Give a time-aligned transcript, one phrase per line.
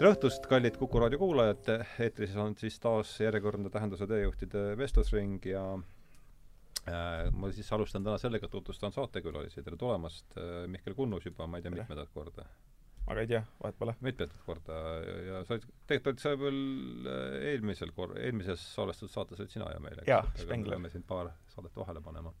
[0.00, 1.66] tere õhtust, kallid Kuku raadio kuulajad,
[2.00, 5.60] eetris on siis taas järjekordne Tähenduse teejuhtide vestlusring ja
[6.88, 11.44] äh, ma siis alustan täna sellega, et tutvustan saatekülalisi, tere tulemast äh,, Mihkel Kunnus juba,
[11.44, 12.46] ma ei tea, mitmendat korda.
[13.12, 13.94] aga ei tea, vahet pole.
[14.00, 16.62] mitmendat korda ja, ja sa olid, tegelikult olid sa veel
[17.12, 20.08] äh, eelmisel kor-, eelmises salvestatud saates olid sina ja meil, eks?
[20.14, 20.78] jaa, Spengler.
[20.78, 22.32] peame siin paar saadet vahele panema.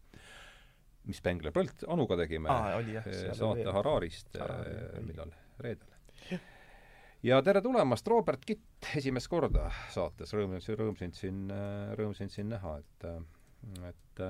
[1.10, 6.40] mis Spengler, Põld Anuga tegime Aa, oli, jah, saate Hararist, äh, millal, reedel
[7.22, 11.48] ja tere tulemast, Robert Kitt, esimest korda saates, rõõm, rõõm sind siin,
[11.98, 13.08] rõõm sind siin näha, et
[13.90, 14.22] et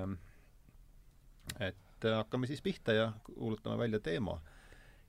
[1.67, 4.41] et hakkame siis pihta ja kuulutame välja teema.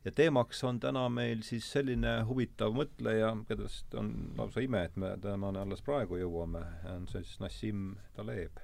[0.05, 5.15] ja teemaks on täna meil siis selline huvitav mõtleja, kellest on lausa ime, et me
[5.21, 6.63] temani alles praegu jõuame,
[6.95, 8.57] on siis Nassim Taleb,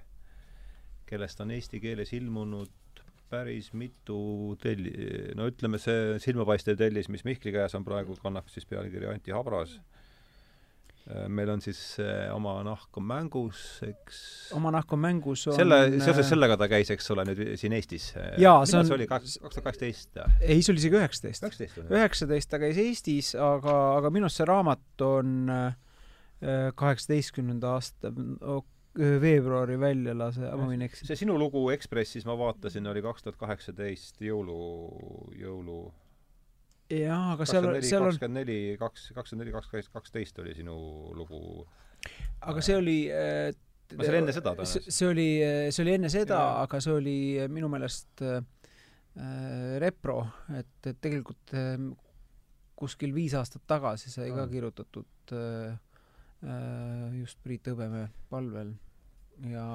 [1.05, 2.73] kellest on eesti keeles ilmunud
[3.29, 8.67] päris mitu telli-, no ütleme, see silmapaistev tellis, mis Mihkli käes on praegu, kannab siis
[8.69, 9.77] pealkirja Anti Habras.
[11.31, 11.79] meil on siis
[12.35, 14.17] Oma nahk on mängus, eks
[14.57, 18.09] oma nahk on mängus on selle, seoses sellega ta käis, eks ole, nüüd siin Eestis.
[18.37, 20.19] jaa, see on see oli kaks, kaks tuhat kaksteist?
[20.41, 21.77] ei, see oli isegi üheksateist.
[21.87, 25.51] üheksateist ta käis Eestis, aga, aga minu arust see raamat on
[26.75, 28.11] kaheksateistkümnenda aasta
[28.97, 31.11] veebruari välja lase, ma võin eksida.
[31.11, 34.57] see sinu lugu Ekspressis, ma vaatasin, oli kaks tuhat kaheksateist jõulu,
[35.37, 35.79] jõulu
[36.93, 40.77] jaa, aga seal, seal on kakskümmend neli, kaks, kakskümmend neli, kaksteist, kaksteist oli sinu
[41.17, 41.65] lugu.
[42.41, 43.51] aga see oli äh,
[43.95, 44.91] no see oli enne seda tõenäoliselt.
[44.97, 45.27] see oli,
[45.71, 47.17] see oli enne seda, aga see oli
[47.53, 48.39] minu meelest äh,
[49.83, 50.21] repro,
[50.57, 51.75] et, et tegelikult äh,
[52.77, 55.77] kuskil viis aastat tagasi sai ka kirjutatud äh,
[57.17, 58.75] just Priit Hõbemäe palvel
[59.45, 59.65] ja,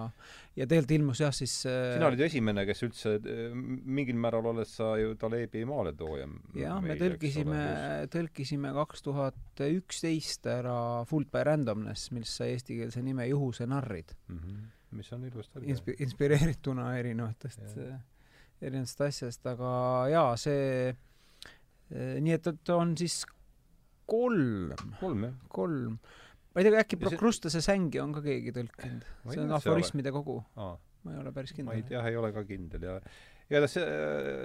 [0.57, 3.15] ja tegelikult ilmus jah siis äh, sina olid esimene, kes üldse,
[3.55, 6.29] mingil määral oled sa ju Talebi maaletooja.
[6.59, 7.65] jah, me tõlkisime,
[8.13, 10.77] tõlkisime kaks tuhat üksteist ära
[11.11, 14.39] Fooled by Randomness, mis sai eestikeelse nime Juhuse narrid mm.
[14.39, 14.65] -hmm.
[14.99, 17.63] mis on ilus tõlge Inspi-, inspireerituna erinevatest,
[18.61, 19.71] erinevatest asjadest, aga
[20.13, 20.93] jaa, see
[21.93, 23.23] nii et, et on siis
[24.09, 24.73] kolm.
[25.01, 25.41] kolm, jah?
[25.49, 25.97] kolm
[26.53, 29.07] ma ei tea, äkki Prokrustase sängi on ka keegi tõlkinud?
[29.31, 30.41] see on aforismide kogu.
[30.59, 31.71] ma ei ole päris kindel.
[31.73, 33.01] ma ei tea, ei ole ka kindel ja
[33.49, 33.75] igatahes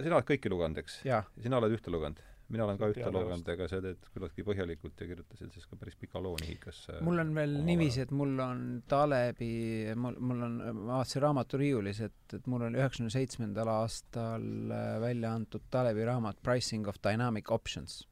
[0.06, 1.02] sina oled kõiki lugenud, eks?
[1.44, 2.24] sina oled ühte lugenud?
[2.48, 5.98] mina olen ka ühte lugenud, ega sa teed küllaltki põhjalikult ja kirjutasid siis ka päris
[6.00, 7.00] pika loo nihikasse.
[7.04, 9.52] mul on veel niiviisi, et mul on Talebi,
[10.00, 15.34] mul, mul on, ma vaatasin raamaturiiulis, et, et mul oli üheksakümne seitsmendal aastal äh, välja
[15.36, 18.06] antud Talebi raamat Pricing of Dynamic Options.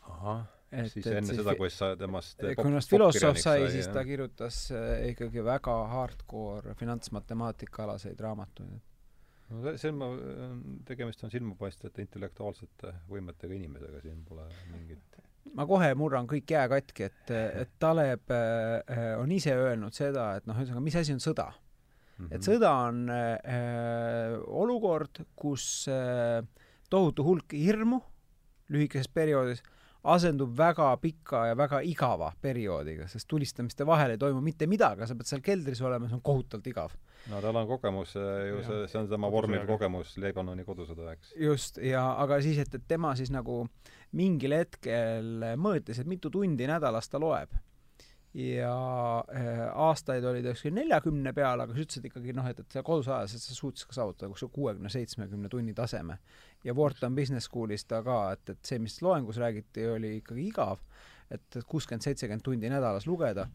[0.00, 4.62] ahah et, siis enne seda, kui sa temast kui temast filosoof sai, siis ta kirjutas
[4.74, 8.78] äh, ikkagi väga hardcore finantsmatemaatika-alaseid raamatuid.
[9.50, 15.20] no see, on, tegemist on silmapaistvate intellektuaalsete võimetega inimesega, siin pole mingit
[15.56, 20.46] ma kohe murran kõik jää katki, et, et Taleb äh, on ise öelnud seda, et
[20.48, 22.24] noh, ühesõnaga, mis asi on sõda mm.
[22.26, 22.34] -hmm.
[22.36, 26.44] et sõda on äh, olukord, kus äh,
[26.90, 28.00] tohutu hulk hirmu
[28.70, 29.64] lühikeses perioodis
[30.02, 35.16] asendub väga pika ja väga igava perioodiga, sest tulistamiste vahel ei toimu mitte midagi, sa
[35.16, 36.96] pead seal keldris olema, see on kohutavalt igav.
[37.28, 41.34] no tal on kogemus ju see, see on tema vormiv kogemus Lebanoni kodusõda, eks.
[41.36, 43.66] just, ja aga siis, et, et tema siis nagu
[44.16, 47.52] mingil hetkel mõõtis, et mitu tundi nädalas ta loeb
[48.34, 52.76] ja äh, aastaid oli ta kuskil neljakümne peal, aga sa ütlesid ikkagi noh, et, et
[52.86, 56.20] kodus ajas, et sa suutsid ka saavutada kuskil kuuekümne, seitsmekümne tunni taseme.
[56.64, 60.82] Ja Wharton Business Schoolis ta ka, et, et see, mis loengus räägiti, oli ikkagi igav,
[61.30, 63.48] et, kuuskümmend, seitsekümmend tundi nädalas lugeda.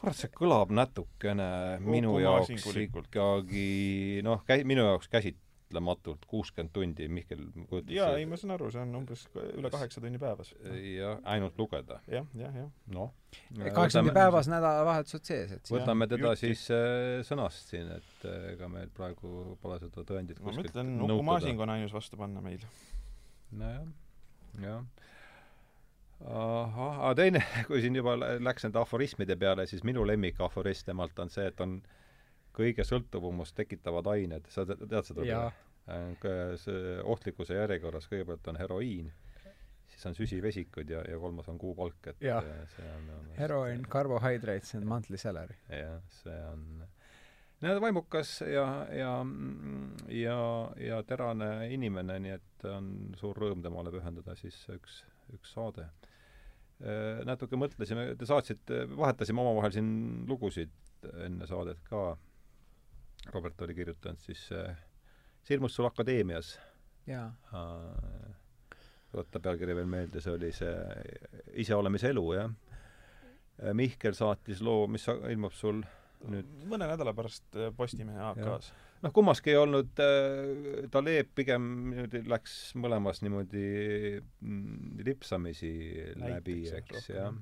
[0.00, 1.50] Kurat, see kõlab natukene
[1.84, 3.66] minu jaoks ikkagi
[4.24, 8.70] noh, käi-, minu jaoks käsit-, mõtlematult kuuskümmend tundi, Mihkel kujutas jaa, ei ma saan aru,
[8.74, 10.52] see on umbes üle kaheksa tunni päevas.
[10.66, 12.24] jah, ainult lugeda ja,.
[12.34, 12.70] jah, jah, jah.
[12.94, 13.12] noh.
[13.74, 16.48] kaheksa tundi päevas, nädalavahetused sees, et võtame ja, teda jutti.
[16.48, 21.28] siis äh, sõnast siin, et äh, ega meil praegu pole seda tõendit ma mõtlen, Uku
[21.30, 22.66] Masing on ainus vastu panna meil.
[23.54, 23.86] nojah,
[24.66, 24.82] jah
[26.20, 31.16] ahah, aga teine, kui siin juba läks nende aforismide peale, siis minu lemmik aforist temalt
[31.22, 31.78] on see, et on
[32.60, 35.42] kõige sõltuvumust tekitavad ained, sa tead, tead seda?
[36.60, 39.08] see ohtlikkuse järjekorras kõigepealt on heroiin,
[39.90, 42.38] siis on süsivesikud ja, ja kolmas on kuupalk, et ja.
[42.76, 45.56] see on, on heroin, carbohydrates and monthly salary.
[45.72, 46.84] jah, see on
[47.60, 48.66] no vaimukas ja,
[48.96, 49.14] ja,
[50.08, 50.38] ja,
[50.80, 55.02] ja terane inimene, nii et on suur rõõm temale pühendada siis üks,
[55.34, 55.88] üks saade.
[57.28, 59.90] natuke mõtlesime, te saatsite, vahetasime omavahel siin
[60.28, 60.72] lugusid
[61.26, 62.14] enne saadet ka
[63.34, 64.76] Robert oli kirjutanud siis äh,
[65.44, 66.58] see ilmus sul Akadeemias.
[67.06, 68.34] jaa äh,.
[69.12, 70.74] võtta pealkiri veel meelde, see oli see
[71.64, 72.52] iseolemise elu, jah.
[73.76, 75.82] Mihkel saatis loo, mis ilmub sul
[76.28, 78.70] nüüd mõne nädala pärast äh, Postimehe AK-s.
[79.04, 83.64] noh, kummaski ei olnud äh, Taleb pigem niimoodi läks mõlemas niimoodi
[84.20, 85.72] mm, lipsamisi
[86.20, 87.40] läbi, Näiteks, jah, eks, jah.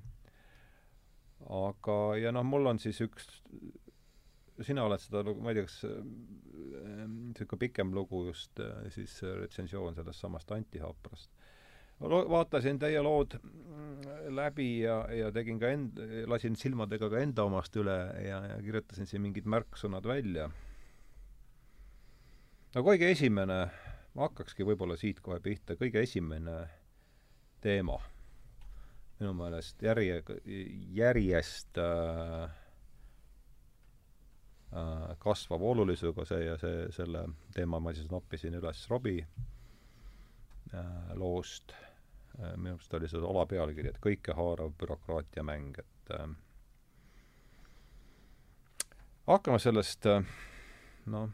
[1.59, 3.29] aga, ja noh, mul on siis üks,
[4.67, 5.83] sina oled seda lugu, ma ei tea, kas
[7.09, 11.31] niisugune pikem lugu just äh, siis äh, retsensioon sellest samast Anti Haaprast.
[12.01, 17.77] vaatasin teie lood mm, läbi ja, ja tegin ka end-, lasin silmadega ka enda omast
[17.77, 20.51] üle ja, ja kirjutasin siin mingid märksõnad välja
[22.75, 23.59] no kõige esimene,
[24.15, 26.61] ma hakkakski võib-olla siit kohe pihta, kõige esimene
[27.65, 27.99] teema
[29.19, 30.21] minu meelest järje,
[30.95, 32.58] järjest äh,
[35.19, 37.23] kasvava olulisusega see ja see, selle
[37.55, 39.25] teema ma siis noppisin üles Robbie
[40.75, 42.57] äh, loost äh,.
[42.57, 46.29] minu arust oli see alapealkiri, et kõikehaarav bürokraatiamäng, et äh,
[49.27, 50.23] hakkame sellest äh,
[51.07, 51.31] noh,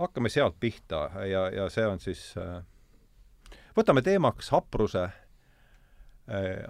[0.00, 2.62] hakkame sealt pihta ja, ja see on siis äh,
[3.76, 5.19] võtame teemaks hapruse äh,,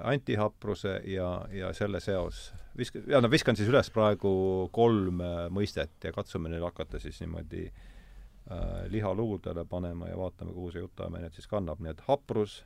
[0.09, 2.51] antihapruse ja, ja selle seos.
[2.79, 4.33] Visk-, no viskan siis üles praegu
[4.73, 10.55] kolm äh, mõistet ja katsume neil hakata siis niimoodi äh, liha luudele panema ja vaatame,
[10.57, 12.63] kuhu see jutuajamine siis kannab, nii et haprus,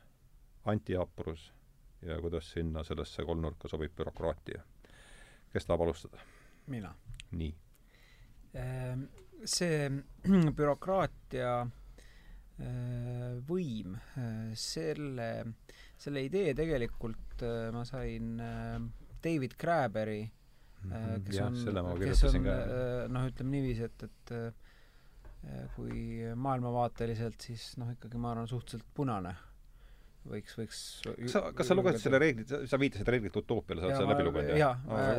[0.71, 1.51] antihaprus
[2.05, 4.63] ja kuidas sinna sellesse kolmnurka sobib bürokraatia.
[5.53, 6.19] kes tahab alustada?
[6.67, 6.95] mina.
[7.33, 7.55] nii
[8.55, 9.09] Ehm,
[9.45, 9.89] see
[10.57, 11.55] bürokraatia
[12.63, 13.97] eh, võim,
[14.55, 15.31] selle,
[16.05, 18.77] selle idee tegelikult eh, ma sain eh,
[19.25, 27.41] David Graberi, eh, kes jah, on, kes on noh, ütleme niiviisi, et, et kui maailmavaateliselt,
[27.49, 29.35] siis noh, ikkagi ma arvan, suhteliselt punane
[30.29, 33.99] võiks, võiks kas sa, kas sa lugesid selle reeglit, sa viitasid reeglite utoopiale, sa oled
[33.99, 34.73] selle läbi lugenud, jaa,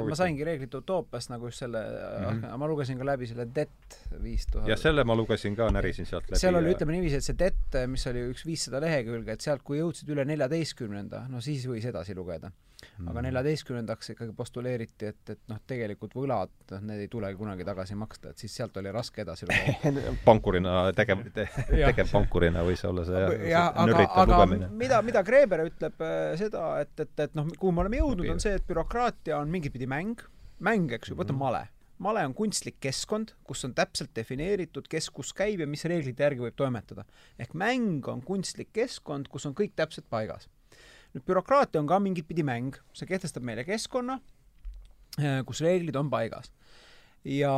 [0.10, 2.42] ma saingi reeglite utoopiast nagu just selle mm.
[2.42, 2.60] -hmm.
[2.62, 4.70] ma lugesin ka läbi selle DET viis tuhat.
[4.72, 6.42] jah, selle ma lugesin ka, närisin sealt läbi.
[6.42, 9.82] seal oli, ütleme niiviisi, et see DET, mis oli üks viissada lehekülge, et sealt, kui
[9.82, 12.52] jõudsid üle neljateistkümnenda, no siis võis edasi lugeda.
[13.02, 13.24] Aga Mhm.
[13.26, 18.30] neljateistkümnendaks ikkagi postuleeriti, et, et noh, tegelikult võlad, noh, need ei tulegi kunagi tagasi maksta,
[18.30, 19.46] et siis sealt oli raske edasi
[20.26, 21.48] pankurina tegev te,
[21.90, 24.70] tegevpankurina võis olla see jah, jah, aga, aga lugemine.
[24.80, 28.40] mida, mida Kreeber ütleb äh, seda, et, et, et noh, kuhu me oleme jõudnud, on
[28.44, 30.22] see, et bürokraatia on mingit pidi mäng,
[30.64, 31.40] mäng, eks ju, võta Mhm.
[31.40, 31.64] male.
[31.98, 36.42] male on kunstlik keskkond, kus on täpselt defineeritud, kes kus käib ja mis reeglite järgi
[36.44, 37.06] võib toimetada.
[37.40, 40.50] ehk mäng on kunstlik keskkond, kus on kõik täpselt paigas.
[41.16, 44.20] Nüüd bürokraatia on ka mingit pidi mäng, see kehtestab meile keskkonna,
[45.48, 46.52] kus reeglid on paigas.
[47.24, 47.54] ja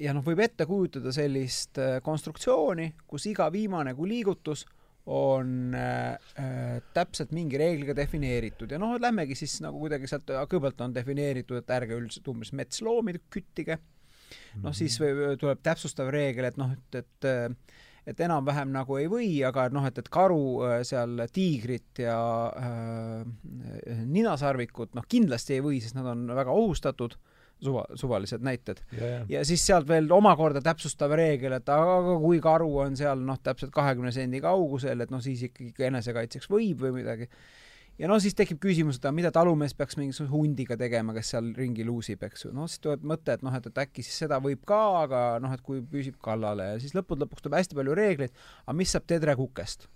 [0.00, 4.66] ja noh, võib ette kujutada sellist äh, konstruktsiooni, kus iga viimane kui liigutus
[5.06, 8.72] on äh, äh, täpselt mingi reegliga defineeritud.
[8.74, 13.14] Ja noh, lähmegi siis nagu kuidagi sealt, kõigepealt on defineeritud, et ärge üldiselt umbes metsloomi
[13.32, 13.78] küttige,
[14.64, 19.08] noh siis või, tuleb täpsustav reegel, et noh, et, et äh, et enam-vähem nagu ei
[19.10, 22.18] või, aga noh, et, et karu äh, seal tiigrit ja
[22.54, 23.24] äh,
[24.06, 27.16] ninasarvikut noh, kindlasti ei või, sest nad on väga ohustatud,
[27.62, 28.82] suva, suvalised näited
[29.32, 33.74] ja siis sealt veel omakorda täpsustav reegel, et aga kui karu on seal noh, täpselt
[33.74, 37.30] kahekümne sendi kaugusel, et noh, siis ikkagi enesekaitseks võib või midagi.
[37.98, 41.86] Ja noh, siis tekib küsimus, et mida talumees peaks mingisuguse hundiga tegema, kes seal ringi
[41.86, 42.52] luusib, eks ju.
[42.56, 45.52] noh, siis tuleb mõte, et noh, et, et äkki siis seda võib ka, aga noh,
[45.56, 49.08] et kui püsib kallale ja siis lõppude lõpuks tuleb hästi palju reegleid, aga mis saab
[49.12, 49.88] tedrekukest?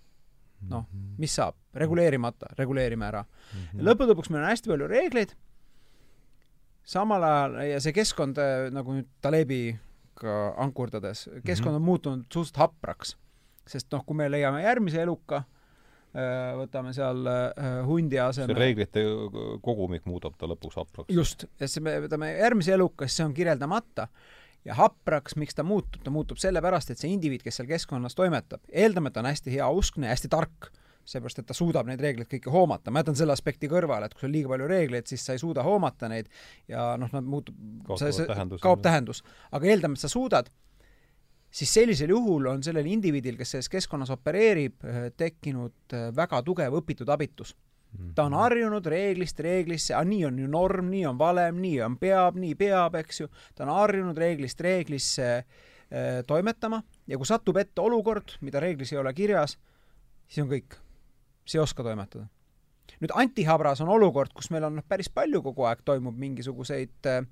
[0.70, 0.84] noh,
[1.20, 1.56] mis saab?
[1.76, 3.24] reguleerimata, reguleerime ära.
[3.74, 5.36] ja lõppude lõpuks meil on hästi palju reegleid,
[6.84, 13.16] samal ajal, ja see keskkond äh, nagu nüüd Talebiga ankurdades, keskkond on muutunud suhteliselt hapraks.
[13.70, 15.44] sest noh, kui me leiame järgmise eluka,
[16.58, 19.04] võtame seal äh, hundi see asemel reeglite
[19.62, 21.14] kogumik muudab ta lõpuks hapraks.
[21.14, 24.08] just, et see, me võtame järgmise eluka, siis see on kirjeldamata.
[24.66, 28.60] Ja hapraks, miks ta muutub, ta muutub sellepärast, et see indiviid, kes seal keskkonnas toimetab,
[28.68, 30.68] eeldame, et ta on hästi heauskne ja hästi tark,
[31.08, 34.26] seepärast et ta suudab neid reegleid kõiki hoomata, ma jätan selle aspekti kõrvale, et kui
[34.26, 36.28] sul on liiga palju reegleid, siis sa ei suuda hoomata neid
[36.68, 37.56] ja noh, nad muutub,
[38.60, 40.52] kaob tähendus, aga eeldame, et sa suudad,
[41.50, 44.84] siis sellisel juhul on sellel indiviidil, kes selles keskkonnas opereerib,
[45.16, 47.56] tekkinud eh, väga tugev õpitud abitus.
[48.14, 52.36] Ta on harjunud reeglist reeglisse, nii on ju norm, nii on valem, nii on peab,
[52.38, 53.26] nii peab, eks ju,
[53.58, 59.00] ta on harjunud reeglist reeglisse äh, toimetama ja kui satub ette olukord, mida reeglis ei
[59.02, 59.56] ole kirjas,
[60.28, 60.78] siis on kõik,
[61.42, 62.28] siis ei oska toimetada.
[63.00, 67.26] nüüd antihabras on olukord, kus meil on noh, päris palju kogu aeg toimub mingisuguseid äh,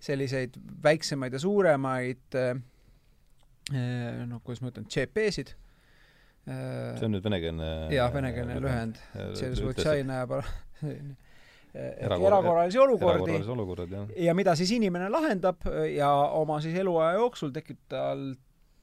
[0.00, 2.62] selliseid väiksemaid ja suuremaid äh, äh,
[3.70, 5.52] noh, kuidas ma ütlen, CP-sid
[6.42, 8.96] see on nüüd venekeelne jah, venekeelne lühend,
[10.26, 10.48] par-
[11.72, 13.36] Erakorra- erakorralisi olukordi.
[13.54, 14.10] olukorrad, jah.
[14.26, 15.62] ja mida siis inimene lahendab
[15.94, 18.32] ja oma siis eluaja jooksul tekib tal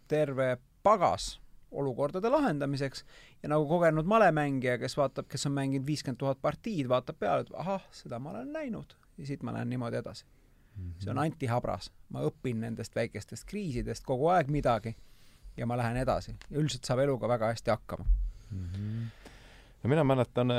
[0.09, 1.35] terve pagas
[1.71, 3.03] olukordade lahendamiseks.
[3.43, 7.51] Ja nagu kogenud malemängija, kes vaatab, kes on mänginud viiskümmend tuhat partiid, vaatab peale, et
[7.53, 8.95] ahah, seda ma olen näinud.
[9.19, 10.25] Ja siit ma lähen niimoodi edasi.
[10.99, 11.91] See on antihabras.
[12.09, 14.95] ma õpin nendest väikestest kriisidest kogu aeg midagi
[15.57, 18.05] ja ma lähen edasi üldiselt saab eluga väga hästi hakkama.
[19.83, 20.53] no mina mäletan,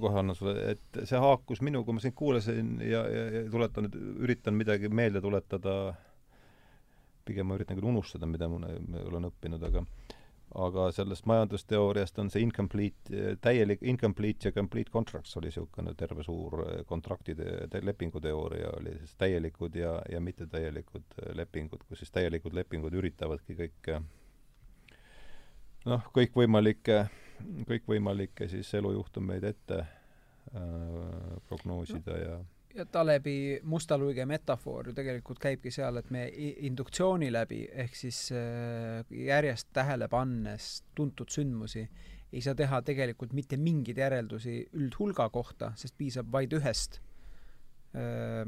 [0.00, 3.90] kohe annan sulle, et see haakus minu, kui ma sind kuulasin ja, ja, ja tuletan
[3.94, 5.94] üritan midagi meelde tuletada,
[7.26, 8.70] pigem ma üritan küll unustada, mida ma
[9.10, 9.82] olen õppinud, aga
[10.56, 16.62] aga sellest majandusteooriast on see incomplete, täielik incomplete ja complete contracts oli niisugune terve suur
[16.88, 24.00] kontraktide, lepinguteooria oli siis täielikud ja, ja mittetäielikud lepingud, kus siis täielikud lepingud üritavadki kõike
[25.86, 27.04] noh, kõikvõimalikke,
[27.68, 29.90] kõikvõimalikke siis elujuhtumeid ette äh,
[31.48, 32.38] prognoosida ja
[32.76, 36.26] ja Talebi musta luige metafoor ju tegelikult käibki seal, et me
[36.68, 41.86] induktsiooni läbi ehk siis äh, järjest tähele pannes tuntud sündmusi
[42.32, 47.00] ei saa teha tegelikult mitte mingeid järeldusi üldhulga kohta, sest piisab vaid ühest
[47.96, 48.44] äh,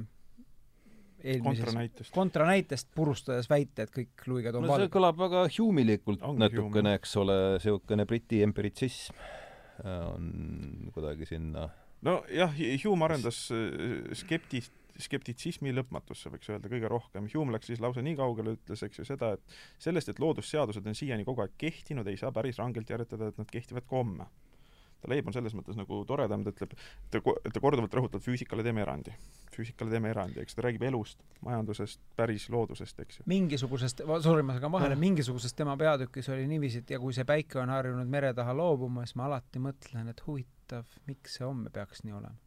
[1.44, 2.12] kontranäitest.
[2.14, 4.94] kontranäitest purustades väite, et kõik luiged on no see valged.
[4.94, 11.68] kõlab väga Hume'ilikult Ongi natukene eks ole, niisugune Briti empiritsism äh, on kuidagi sinna
[12.06, 14.64] nojah, Hume arendas äh, skepti-,
[14.98, 17.28] skeptitsismi lõpmatusse, võiks öelda kõige rohkem.
[17.34, 20.98] Hume läks siis lausa nii kaugele, ütles, eks ju seda, et sellest, et loodusseadused on
[20.98, 24.28] siiani kogu aeg kehtinud, ei saa päris rangelt järeldada, et nad kehtivad ka homme.
[24.98, 26.72] Taleb on selles mõttes nagu toredam, ta ütleb,
[27.12, 29.14] ta ta korduvalt rõhutab, füüsikale teeme erandi.
[29.54, 33.24] füüsikale teeme erandi, eks ta räägib elust, majandusest, päris loodusest, eks ju.
[33.30, 37.26] mingisugusest, sorry, ma segan vahele Ah., mingisugusest tema peatükis oli niiviisi, et ja kui see
[37.26, 41.70] päike on harjunud mere taha loobuma, siis ma alati mõtlen, et huvitav, miks see homme
[41.74, 42.38] peaks nii olema.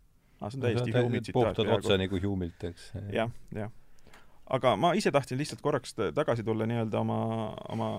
[0.41, 2.91] aa, see on täiesti Hume'i tsitaat puhtalt otse nagu Hume'ilt, eks.
[3.11, 3.71] jah, jah.
[4.51, 7.19] Aga ma ise tahtsin lihtsalt korraks ta- tagasi tulla nii-öelda oma,
[7.71, 7.89] oma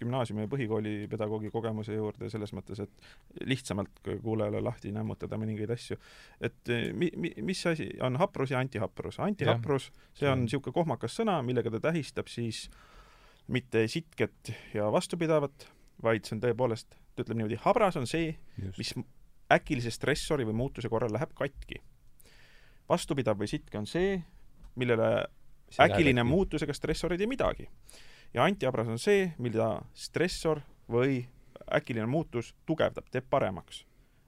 [0.00, 5.98] gümnaasiumi ja põhikooli pedagoogi kogemuse juurde selles mõttes, et lihtsamalt kuulajale lahti nämmutada mõningaid asju.
[6.40, 9.20] et eh, mi-, mi-, mis asi on haprus ja antihaprus?
[9.22, 12.66] antihaprus, see on niisugune kohmakas sõna, millega ta tähistab siis
[13.46, 15.68] mitte sitket ja vastupidavat,
[16.02, 18.32] vaid see on tõepoolest, ta ütleb niimoodi, habras on see,
[18.78, 18.94] mis
[19.52, 21.82] äkilise stressori või muutuse korral läheb katki.
[22.88, 24.18] vastupidav või sitke on see,
[24.80, 25.26] millele
[25.80, 27.68] äkiline muutus ega stressor ei midagi.
[28.34, 31.24] ja antihabras on see, mida stressor või
[31.72, 33.84] äkiline muutus tugevdab, teeb paremaks.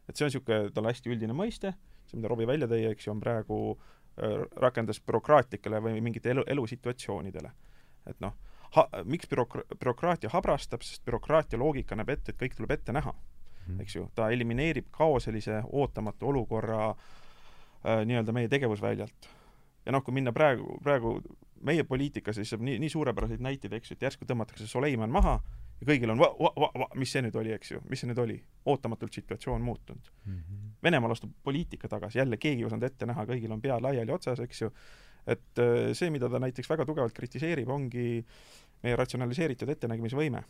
[0.09, 1.75] et see on niisugune talle hästi üldine mõiste,
[2.07, 6.45] see, mida Robbie välja tõi, eks ju, on praegu äh, rakendas bürokraatlikele või mingite elu,
[6.47, 7.51] elusituatsioonidele.
[8.07, 8.35] et noh,
[8.77, 13.15] ha-, miks bürok-, bürokraatia habrastab, sest bürokraatia loogika näeb ette, et kõik tuleb ette näha
[13.67, 13.81] Mhm.
[13.81, 19.31] eks ju, ta elimineerib kaoselise ootamatu olukorra äh, nii-öelda meie tegevusväljalt.
[19.87, 21.17] Ja noh, kui minna praegu, praegu
[21.67, 25.39] meie poliitikas, siis saab nii, nii suurepäraseid näiteid, eks ju, et järsku tõmmatakse Soleiman maha
[25.81, 28.11] ja kõigil on va-, va-, va-, va-, mis see nüüd oli, eks ju, mis see
[28.11, 28.37] nüüd oli,
[28.73, 30.13] ootamatult situatsioon muutunud.
[30.85, 34.43] Venemaal astub poliitika tagasi, jälle keegi ei osanud ette näha, kõigil on pea laiali otsas,
[34.45, 34.71] eks ju,
[35.27, 38.25] et äh, see, mida ta näiteks väga tugevalt kritiseerib, ongi
[38.85, 40.43] meie ratsionaliseeritud ettenägemisvõime,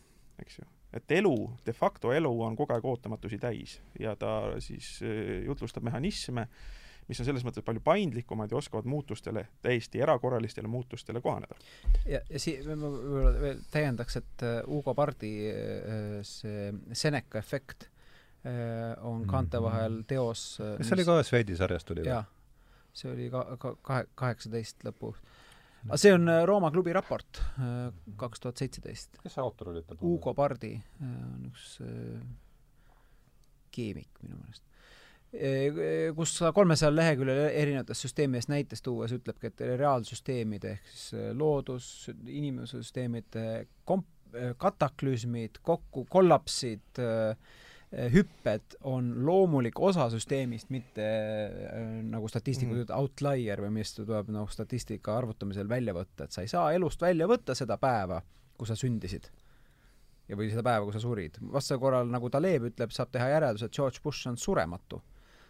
[0.43, 0.67] eks ju.
[0.93, 5.87] et elu, de facto elu on kogu aeg ootamatusi täis ja ta siis äh, jutlustab
[5.87, 6.47] mehhanisme,
[7.07, 11.55] mis on selles mõttes palju paindlikumad ja oskavad muutustele, täiesti erakorralistele muutustele kohaneda.
[12.05, 17.87] ja, ja sii-, ma võib-olla veel täiendaks, et äh, Ugo Pardi äh, see Seneca efekt
[17.87, 22.21] äh, on kaante vahel teos kas see oli ka Sveidi sarjast tuli või?
[22.97, 25.13] see oli ka, ka kahe, kaheksateist lõpu.
[25.87, 27.39] aga see on Rooma klubi raport
[28.19, 29.21] kaks tuhat seitseteist.
[29.23, 29.85] kes see autor oli?
[30.01, 31.77] Ugo Pardi on üks
[33.77, 34.63] keemik minu meelest.
[36.15, 43.65] Kus ta kolmesajal leheküljel erinevatest süsteemidest näites tuues ütlebki, et reaalsüsteemide ehk siis loodus, inimesüsteemide
[43.87, 44.07] komp-,
[44.57, 47.01] kataklüsmid, kokku, kollapsid,
[48.11, 51.05] hüpped on loomulik osa süsteemist, mitte
[52.03, 52.81] nagu statistikud Mhm.
[52.83, 57.01] ütlevad outlier või mis tuleb noh, statistika arvutamisel välja võtta, et sa ei saa elust
[57.01, 58.21] välja võtta seda päeva,
[58.57, 59.29] kui sa sündisid.
[60.27, 61.37] ja, või seda päeva, kui sa surid.
[61.39, 65.01] vastasel korral, nagu Taleb ütleb, saab teha järelduse, et George Bush on surematu.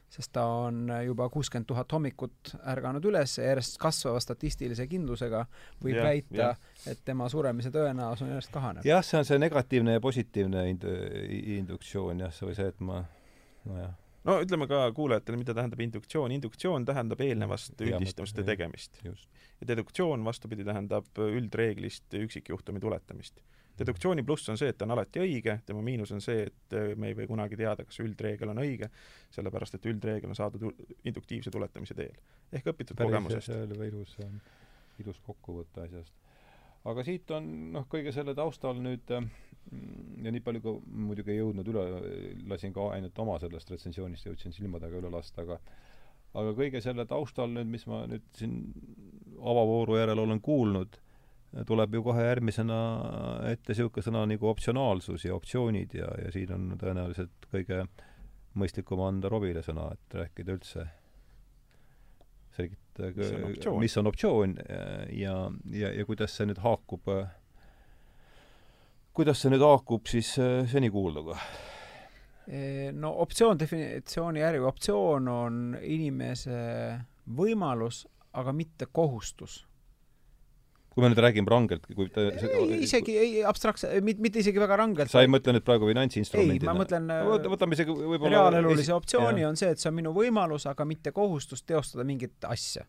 [0.10, 5.44] Sest ta on juba kuuskümmend tuhat hommikut ärganud üles ja järjest kasvava statistilise kindlusega
[5.84, 6.50] võib Jah, väita
[6.88, 8.88] et tema suremise tõenäosus on järjest kahanev.
[8.88, 10.90] jah, see on see negatiivne ja positiivne ind-,
[11.60, 13.04] induktsioon jah, see või see, et ma
[13.68, 13.96] nojah,
[14.28, 16.34] no ütleme ka kuulajatele, mida tähendab induktsioon.
[16.36, 19.00] induktsioon tähendab eelnevast üldistamiste tegemist.
[19.04, 19.30] just.
[19.62, 23.40] ja deduktsioon, vastupidi, tähendab üldreeglist üksikjuhtumi tuletamist.
[23.80, 26.94] Deduktsiooni pluss on see, et ta on alati õige, tema miinus on see, et äh,
[27.00, 28.90] me ei või kunagi teada, kas üldreegel on õige,
[29.36, 30.68] sellepärast et üldreegel on saadud
[31.08, 32.16] induktiivse tuletamise teel.
[32.52, 33.52] ehk õpitud kogemusest.
[33.52, 34.16] see oli ilus,
[35.04, 36.14] ilus kokkuvõte asjast.
[36.86, 39.28] aga siit on noh, kõige selle taustal nüüd äh,
[40.24, 41.84] ja nii palju kui muidugi ei jõudnud üle,
[42.48, 45.60] lasin ka ainult oma sellest retsensioonist, jõudsin silmadega üle lasta, aga
[46.38, 48.58] aga kõige selle taustal nüüd, mis ma nüüd siin
[49.38, 50.98] avavooru järel olen kuulnud,
[51.68, 52.78] tuleb ju kohe järgmisena
[53.52, 57.86] ette niisugune sõna nagu optsionaalsus ja optsioonid ja, ja siin on tõenäoliselt kõige
[58.58, 60.88] mõistlikum anda Robile sõna, et rääkida üldse,
[62.58, 62.88] selgitada
[63.78, 64.58] Mis on optsioon?
[65.14, 65.36] ja,
[65.72, 67.10] ja, ja kuidas see nüüd haakub,
[69.14, 71.38] kuidas see nüüd haakub siis äh, seni kuulduga?
[72.96, 76.60] no optsioon definitsiooni järgi, optsioon on inimese
[77.36, 78.06] võimalus,
[78.40, 79.66] aga mitte kohustus.
[80.98, 85.12] Kui me nüüd räägime rangelt, kui ta ei, isegi ei abstraktse, mitte, isegi väga rangelt.
[85.14, 86.74] sa ei mõtle nüüd praegu ei, finantsinstrumendina?
[86.74, 89.52] ma mõtlen Võt- võtame isegi võib-olla reaalelulise optsiooni jah.
[89.52, 92.88] on see, et see on minu võimalus, aga mitte kohustus teostada mingit asja.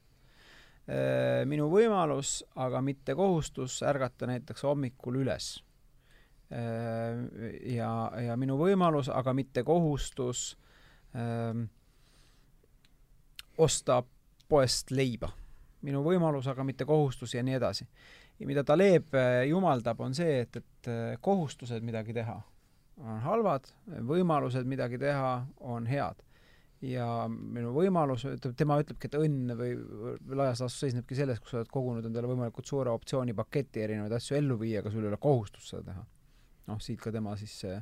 [1.53, 5.51] minu võimalus, aga mitte kohustus ärgata näiteks hommikul üles.
[6.49, 7.91] ja,
[8.25, 10.55] ja minu võimalus, aga mitte kohustus
[11.13, 11.69] ähm,
[13.59, 14.01] osta
[14.49, 15.29] poest leiba.
[15.87, 17.87] Minu võimalus, aga mitte kohustus ja nii edasi.
[18.39, 22.39] ja mida Taleb äh, jumaldab, on see, et, et äh, kohustused midagi teha
[23.05, 23.69] on halvad,
[24.09, 26.25] võimalused midagi teha on head.
[26.83, 29.73] ja minu võimalus, ütleb, tema ütlebki, et õnn või
[30.39, 34.55] laias laastus seisnebki selles, kui sa oled kogunud endale võimalikult suure optsioonipaketi erinevaid asju ellu
[34.61, 36.05] viia, aga sul ei ole kohustust seda teha.
[36.71, 37.75] noh, siit ka tema siis see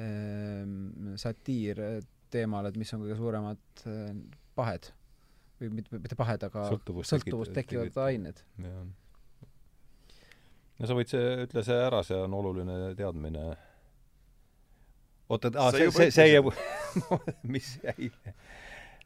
[0.00, 1.96] ähm, satiir äh,
[2.34, 4.10] teemal, et mis on kõige suuremad äh,
[4.58, 4.90] pahed
[5.60, 8.42] või mitte, mitte pahed, aga Sõltuvust sõltuvust tekit- tekivad ained.
[8.58, 8.84] jah.
[10.78, 13.46] no sa võid see, ütle see ära, see on oluline teadmine.
[15.28, 16.42] oota, see, see, see jäi
[17.54, 18.10] mis jäi?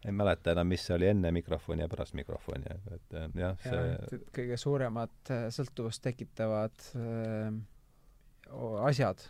[0.06, 3.56] ei mäleta enam, mis see oli enne mikrofoni ja pärast mikrofoni, aga et äh, jah,
[3.64, 7.50] see et, et kõige suuremad äh, sõltuvust tekitavad äh,
[8.86, 9.24] asjad,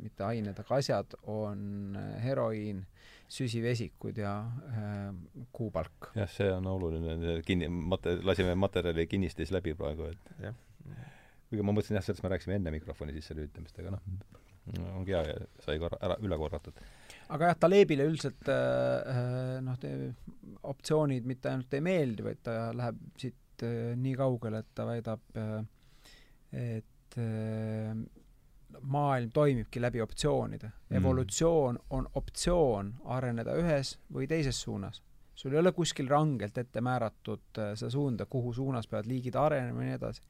[0.00, 2.84] mitte ained, aga asjad on äh, heroiin,
[3.32, 4.34] süsivesikud ja
[4.68, 6.10] äh, kuupalk.
[6.18, 10.56] jah, see on oluline, kinni, mate-, lasime materjali kinnistis läbi praegu, et jah,
[11.48, 14.04] kuigi ma mõtlesin jah, sellest me rääkisime enne mikrofoni sisse lülitamist, aga noh,
[14.98, 16.80] ongi hea, sai korra, ära, üle korratud.
[17.32, 19.78] aga jah, Talebile üldiselt äh, noh,
[20.72, 25.40] optsioonid mitte ainult ei meeldi, vaid ta läheb siit äh, nii kaugele, et ta väidab
[25.40, 25.62] äh,,
[26.52, 27.96] et äh,
[28.80, 30.96] maailm toimibki läbi optsioonide Mm.
[30.96, 30.96] mm..
[30.96, 35.02] evolutsioon on optsioon areneda ühes või teises suunas.
[35.34, 39.82] sul ei ole kuskil rangelt ette määratud äh, seda suunda, kuhu suunas peavad liigid arenema
[39.82, 40.22] ja nii edasi.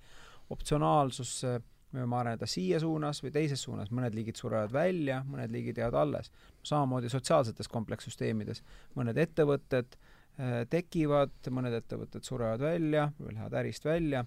[0.50, 1.44] optsionaalsus
[1.92, 5.98] me võime areneda siia suunas või teises suunas, mõned liigid surevad välja, mõned liigid jäävad
[6.00, 6.32] alles.
[6.62, 8.62] samamoodi sotsiaalsetes komplekssüsteemides,
[8.96, 14.24] mõned ettevõtted äh, tekivad, mõned ettevõtted surevad välja või lähevad ärist välja.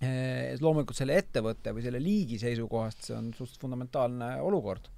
[0.00, 4.88] Loomulikult selle ettevõtte või selle liigi seisukohast see on suhteliselt fundamentaalne olukord.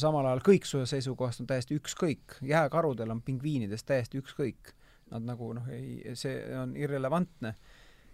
[0.00, 4.72] samal ajal kõiksuse seisukohast on täiesti ükskõik, jääkarudel on pingviinidest täiesti ükskõik.
[5.10, 7.54] Nad nagu noh, ei, see on irrelevantne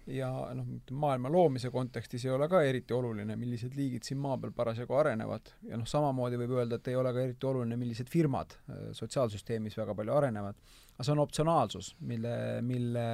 [0.07, 4.53] ja noh, maailma loomise kontekstis ei ole ka eriti oluline, millised liigid siin maa peal
[4.57, 8.55] parasjagu arenevad ja noh, samamoodi võib öelda, et ei ole ka eriti oluline, millised firmad
[8.55, 10.61] äh, sotsiaalsüsteemis väga palju arenevad.
[10.95, 13.07] aga see on optsionaalsus, mille, mille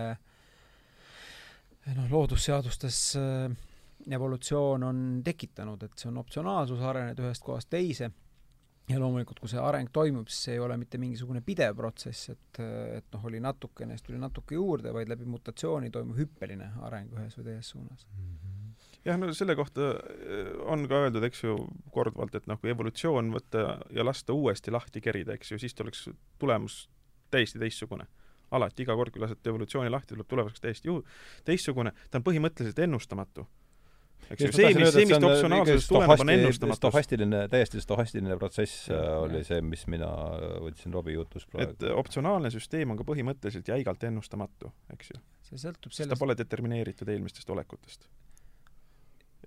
[1.97, 3.55] noh, loodusseadustes äh,
[4.11, 8.11] evolutsioon on tekitanud, et see on optsionaalsus, arened ühest kohast teise
[8.91, 12.63] ja loomulikult, kui see areng toimub, siis see ei ole mitte mingisugune pidev protsess, et,
[12.99, 17.37] et noh, oli natukene, siis tuli natuke juurde, vaid läbi mutatsiooni toimub hüppeline areng ühes
[17.39, 18.07] või teises suunas.
[19.05, 21.59] jah, no selle kohta äh, on ka öeldud, eks ju,
[21.95, 26.09] korduvalt, et noh, kui evolutsioon võtta ja lasta uuesti lahti kerida, eks ju, siis tuleks
[26.43, 26.87] tulemus
[27.31, 28.09] täiesti teistsugune.
[28.53, 31.03] alati, iga kord, kui lased evolutsiooni lahti, tuleb tulemuseks täiesti ju-,
[31.49, 33.47] teistsugune, ta on põhimõtteliselt ennustamatu.
[34.31, 36.81] eks ju, see, mis, see, mis optsionaalsusest tuleneb, on ennustamatus.
[36.81, 39.21] stohastiline, täiesti stohastiline protsess äh, Jah.
[39.27, 40.09] oli see, mis mina
[40.63, 41.93] võtsin Robbie jutust et praegu.
[42.01, 45.23] optsionaalne süsteem on ka põhimõtteliselt jäigalt ennustamatu, eks ju.
[45.49, 48.07] see sõltub sest ta sellest, pole determineeritud eelmistest olekutest.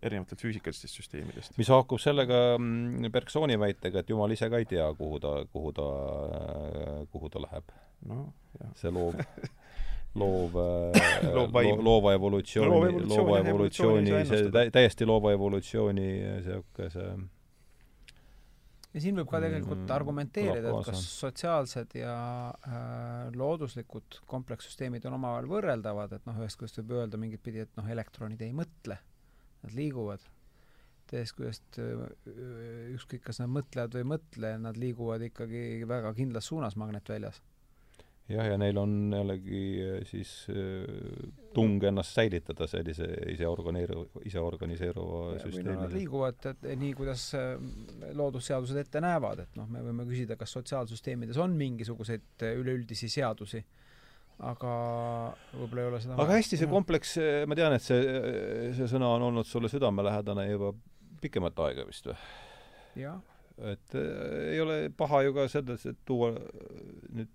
[0.01, 1.57] erinevatelt füüsikalistest süsteemidest.
[1.57, 5.73] mis haakub sellega mm, Bergsoni väitega, et jumal ise ka ei tea, kuhu ta, kuhu
[5.73, 5.89] ta,
[7.15, 7.75] kuhu ta läheb.
[8.05, 8.25] noh,
[8.59, 8.73] jah.
[8.79, 9.19] see loov,
[10.21, 11.79] loov, Loov vaim.
[11.83, 16.09] loova No evolutsiooni loov no,, evolutsioon, loova evolutsiooni ei evolutsiooni, see tä- täiesti loova evolutsiooni
[16.45, 17.09] sihuke see
[18.95, 22.13] ja siin võib ka tegelikult Mm, argumenteerida, et kas sotsiaalsed ja
[22.63, 27.73] äh, looduslikud komplekssüsteemid on omavahel võrreldavad, et noh, ühest küljest võib öelda mingit pidi, et
[27.75, 28.95] noh, elektronid ei mõtle,
[29.65, 30.23] nad liiguvad.
[31.11, 32.05] teisest küljest äh,
[32.95, 37.41] ükskõik, kas nad mõtlevad või ei mõtle, nad liiguvad ikkagi väga kindlas suunas magnetväljas.
[38.31, 40.85] Jah, ja neil on jällegi eh, siis eh,
[41.55, 47.53] tung ennast säilitada sellise iseorganeeru-, iseorganiseeruva no nad süsteemi liiguvad et, nii, kuidas äh,
[48.17, 53.61] loodusseadused ette näevad, et noh, me võime küsida, kas sotsiaalsüsteemides on mingisuguseid äh, üleüldisi seadusi,
[54.45, 54.73] aga
[55.53, 57.15] võib-olla ei ole seda aga hästi, see kompleks,
[57.47, 58.01] ma tean, et see,
[58.75, 60.73] see sõna on olnud sulle südamelähedane juba
[61.23, 62.17] pikemat aega vist või?
[62.99, 63.21] jah,
[63.71, 67.31] et äh, ei ole paha ju ka selles, et tuua äh, nüüd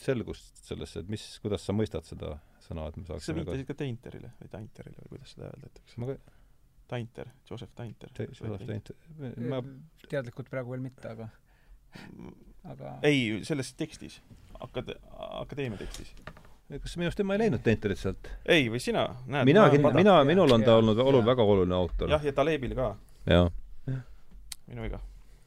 [0.00, 3.68] selgust sellesse, et mis, kuidas sa mõistad seda sõna, et me kas sa saaksime viitasid
[3.68, 6.00] ka Tainterile või Tainterile või kuidas seda öeldakse?
[6.02, 6.16] ma ka
[6.88, 8.10] Tainter, Joseph Tainter.
[8.14, 8.90] te- sellest teinud,
[9.50, 9.60] ma
[10.08, 11.28] teadlikult praegu veel mitte, aga,
[12.74, 14.18] aga ei, selles tekstis,
[14.66, 14.98] akade-,
[15.40, 16.12] akadeemia tekstis.
[16.74, 18.28] kas minu arust tema ei leidnud Tenterit sealt?
[18.44, 21.08] ei, või sina mina mina, minul on ta jah, olnud jah.
[21.12, 22.10] olu-, väga oluline autor.
[22.12, 22.94] jah, ja Talebil ka,
[23.30, 23.50] jah.
[24.66, 25.00] minu viga.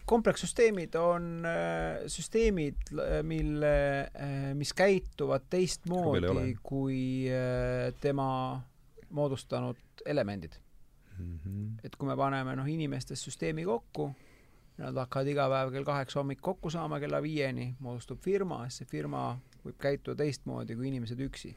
[0.08, 2.92] Komplekssüsteemid on äh, süsteemid,
[3.28, 8.62] mille äh,, mis käituvad teistmoodi kui äh, tema
[9.10, 10.56] moodustanud elemendid.
[11.18, 11.80] Mhm.
[11.84, 14.12] et kui me paneme noh, inimestest süsteemi kokku,
[14.78, 18.92] nad hakkavad iga päev kell kaheksa hommik kokku saama kella viieni, moodustub firma, siis see
[18.92, 19.32] firma
[19.64, 21.56] võib käituda teistmoodi kui inimesed üksi.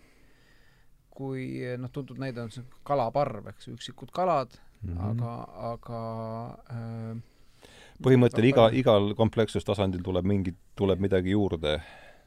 [1.10, 5.10] kui noh, tuntud näide on see kalaparv, eks üksikud kalad mm, -hmm.
[5.10, 5.32] aga,
[5.74, 6.00] aga
[6.72, 7.29] äh,
[8.04, 11.78] põhimõttel iga, igal komplekssustasandil tuleb mingi, tuleb midagi juurde.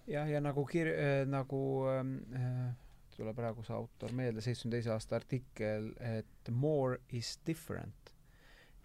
[0.08, 2.74] jah, ja nagu kir- äh,, nagu äh,
[3.18, 8.14] tuleb praegu see autor meelde, seitsmekümne teise aasta artikkel, et more is different.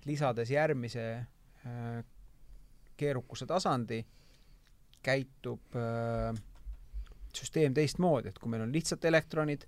[0.06, 1.04] lisades järgmise
[1.66, 2.04] äh,
[2.96, 3.98] keerukuse tasandi,
[5.04, 6.38] käitub äh,
[7.34, 9.66] süsteem teistmoodi, et kui meil on lihtsalt elektronid,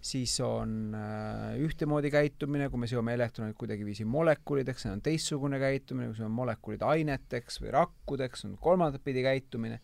[0.00, 6.10] siis on äh, ühtemoodi käitumine, kui me seome elektronid kuidagiviisi molekulideks, see on teistsugune käitumine,
[6.10, 9.80] kui seome molekulid aineteks või rakkudeks, on kolmandat pidi käitumine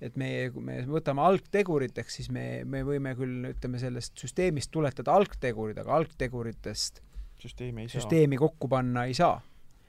[0.00, 5.16] et meie, kui me võtame algteguriteks, siis me, me võime küll, ütleme, sellest süsteemist tuletada
[5.18, 7.02] algtegurid, aga algteguritest
[7.42, 9.40] süsteemi süsteemi kokku panna ei saa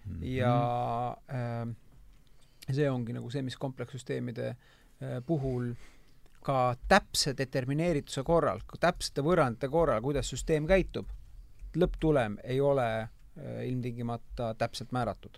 [0.10, 0.18] Mhm.
[0.18, 0.24] mm.
[0.24, 5.74] ja äh, see ongi nagu see, mis komplekssüsteemide äh, puhul
[6.50, 6.60] ka
[6.90, 11.10] täpse determineerituse korral, täpsete võrrandite korral, kuidas süsteem käitub,
[11.78, 15.38] lõpptulem ei ole äh, ilmtingimata täpselt määratud.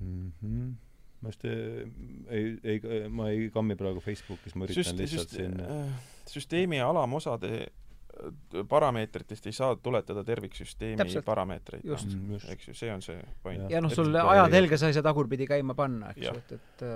[0.00, 0.32] mm.
[0.42, 0.72] -hmm.
[1.20, 5.36] ma just ei, ei, ei, ma ei kammi praegu Facebookis, ma üritan Süst- lihtsalt süst-
[5.36, 5.92] siin äh,
[6.26, 11.24] süsteemi alamosade äh, parameetritest ei saa tuletada terviksüsteemi Täpselt.
[11.24, 11.84] parameetreid.
[11.84, 12.14] Just.
[12.14, 12.50] Mm, just.
[12.50, 13.70] eks ju, see on see point.
[13.70, 14.14] Ja noh, sul
[14.52, 16.86] helge sa ei saa tagurpidi käima panna, eks ju, et, et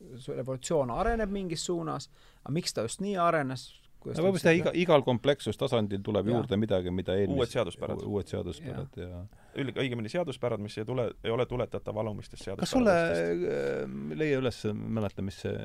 [0.00, 2.10] äh, su evolutsioon areneb mingis suunas,
[2.44, 3.68] aga miks ta just nii arenes,
[4.00, 6.36] kuidas no võib-olla seda iga, igal komplekssustasandil tuleb Jaa.
[6.38, 8.04] juurde midagi, mida eelmis- Uued seaduspärad.
[8.06, 9.24] uued seaduspärad ja, ja.
[9.56, 14.62] Üld-, õigemini seaduspärad, mis ei tule, ei ole tuletatav alumistest kas sulle äh, leia üles
[14.74, 15.56] mäleta mis see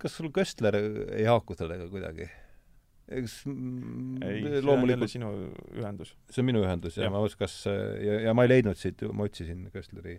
[0.00, 2.26] kas sul Köstler ei haaku sellega kuidagi
[3.06, 5.30] eks ei, see on jälle loomulikult sinu
[5.76, 6.16] ühendus.
[6.30, 7.12] see on minu ühendus ja, Jah.
[7.14, 7.54] ma mõtlesin kas
[8.02, 10.18] ja, ja ma ei leidnud siit ma otsisin Köstleri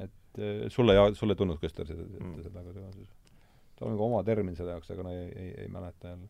[0.00, 2.42] et äh, sulle ja sulle ei tulnud Köstler seda Mm.
[2.42, 3.08] seda aga seoses
[3.78, 6.28] tal on ka oma termin selle jaoks aga no ei, ei, ei mäleta jälle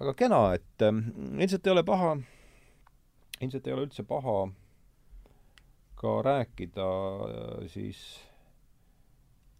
[0.00, 1.04] aga kena et ähm,
[1.38, 2.16] ilmselt ei ole paha
[3.40, 4.36] ilmselt ei ole üldse paha
[6.02, 6.86] ka rääkida
[7.30, 8.02] äh, siis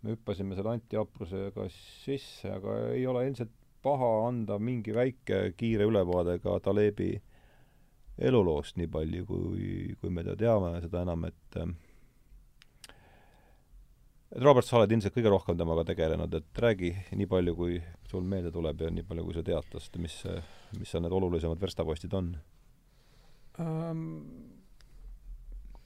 [0.02, 5.86] me hüppasime selle Anti Aprusega sisse, aga ei ole ilmselt paha anda mingi väike kiire
[5.86, 7.12] ülevaade ka Talebi
[8.18, 9.68] eluloost nii palju, kui,
[10.00, 11.56] kui me teda teame, seda enam, et
[14.32, 17.76] et Robert, sa oled ilmselt kõige rohkem temaga tegelenud, et räägi nii palju, kui
[18.08, 20.16] sul meelde tuleb ja nii palju, kui sa tead tast, mis,
[20.78, 22.32] mis seal need olulisemad verstapostid on?
[23.60, 24.06] Um,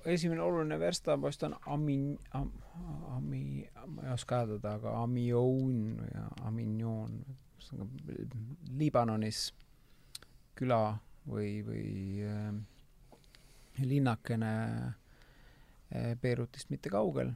[0.07, 2.53] esimene oluline verstapost on Amin- am,,
[3.17, 7.19] Ami-, ma ei oska hääldada, aga Amioun või Aminioon,
[8.79, 9.49] Liibanonis
[10.57, 11.89] küla või, või
[12.23, 12.53] äh,
[13.83, 14.53] linnakene
[14.87, 17.35] äh, Beirutist mitte kaugel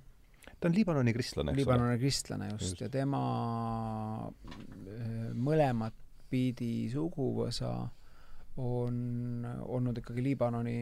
[0.60, 2.80] ta on Liibanoni kristlane, eks Liibanoni kristlane just, Just.
[2.84, 3.20] ja tema
[4.28, 5.96] äh, mõlemat
[6.30, 7.72] pidi suguvõsa
[8.60, 10.78] on olnud ikkagi Liibanoni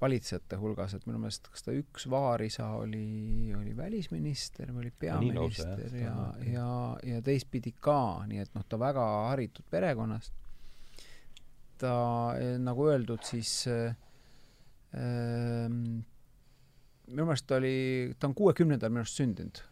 [0.00, 5.84] valitsejate hulgas, et minu meelest kas ta üks vaarisa oli, oli välisminister või oli peaminister
[5.86, 6.16] seda ja,
[6.50, 6.70] ja,
[7.14, 10.34] ja teistpidi ka, nii et noh, ta väga haritud perekonnast.
[11.80, 11.94] ta,
[12.62, 13.94] nagu öeldud, siis äh,
[17.10, 17.74] minu meelest oli,
[18.18, 19.62] ta on kuuekümnendal minu arust sündinud.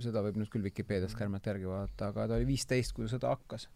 [0.00, 3.68] seda võib nüüd küll Vikipeediast kärmelt järgi vaadata, aga ta oli viisteist, kui sõda hakkas.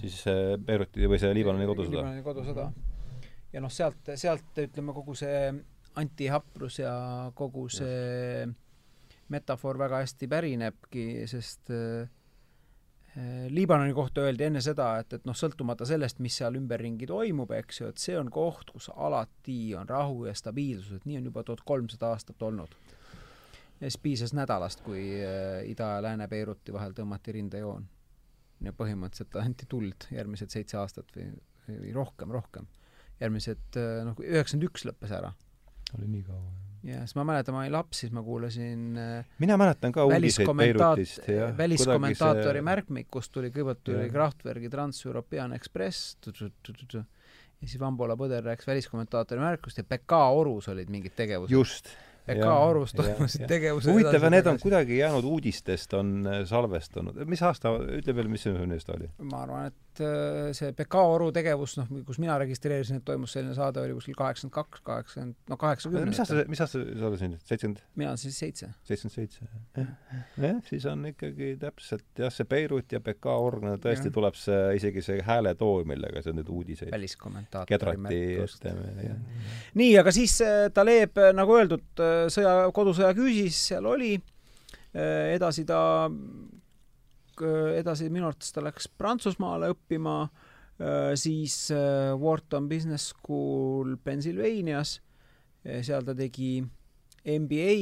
[0.00, 1.96] siis see Beiruti või see Liibanoni kodusõda?
[1.96, 2.70] Liibanoni kodusõda.
[3.52, 5.52] ja noh, sealt, sealt ütleme, kogu see
[6.00, 6.94] antihaprus ja
[7.34, 8.46] kogu see
[9.30, 12.08] metafoor väga hästi pärinebki, sest äh,
[13.48, 17.80] Liibanoni kohta öeldi enne seda, et, et noh, sõltumata sellest, mis seal ümberringi toimub, eks
[17.80, 21.42] ju, et see on koht, kus alati on rahu ja stabiilsus, et nii on juba
[21.46, 22.76] tuhat kolmsada aastat olnud.
[23.80, 27.88] ja siis piisas nädalast, kui äh, ida ja lääne Beiruti vahel tõmmati rindejoon.
[28.62, 31.32] ja põhimõtteliselt anti tuld järgmised seitse aastat või,
[31.66, 32.70] või rohkem, rohkem.
[33.20, 35.34] järgmised, noh, üheksakümmend üks lõppes ära.
[35.98, 36.52] oli nii kaua?
[36.54, 40.48] jah, sest ma mäletan, ma olin laps, siis ma kuulasin äh, mina mäletan ka uudiseid
[40.56, 42.66] Beirutist ja väliskommentaatori see...
[42.66, 46.16] märkmik, kust tuli, kõigepealt tuli Kraftwerki Trans-European Express,
[47.60, 51.52] ja siis Vambola Põder rääkis väliskommentaatori märkust ja PK Orus olid mingid tegevused.
[51.52, 51.92] just
[52.30, 57.16] EKA Orus toimusid tegevused huvitav, need on kuidagi jäänud uudistest, on äh, salvestunud.
[57.26, 59.08] mis aasta, ütle veel, mis see neist oli?
[59.30, 63.54] ma arvan, et äh, see PK Oru tegevus, noh, kus mina registreerisin, et toimus selline
[63.56, 66.12] saade, oli kuskil kaheksakümmend kaks, kaheksakümmend, no kaheksakümmend.
[66.12, 67.44] mis aasta, mis aasta sa oled sündinud?
[67.44, 67.82] seitsekümmend?
[68.00, 68.70] mina olen siis seitse.
[68.88, 69.92] seitsekümmend seitse, jah.
[70.46, 74.16] jah, siis on ikkagi täpselt jah, see Beirut ja PK org, no tõesti ja.
[74.16, 78.66] tuleb see, isegi see hääletool, millega sa nüüd uudiseid väliskommentaatori märkust.
[79.80, 84.14] nii, aga siis äh, Taleb, nagu öeldud, sõja, kodusõja küüsis seal oli,
[84.94, 86.59] äh, edasi ta, äh,
[87.76, 90.16] edasi minu arvates ta läks Prantsusmaale õppima,
[90.80, 91.56] äh, siis
[92.20, 94.98] Wharton Business School Pennsylvanias,
[95.60, 96.58] seal ta tegi
[97.28, 97.74] MBA,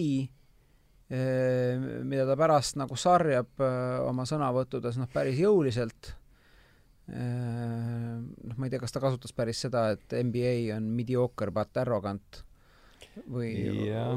[2.05, 3.63] mida ta pärast nagu sarjab
[4.03, 6.11] oma sõnavõttudes noh, päris jõuliselt.
[7.07, 12.43] Noh, ma ei tea, kas ta kasutas päris seda, et MBA on mediocre but arrogant
[13.27, 13.53] või,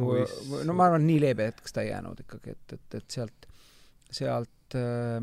[0.01, 3.15] või, või no ma arvan, nii leebe hetkeks ta ei jäänud ikkagi, et, et, et
[3.15, 3.47] sealt,
[4.11, 5.21] sealt äh,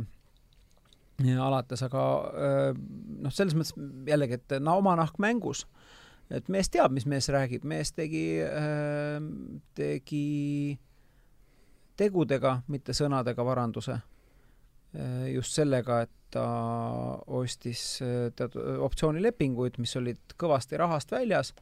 [1.24, 2.72] ja alates, aga äh,
[3.24, 3.74] noh, selles mõttes
[4.08, 5.64] jällegi, et no oma nahk mängus,
[6.30, 9.18] et mees teab, mis mees räägib, mees tegi äh,,
[9.78, 10.78] tegi
[11.98, 15.26] tegudega, mitte sõnadega varanduse äh,.
[15.34, 16.46] just sellega, et ta
[17.26, 21.54] ostis äh, teatud optsioonilepinguid, mis olid kõvasti rahast väljas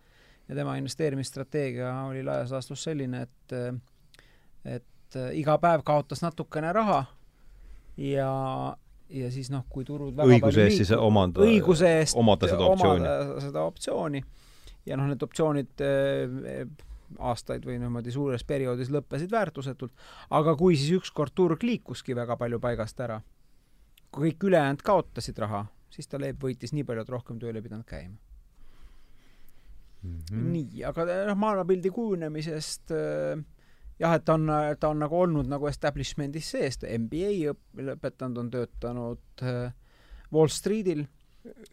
[0.48, 3.56] ja tema investeerimisstrateegia oli laias laastus selline, et
[4.66, 7.04] et iga päev kaotas natukene raha
[7.96, 8.30] ja
[9.10, 13.14] ja siis noh, kui turud õiguse eest siis omanda, õiguse eest omada seda optsiooni.
[13.44, 14.22] seda optsiooni.
[14.86, 16.66] ja noh, need optsioonid eh,
[17.22, 19.94] aastaid või niimoodi suures perioodis lõppesid väärtusetult,
[20.34, 23.20] aga kui siis ükskord turg liikuski väga palju paigast ära,
[24.10, 27.62] kui kõik ülejäänud kaotasid raha, siis ta Leeb võitis nii palju, et rohkem tööl ei
[27.62, 28.16] pidanud käima
[30.02, 30.18] mm.
[30.30, 30.48] -hmm.
[30.56, 33.44] nii, aga noh, maailmapildi kujunemisest äh,
[34.00, 38.50] jah, et ta on, ta on nagu olnud nagu establishment'is sees, MBA õp-, lõpetanud, on
[38.52, 39.70] töötanud äh,
[40.34, 41.06] Wall Streetil.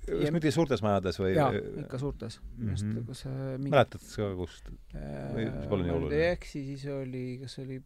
[0.06, 1.34] kas mitte suurtes majades või?
[1.34, 1.50] jaa,
[1.84, 2.58] ikka suurtes mm.
[2.60, 2.74] -hmm.
[2.76, 3.24] just, kus
[3.58, 3.74] mingi...
[3.74, 4.70] mäletad sa kust?
[4.94, 6.20] või see pole nii oluline?
[6.20, 7.80] ei eksi, siis oli, kas oli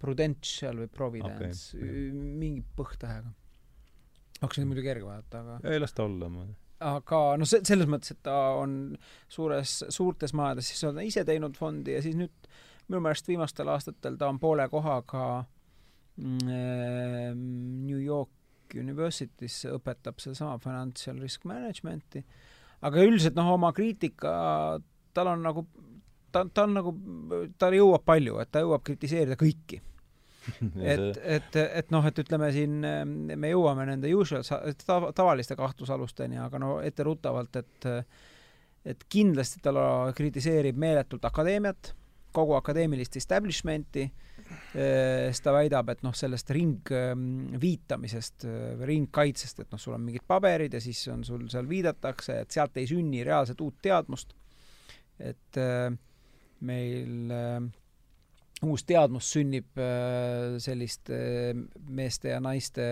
[0.00, 3.30] Prudential või Providence okay., mingi põhtähega.
[4.40, 6.30] hakkasin muidugi järgi vaadata, aga ei, las ta olla,
[6.80, 8.96] aga noh, see, selles mõttes, et ta on
[9.28, 12.50] suures, suurtes majades, siis on ise teinud fondi ja siis nüüd
[12.90, 15.24] minu meelest viimastel aastatel ta on poole kohaga
[16.18, 17.40] mm,
[17.86, 18.30] New York
[18.78, 22.22] University's õpetab sedasama financial risk management'i,
[22.86, 24.32] aga üldiselt noh, oma kriitika,
[25.16, 25.64] tal on nagu,
[26.32, 26.94] ta, ta on nagu,
[27.58, 29.80] ta jõuab palju, et ta jõuab kritiseerida kõiki.
[30.80, 34.40] Et, et, et noh, et ütleme siin me jõuame nende usual
[34.80, 37.88] tav, tavaliste kahtlusalusteni, aga no etteruttavalt, et
[38.88, 39.74] et kindlasti ta
[40.16, 41.92] kritiseerib meeletult akadeemiat,
[42.32, 44.06] kogu akadeemilist establishment'i,
[44.72, 48.46] siis ta väidab, et noh, sellest ringviitamisest
[48.80, 52.50] või ringkaitsest, et noh, sul on mingid paberid ja siis on sul seal viidatakse, et
[52.50, 54.34] sealt ei sünni reaalset uut teadmust.
[55.20, 55.56] et
[56.60, 57.32] meil
[58.64, 59.80] uus teadmus sünnib
[60.60, 61.18] selliste
[61.88, 62.86] meeste ja naiste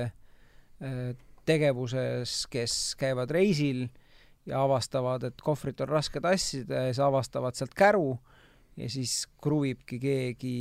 [1.48, 3.86] tegevuses, kes käivad reisil
[4.48, 8.18] ja avastavad, et kohvrit on raske tassida ja siis avastavad sealt käru
[8.78, 10.54] ja siis kruvibki keegi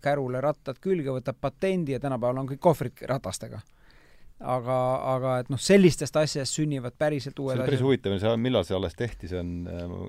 [0.00, 3.60] kärule rattad külge, võtab patendi ja tänapäeval on kõik kohvrid ratastega.
[4.40, 4.76] aga,
[5.14, 7.60] aga et noh, sellistest asjadest sünnivad päriselt uued asjad.
[7.60, 9.56] see on päris huvitav, see, millal see alles tehti, see on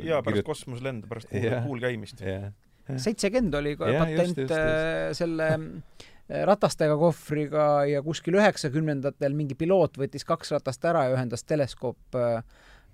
[0.05, 0.51] jaa, pärast kirjut...
[0.53, 2.51] kosmoselendu, pärast kuul, kuul käimist yeah
[2.99, 5.19] seitsekümmend oli ja, patent just, just, äh, just.
[5.21, 11.45] selle äh, ratastega kohvriga ja kuskil üheksakümnendatel mingi piloot võttis kaks ratast ära ja ühendas
[11.47, 12.41] teleskoop äh,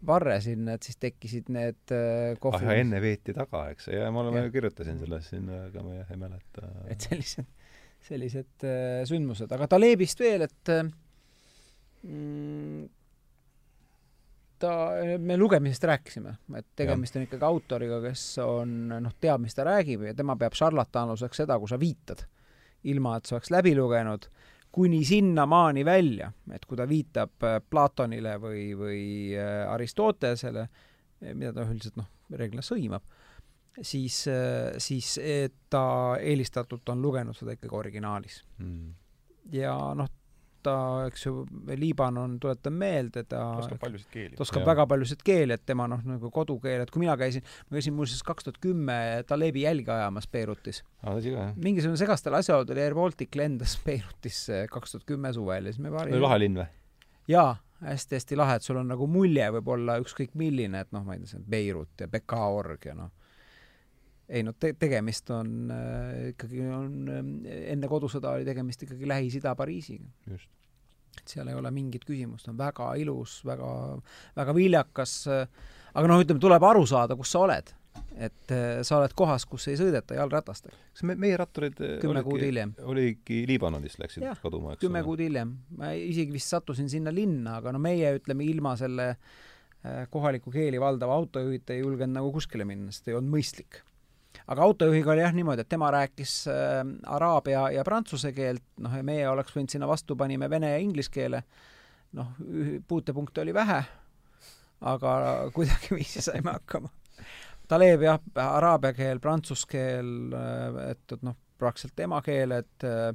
[0.05, 4.11] varre sinna, et siis tekkisid need äh, kohvi ah ja enne veeti taga, eks, ja
[4.13, 6.69] ma oleme kirjutasin sellest siin, aga ma jah ei mäleta.
[6.93, 7.49] et sellised,
[8.09, 10.83] sellised äh, sündmused, aga Talebist veel, et äh,
[12.05, 12.85] mm,
[14.61, 14.73] ta,
[15.19, 20.07] me lugemisest rääkisime, et tegemist on ikkagi autoriga, kes on, noh, teab, mis ta räägib
[20.09, 22.25] ja tema peab šarlatanluseks seda, kui sa viitad,
[22.87, 24.29] ilma et sa oleks läbi lugenud,
[24.77, 30.67] kuni sinnamaani välja, et kui ta viitab äh, Platonile või, või äh, Aristotelesele,
[31.33, 33.05] mida ta üldiselt noh, reeglina sõimab,
[33.81, 34.19] siis,
[34.83, 35.07] siis
[35.69, 35.83] ta
[36.17, 38.87] eelistatult on lugenud seda ikkagi originaalis mm.
[39.53, 40.09] ja noh,
[40.67, 40.75] ta,
[41.07, 41.43] eks ju,
[41.79, 44.43] Liibanon, tuletan meelde, ta oskab paljusid keeli ta.
[44.45, 44.69] oskab Jah.
[44.71, 48.23] väga paljusid keeli, et tema noh, nagu kodukeel, et kui mina käisin, ma käisin muuseas
[48.27, 50.83] kaks tuhat kümme Talebi jälge ajamas Beirutis.
[51.03, 51.53] jah?
[51.55, 56.15] mingisugune segastel asjaoludel Air Baltic lendas Beirutisse kaks tuhat kümme suvel ja siis me paari
[56.15, 56.67] oli lahe linn või?
[57.31, 61.15] jaa, hästi-hästi lahe, et sul on nagu mulje võib olla ükskõik milline, et noh, ma
[61.15, 63.11] ei tea, see on Beirut ja Beka org ja noh,
[64.27, 69.55] ei no te-, tegemist on äh, ikkagi on äh, enne kodusõda oli tegemist ikkagi Lähis-Ida
[69.59, 70.07] Pariisiga.
[70.31, 70.49] just.
[71.25, 73.71] Seal ei ole mingit küsimust, on väga ilus, väga,
[74.37, 77.73] väga viljakas äh,, aga noh, ütleme, tuleb aru saada, kus sa oled.
[78.13, 80.75] et äh, sa oled kohas, kus ei sõideta jalgratastega.
[80.93, 85.01] kas me, meie ratturid eh, kümme kuud hiljem, oligi Liibanonist läksid Jah, kaduma, eks kümme
[85.05, 85.55] kuud hiljem.
[85.77, 90.81] ma isegi vist sattusin sinna linna, aga no meie ütleme ilma selle äh, kohalikku keeli
[90.81, 93.81] valdava autojuhita ei julgenud nagu kuskile minna, sest ei olnud mõistlik.
[94.47, 99.03] Aga autojuhiga oli jah niimoodi, et tema rääkis äh, araabia ja prantsuse keelt, noh ja
[99.03, 101.43] meie oleks võinud sinna vastu, panime vene ja inglise keele,
[102.17, 102.33] noh,
[102.87, 103.81] puutepunkte oli vähe,
[104.81, 105.17] aga
[105.53, 106.93] kuidagiviisi saime hakkama.
[107.67, 110.31] Taleb jah, araabia keel, prantsuse keel,
[110.87, 113.11] et, et noh, praktiliselt emakeel, et äh,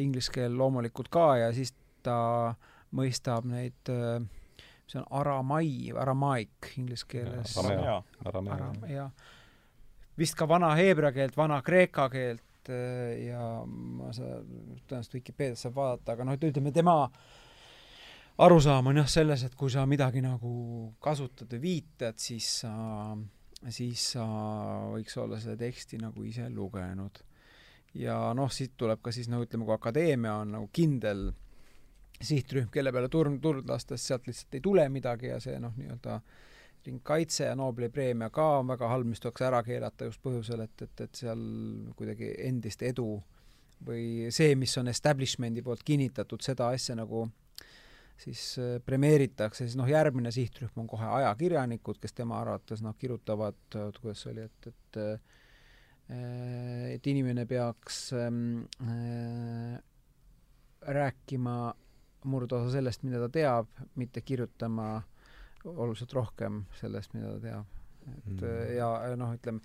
[0.00, 2.54] inglise keel loomulikult ka ja siis ta
[2.96, 3.90] mõistab neid,
[4.88, 7.56] mis on aramai, aramaik inglise keeles.
[8.24, 9.10] Aramea.
[10.18, 14.40] Ja vist ka vana heebrea keelt, vana kreeka keelt äh, ja ma sa-
[14.90, 16.96] tõenäoliselt Vikipeedias saab vaadata, aga noh, et ütleme tema
[18.42, 20.50] arusaam on jah selles, et kui sa midagi nagu
[21.02, 22.72] kasutad või viitad, siis sa,
[23.70, 24.26] siis sa
[24.92, 27.22] võiks olla seda teksti nagu ise lugenud.
[27.94, 31.30] ja noh, siit tuleb ka siis no ütleme, kui akadeemia on nagu kindel
[32.20, 36.20] sihtrühm, kelle peale turn, turd lastes sealt lihtsalt ei tule midagi ja see noh, nii-öelda
[36.86, 40.86] ringkaitse ja Nobeli preemia ka on väga halb, mis tuleks ära keelata just põhjusel, et,
[40.86, 41.42] et, et seal
[41.98, 43.10] kuidagi endist edu
[43.86, 47.26] või see, mis on establishment'i poolt kinnitatud, seda asja nagu
[48.18, 53.58] siis äh, premeeritakse, siis noh, järgmine sihtrühm on kohe ajakirjanikud, kes tema arvates noh, kirjutavad,
[54.00, 55.36] kuidas see oli, et, et äh,
[56.08, 59.76] et inimene peaks ähm, äh,
[60.88, 61.74] rääkima
[62.24, 63.68] murdosa sellest, mida ta teab,
[64.00, 65.02] mitte kirjutama
[65.64, 67.74] oluliselt rohkem sellest, mida ta teab.
[68.08, 68.76] et Mm.
[68.76, 69.60] ja ja noh, ütleme,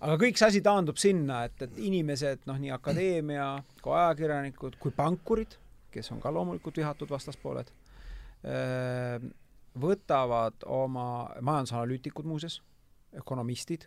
[0.00, 3.46] aga kõik see asi taandub sinna, et, et inimesed, noh, nii akadeemia
[3.82, 5.54] kui ajakirjanikud kui pankurid,
[5.94, 7.70] kes on ka loomulikult vihatud vastaspooled,
[9.80, 11.06] võtavad oma,
[11.40, 12.60] majandusanalüütikud muuseas,
[13.14, 13.86] ökonomistid,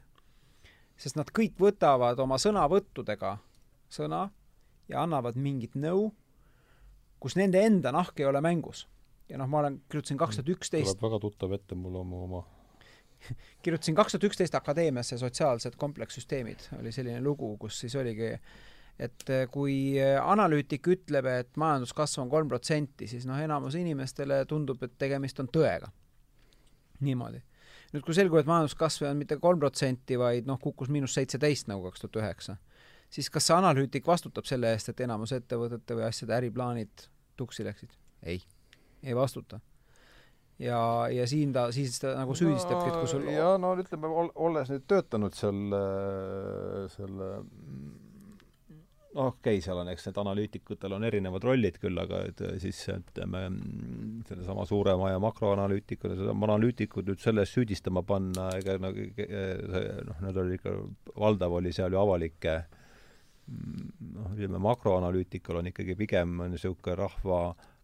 [0.97, 3.37] sest nad kõik võtavad oma sõnavõttudega
[3.91, 4.27] sõna
[4.89, 6.09] ja annavad mingit nõu,
[7.19, 8.85] kus nende enda nahk ei ole mängus.
[9.29, 12.43] Ja noh, ma olen, kirjutasin kaks tuhat üksteist tuleb väga tuttav ette mulle oma, oma
[13.63, 18.31] kirjutasin kaks tuhat üksteist Akadeemiasse sotsiaalsed komplekssüsteemid, oli selline lugu, kus siis oligi,
[18.99, 24.81] et eh, kui analüütik ütleb, et majanduskasv on kolm protsenti, siis noh, enamus inimestele tundub,
[24.83, 25.91] et tegemist on tõega.
[26.99, 27.43] niimoodi.
[27.93, 31.69] nüüd, kui selgub, et majanduskasv ei olnud mitte kolm protsenti, vaid noh, kukkus miinus seitseteist
[31.69, 32.57] nagu kaks tuhat üheksa,
[33.09, 37.93] siis kas see analüütik vastutab selle eest, et enamus ettevõtete või asjade äriplaanid tuksi läksid?
[38.25, 38.41] ei,
[39.07, 39.59] ei vastuta.
[40.59, 40.79] Ja,
[41.13, 44.87] ja siin ta, siis ta nagu süüdistabki, et kui sul ja no ütleme, olles nüüd
[44.89, 45.59] töötanud seal
[46.95, 47.27] selle
[49.17, 52.79] noh, okei okay,, seal on, eks need analüütikutel on erinevad rollid küll, aga et siis
[52.93, 53.43] ütleme,
[54.29, 59.07] sellesama suurema ja makroanalüütikuna, analüütikud nüüd selles süüdistama panna, ega nagu
[60.09, 60.75] noh, need oli ikka,
[61.17, 62.59] valdav oli seal ju avalike
[63.47, 67.41] noh, ütleme makroanalüütikul on ikkagi pigem niisugune rahva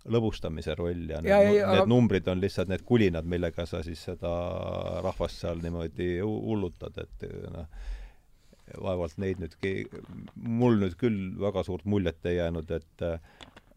[0.10, 3.80] lõbustamise roll ja, Ja, need, ja, need aga- numbrid on lihtsalt need kulinad, millega sa
[3.86, 4.34] siis seda
[5.06, 7.68] rahvast seal niimoodi hu- hullutad, et noh,
[8.84, 9.88] vaevalt neid nüüd ke-,
[10.36, 13.08] mul nüüd küll väga suurt muljet ei jäänud, et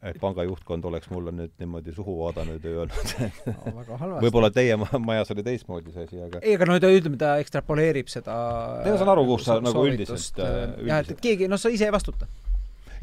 [0.07, 3.09] et panga juhtkond oleks mulle nüüd niimoodi suhu vaadanud ja öelnud,
[3.49, 7.17] no, võib-olla teie ma- majas oli teistmoodi see asi, aga ei, aga no ta ütleme,
[7.19, 8.37] ta ekstrapoleerib seda
[8.85, 11.11] Ei, ma saan aru, kus sa so- nagu soovitust, üldiselt, äh, jah, et, üldiselt.
[11.17, 12.29] et keegi, noh, sa ise ei vastuta.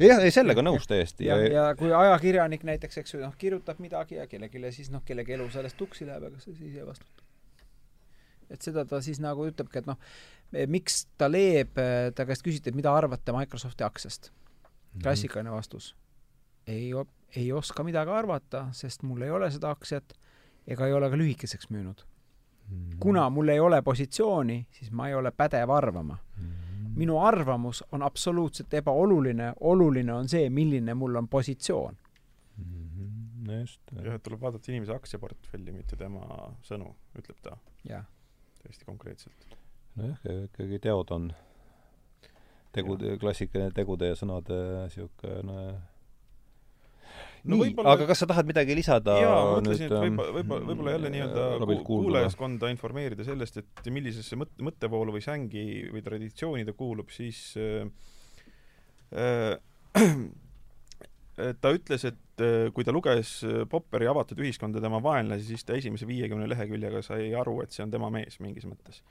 [0.00, 4.18] jah, ei sellega nõus täiesti ja, ja kui ajakirjanik näiteks, eks ju, noh, kirjutab midagi
[4.18, 7.26] ja kellelegi siis noh, kellegi elu sellest tuksi läheb, aga sa siis ei vastuta.
[8.50, 10.00] et seda ta siis nagu ütlebki, et noh,
[10.70, 11.78] miks ta Leeb,
[12.14, 14.30] ta käest küsiti, et mida arvate Microsofti aktsiast.
[14.94, 15.02] Mhm.
[15.02, 15.94] klassikaline vastus.
[16.66, 16.92] ei,
[17.36, 20.14] ei oska midagi arvata, sest mul ei ole seda aktsiat
[20.66, 22.04] ega ei ole ka lühikeseks müünud.
[22.64, 22.98] Mhm.
[23.00, 26.18] kuna mul ei ole positsiooni, siis ma ei ole pädev arvama.
[26.36, 26.63] Mhm.
[26.96, 31.96] Minu arvamus on absoluutselt ebaoluline, oluline on see, milline mul on positsioon.
[32.56, 33.08] Mhm.
[33.46, 33.80] no just.
[34.02, 36.24] jah, et tuleb vaadata inimese aktsiaportfelli, mitte tema
[36.64, 37.58] sõnu, ütleb ta
[38.62, 39.48] täiesti konkreetselt.
[39.96, 41.32] nojah, ikkagi teod on
[42.72, 45.58] tegude, klassikaline tegude ja sõnade niisugune no,
[47.44, 50.68] no nii, aga kas sa tahad midagi lisada jaa, ma mõtlesin, et võib-olla, ähm, võib-olla,
[50.70, 51.84] võib-olla jälle nii-öelda ku- kuulda?
[51.88, 57.84] kuulajaskonda informeerida sellest, et millisesse mõt-, mõttevoolu või sängi või traditsiooni ta kuulub, siis äh,
[59.12, 59.58] äh,
[61.60, 65.76] ta ütles, et äh, kui ta luges äh, Popperi Avatud ühiskonda tema vaenlasi, siis ta
[65.78, 69.02] esimese viiekümne leheküljega sai aru, et see on tema mees mingis mõttes.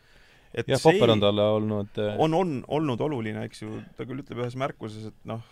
[0.54, 4.22] Et jah, Popper on talle olnud äh, on, on olnud oluline, eks ju, ta küll
[4.24, 5.44] ütleb ühes märkuses, et noh,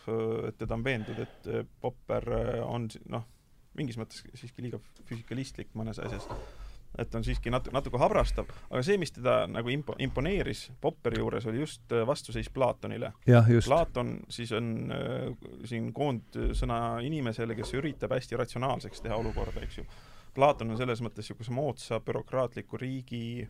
[0.47, 3.25] et teda on veendud, et äh, Popper äh, on noh,
[3.77, 6.27] mingis mõttes siiski liiga füsikalistlik mõnes asjas.
[6.99, 11.47] et on siiski nat-, natuke habrastav, aga see, mis teda nagu impo-, imponeeris Popperi juures,
[11.47, 13.13] oli just äh, vastuseis Platonile.
[13.65, 15.29] Platon siis on äh,
[15.65, 19.87] siin koondsõna inimesele, kes üritab hästi ratsionaalseks teha olukorda, eks ju.
[20.35, 23.47] Platon on selles mõttes niisuguse moodsa bürokraatliku riigi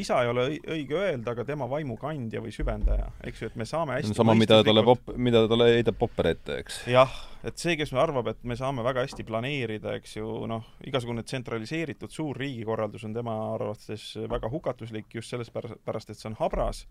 [0.00, 3.66] isa ei ole õi- õige öelda, aga tema vaimukandja või süvendaja, eks ju, et me
[3.68, 6.82] saame hästi sama, mida talle pop-, mida talle heidab Popper ette, eks.
[6.90, 7.14] jah,
[7.44, 12.12] et see, kes arvab, et me saame väga hästi planeerida, eks ju, noh, igasugune tsentraliseeritud
[12.12, 16.84] suur riigikorraldus on tema arvates väga hukatuslik just selles pärast, et see on habras,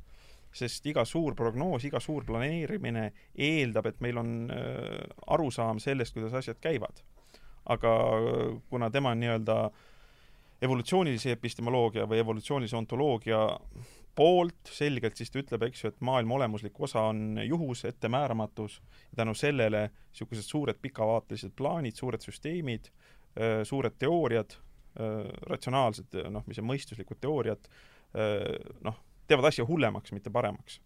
[0.54, 5.02] sest iga suur prognoos, iga suur planeerimine eeldab, et meil on äh,
[5.34, 7.02] arusaam sellest, kuidas asjad käivad.
[7.66, 9.58] aga äh, kuna tema on nii-öelda
[10.64, 13.42] evolutsioonilise epistemoloogia või evolutsioonilise ontoloogia
[14.16, 18.78] poolt selgelt, siis ta ütleb, eks ju, et maailma olemuslik osa on juhus, ettemääramatus
[19.12, 22.92] ja tänu sellele niisugused suured pikavaatelised plaanid, suured süsteemid,
[23.66, 24.54] suured teooriad,
[25.50, 27.70] ratsionaalsed, noh, mis on mõistuslikud teooriad,
[28.86, 30.82] noh, teevad asja hullemaks, mitte paremaks.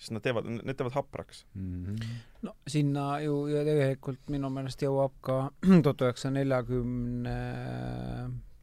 [0.00, 1.46] sest nad teevad, need teevad hapraks.
[1.54, 1.84] mm.
[1.84, 2.04] -hmm.
[2.42, 5.50] no sinna ju ja tegelikult minu meelest jõuab ka
[5.82, 7.36] tuhat üheksasaja neljakümne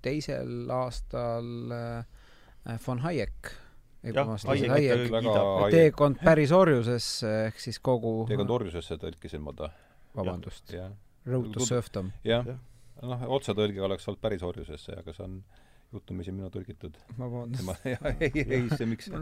[0.02, 3.52] teisel aastal äh, von Hayek.
[4.08, 5.36] Jah, Hayek väga
[5.74, 9.72] teekond päris orjusesse ehk siis kogu teekond orjusesse tõlkisin ma ta.
[10.16, 10.76] vabandust.
[11.28, 12.12] Road to serfdom.
[12.24, 12.56] jah Jah.
[12.56, 13.08] ja.
[13.10, 15.42] noh, otsetõlge oleks olnud päris orjusesse, aga see on
[15.92, 16.96] juhtumisi minu tõlgitud.
[17.18, 17.86] vabandust.
[18.22, 19.12] ei, ei, see miks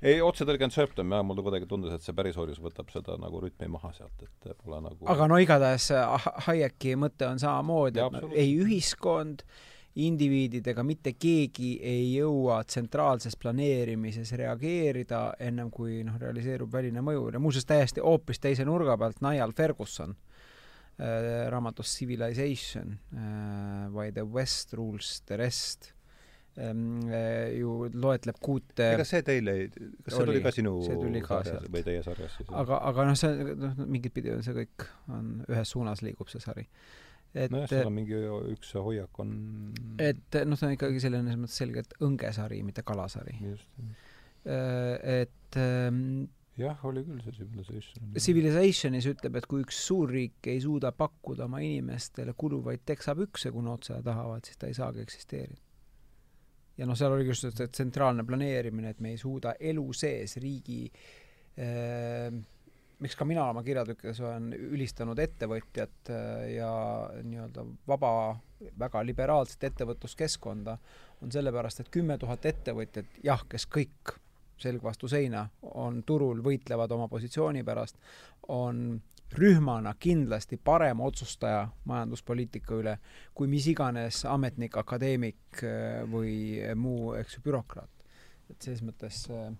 [0.00, 3.42] ei, otsetõlge on serfdom jah, mulle kuidagi tundus, et see päris orjus võtab seda nagu
[3.44, 8.38] rütmi maha sealt, et pole nagu aga no igatahes äh, Hayeki mõte on samamoodi, et
[8.38, 16.72] ei ühiskond, indiviidid ega mitte keegi ei jõua tsentraalses planeerimises reageerida ennem kui noh, realiseerub
[16.72, 23.90] väline mõju ja muuseas täiesti hoopis teise nurga pealt Niall Ferguson äh, raamatus Civilization äh,
[23.90, 25.92] Why the West rules the rest
[26.56, 30.32] ähm, äh, ju loetleb kuute ega see teile ei, kas see Oli.
[30.32, 31.72] tuli ka sinu See tuli ka sarjas sealt.
[31.74, 32.50] või teie sarjas siis?
[32.62, 36.42] aga, aga noh, see noh, mingit pidi on see kõik, on ühes suunas liigub see
[36.42, 36.66] sari.
[37.34, 38.18] Et nojah, seal on mingi
[38.54, 39.30] üks hoiak on
[40.02, 43.36] et noh, see on ikkagi selline selles mõttes selgelt õngesari, mitte kalasari.
[43.44, 43.68] just,
[44.44, 46.26] et ähm,
[46.58, 48.12] jah, oli küll see Civilization.
[48.26, 53.78] Civilizationis ütleb, et kui üks suurriik ei suuda pakkuda oma inimestele kuluvaid teksapükse, kui nad
[53.78, 55.60] otse tahavad, siis ta ei saagi eksisteerida.
[56.80, 60.86] ja noh, seal oli just see tsentraalne planeerimine, et me ei suuda elu sees riigi
[60.88, 62.32] äh,
[63.00, 66.70] miks ka mina oma kirjatükkides olen ülistanud ettevõtjat äh, ja
[67.24, 68.12] nii-öelda vaba,
[68.78, 70.76] väga liberaalset ettevõtluskeskkonda,
[71.24, 74.16] on sellepärast, et kümme tuhat ettevõtjat, jah, kes kõik
[74.60, 77.96] selg vastu seina on turul, võitlevad oma positsiooni pärast,
[78.52, 79.00] on
[79.32, 82.96] rühmana kindlasti parem otsustaja majanduspoliitika üle
[83.34, 86.36] kui mis iganes ametnik, akadeemik äh, või
[86.76, 87.90] muu, eks ju, bürokraat.
[88.50, 89.52] et selles mõttes äh,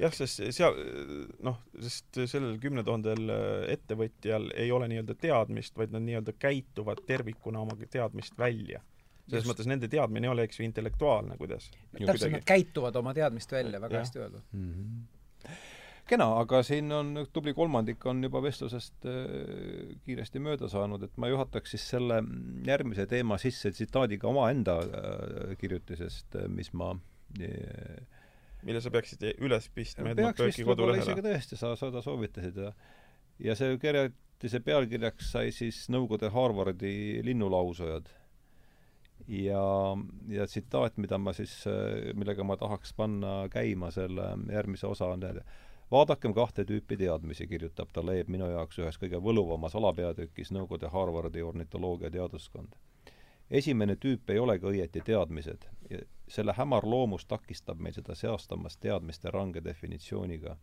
[0.00, 0.76] jah, sest seal
[1.46, 3.32] noh, sest sellel kümne tuhandel
[3.72, 8.82] ettevõtjal ei ole nii-öelda teadmist, vaid nad nii-öelda käituvad tervikuna oma teadmist välja.
[9.30, 11.70] selles mõttes nende teadmine ei ole, eks ju, intellektuaalne, kuidas.
[11.94, 14.06] täpselt, nad käituvad oma teadmist välja, väga Jah.
[14.06, 14.42] hästi öeldud.
[14.52, 14.72] mm.
[14.72, 15.58] -hmm.
[16.10, 21.28] kena, aga siin on tubli kolmandik on juba vestlusest äh, kiiresti mööda saanud, et ma
[21.28, 22.22] juhataks siis selle
[22.66, 26.96] järgmise teema sisse tsitaadiga omaenda äh, kirjutisest, äh, mis ma
[27.40, 28.19] äh,
[28.66, 31.36] mille sa peaksid üles pistma Edmund Burke'i võib-olla isegi kodulehele.
[31.36, 32.72] tõesti, sa seda soovitasid ja
[33.40, 38.10] ja see kirjutise pealkirjaks sai siis Nõukogude Harvardi linnulausujad.
[39.28, 39.64] ja,
[40.28, 41.52] ja tsitaat, mida ma siis,
[42.14, 45.24] millega ma tahaks panna käima selle järgmise osa, on
[45.90, 52.10] vaadakem kahte tüüpi teadmisi, kirjutab Taleb minu jaoks ühes kõige võluvamas alapeatükis Nõukogude Harvardi ornitoloogia
[52.10, 52.74] teaduskond.
[53.50, 55.66] Esimene tüüp ei olegi õieti teadmised.
[56.30, 60.56] selle hämar loomus takistab meil seda seastamast teadmiste range definitsiooniga.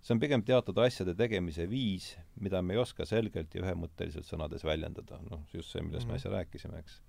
[0.00, 4.64] see on pigem teatud asjade tegemise viis, mida me ei oska selgelt ja ühemõtteliselt sõnades
[4.64, 5.18] väljendada.
[5.30, 6.12] noh, just see, millest mm -hmm.
[6.12, 7.02] me äsja rääkisime, eks.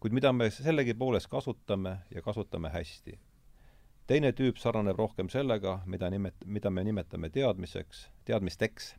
[0.00, 3.18] kuid mida me sellegipoolest kasutame ja kasutame hästi
[4.06, 8.94] teine tüüp sarnaneb rohkem sellega, mida nimet-, mida me nimetame teadmiseks, teadmisteks.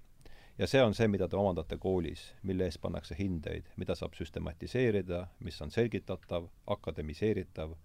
[0.57, 5.27] Ja see on see, mida te omandate koolis, mille eest pannakse hindeid, mida saab süstematiseerida,
[5.45, 7.75] mis on selgitatav, akademiseeritav,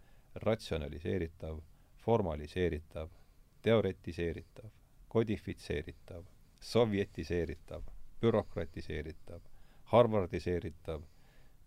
[0.46, 1.58] ratsionaliseeritav,
[2.04, 3.10] formaliseeritav,
[3.62, 4.70] teoretiseeritav,
[5.08, 6.24] kodifitseeritav,
[6.60, 7.82] sovjetiseeritav,
[8.20, 9.40] bürokratiseeritav,
[9.92, 11.02] harvardiseeritav,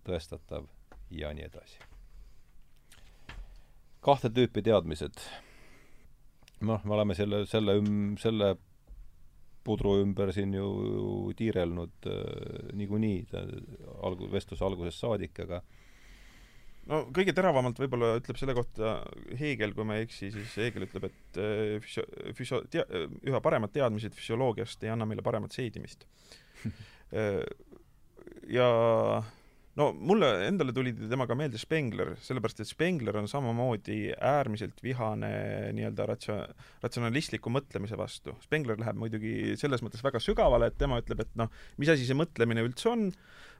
[0.05, 0.69] tõestatav
[1.11, 1.81] ja nii edasi.
[4.05, 5.21] Kahte tüüpi teadmised.
[6.65, 7.79] Noh, me oleme selle, selle
[8.21, 8.55] selle
[9.65, 10.67] pudru ümber siin ju
[11.37, 13.25] tiirelnud äh, niikuinii
[14.05, 15.61] alg-, vestluse algusest saadik, aga
[16.91, 18.97] no kõige teravamalt võib-olla ütleb selle kohta
[19.39, 22.07] Heegel, kui ma ei eksi, siis Heegel ütleb, et äh, füsio-,
[22.37, 26.07] füsio-, tea-, üha paremad teadmised füsioloogiast ei anna meile paremat seedimist.
[27.15, 27.43] Äh,
[28.49, 28.65] ja
[29.79, 35.31] no mulle endale tuli temaga meelde Spengler, sellepärast et Spengler on samamoodi äärmiselt vihane
[35.75, 36.41] nii-öelda ratsio-,
[36.83, 38.35] ratsionalistliku mõtlemise vastu.
[38.43, 41.51] Spengler läheb muidugi selles mõttes väga sügavale, et tema ütleb, et noh,
[41.81, 43.09] mis asi see mõtlemine üldse on,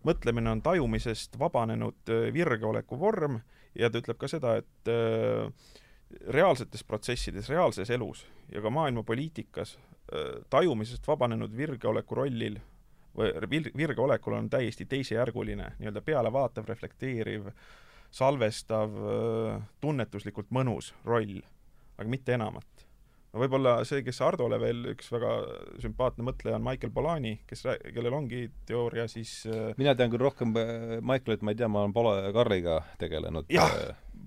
[0.08, 3.42] mõtlemine on tajumisest vabanenud äh, virgeoleku vorm
[3.76, 5.50] ja ta ütleb ka seda, et äh,
[6.32, 12.62] reaalsetes protsessides, reaalses elus ja ka maailmapoliitikas äh, tajumisest vabanenud virgeoleku rollil
[13.18, 17.50] või vir-, virge olekul on täiesti teisejärguline, nii-öelda pealevaatav, reflekteeriv,
[18.16, 18.96] salvestav,
[19.84, 21.42] tunnetuslikult mõnus roll,
[21.98, 22.86] aga mitte enamat.
[23.34, 25.34] no võib-olla see, kes Hardole veel üks väga
[25.84, 29.42] sümpaatne mõtleja on Michael Polani, kes, kellel ongi teooria siis
[29.78, 33.52] mina tean küll rohkem Michaelit, ma ei tea, ma olen Pole Karliga tegelenud.
[33.52, 33.76] jah,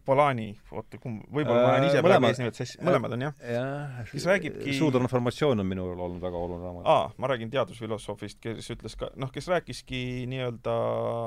[0.09, 3.43] Polani, oota, kumb, võib-olla ma olen ise praegu eesnimed sassi, mõlemad on jah?
[3.45, 6.89] jah, kes räägibki suutransformatsioon on minul olnud väga oluline raamat.
[6.89, 10.01] aa, ma räägin teadusfilosoofist, kes ütles ka, noh, kes rääkiski
[10.33, 10.77] nii-öelda,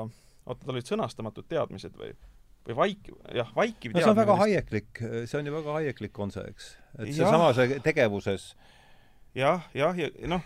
[0.08, 2.10] oota, tal olid sõnastamatud teadmised või
[2.66, 6.34] või vaik-, jah, vaikiv no see on väga haieklik, see on ju väga haieklik on
[6.34, 6.68] see, eks.
[6.98, 8.52] et seesama see tegevuses
[9.38, 10.44] jah, jah, ja noh,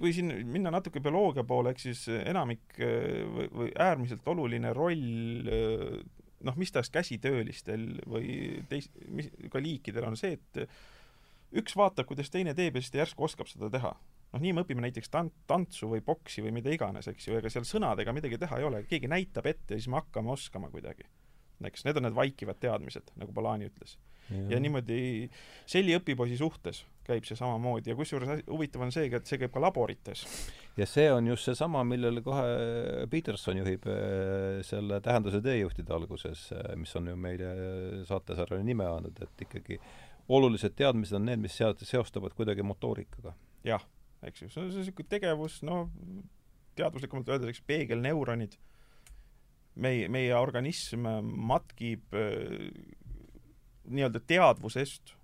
[0.00, 6.04] kui siin minna natuke bioloogia poole, eks siis enamik või äärmiselt oluline roll
[6.44, 12.30] noh, mis tahes käsitöölistel või teis-, mis ka liikidel on see, et üks vaatab, kuidas
[12.32, 13.94] teine teeb ja siis ta järsku oskab seda teha.
[14.32, 17.52] noh, nii me õpime näiteks tant-, tantsu või boksi või mida iganes, eks ju, ega
[17.52, 21.06] seal sõnadega midagi teha ei ole, keegi näitab ette ja siis me hakkame oskama kuidagi.
[21.64, 23.96] eks need on need vaikivad teadmised, nagu Balani ütles
[24.50, 25.30] ja niimoodi
[25.70, 29.62] selli õpipoisi suhtes käib see samamoodi ja kusjuures huvitav on seegi, et see käib ka
[29.62, 30.24] laborites.
[30.76, 36.74] ja see on just seesama, millele kohe Peterson juhib äh, selle tähenduse teejuhtide alguses, äh,
[36.76, 37.52] mis on ju meile
[38.08, 39.80] saatesarjale nime andnud, et ikkagi
[40.28, 43.34] olulised teadmised on need, mis sealt seostavad kuidagi motoorikaga.
[43.66, 43.82] jah,
[44.26, 45.90] eks ju, see on niisugune tegevus, noh,
[46.76, 48.56] teaduslikumalt öeldes, eks peegelneuronid,
[49.82, 52.66] meie, meie organism matkib äh,
[53.86, 55.15] nii-öelda teadvusest,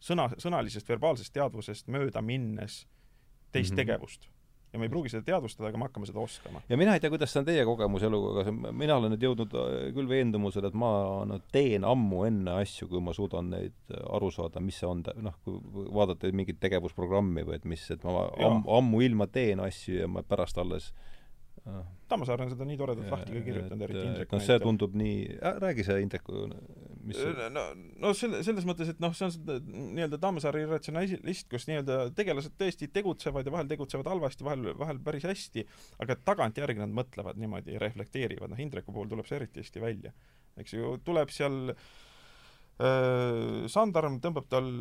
[0.00, 2.84] sõna, sõnalisest verbaalsest teadvusest mööda minnes
[3.52, 3.76] teist mm -hmm.
[3.76, 4.28] tegevust.
[4.72, 6.60] ja me ei pruugi seda teadvustada, aga me hakkame seda oskama.
[6.68, 9.54] ja mina ei tea, kuidas see on teie kogemus eluga, aga mina olen nüüd jõudnud
[9.54, 14.02] äh, küll veendumusele, et ma no, teen ammu enne asju, kui ma suudan neid äh,
[14.16, 15.60] aru saada, mis see on, noh, kui
[15.94, 20.58] vaadata mingit tegevusprogrammi või et mis, et ma am, ammuilma teen asju ja ma pärast
[20.58, 21.17] alles äh,
[22.08, 25.58] Tammsaar on seda nii toredalt lahti ka kirjutanud, eriti Indrek noh, see tundub nii äh,,
[25.60, 26.46] räägi see Indreku,
[27.04, 27.48] mis see...
[27.52, 27.64] no,
[28.04, 32.56] no selle, selles mõttes, et noh, see on seda nii-öelda Tammsaari ratsionalist, kus nii-öelda tegelased
[32.60, 35.66] tõesti tegutsevad ja vahel tegutsevad halvasti, vahel, vahel päris hästi,
[36.04, 40.16] aga tagantjärgi nad mõtlevad niimoodi ja reflekteerivad, noh Indreku puhul tuleb see eriti hästi välja.
[40.58, 44.72] eks ju, tuleb seal äh, Sandarm tõmbab tal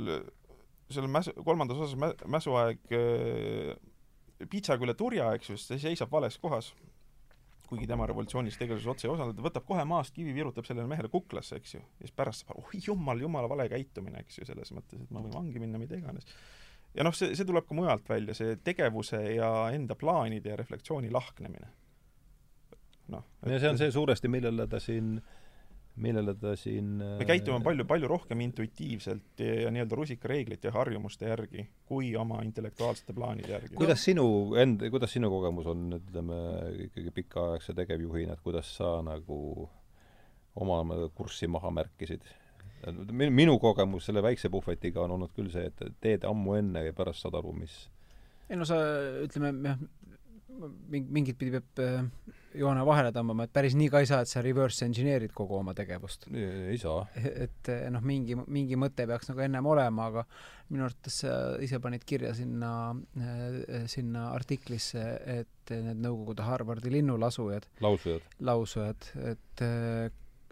[0.93, 3.75] seal mäs-, kolmandas osas mä-, mäsuaeg äh,
[4.45, 6.71] pitsaga üle turja, eks ju, ta seisab vales kohas,
[7.67, 11.57] kuigi tema revolutsioonis tegevuses otse ei osalenud, võtab kohe maast kivi, virutab sellele mehele kuklasse,
[11.59, 15.01] eks ju, ja siis pärast saab oi jumal, jumala vale käitumine, eks ju, selles mõttes,
[15.03, 16.29] et ma võin vangi minna, mida iganes.
[16.95, 21.11] ja noh, see, see tuleb ka mujalt välja, see tegevuse ja enda plaanide ja reflektsiooni
[21.11, 21.73] lahknemine.
[23.15, 23.27] noh.
[23.43, 25.46] ja see on see suuresti, millele ta siin äh,
[25.97, 31.29] millele ta siin me käitume palju, palju rohkem intuitiivselt ja, ja nii-öelda rusikareeglite ja harjumuste
[31.31, 33.75] järgi kui oma intellektuaalsete plaanide järgi.
[33.75, 34.27] kuidas sinu
[34.61, 36.39] end, kuidas sinu kogemus on, ütleme,
[36.87, 39.39] ikkagi pikaaegse tegevjuhina, et kuidas sa nagu
[40.57, 40.81] oma
[41.15, 42.25] kurssi maha märkisid.
[43.11, 47.25] minu kogemus selle väikse puhvetiga on olnud küll see, et teed ammu enne ja pärast
[47.25, 47.87] saad aru, mis
[48.47, 48.77] ei no sa,
[49.25, 49.79] ütleme jah,
[50.91, 52.03] mingit pidi peab äh,
[52.57, 55.73] joone vahele tõmbama, et päris nii ka ei saa, et sa reverse engineer'id kogu oma
[55.77, 56.27] tegevust.
[56.33, 57.05] ei saa.
[57.45, 60.23] et noh, mingi, mingi mõte peaks nagu ennem olema, aga
[60.73, 61.33] minu arvates sa
[61.63, 62.71] ise panid kirja sinna,
[63.19, 65.05] äh, sinna artiklisse,
[65.39, 68.27] et need Nõukogude Harvardi linnulasujad lausujad.
[68.47, 70.09] lausujad, et äh,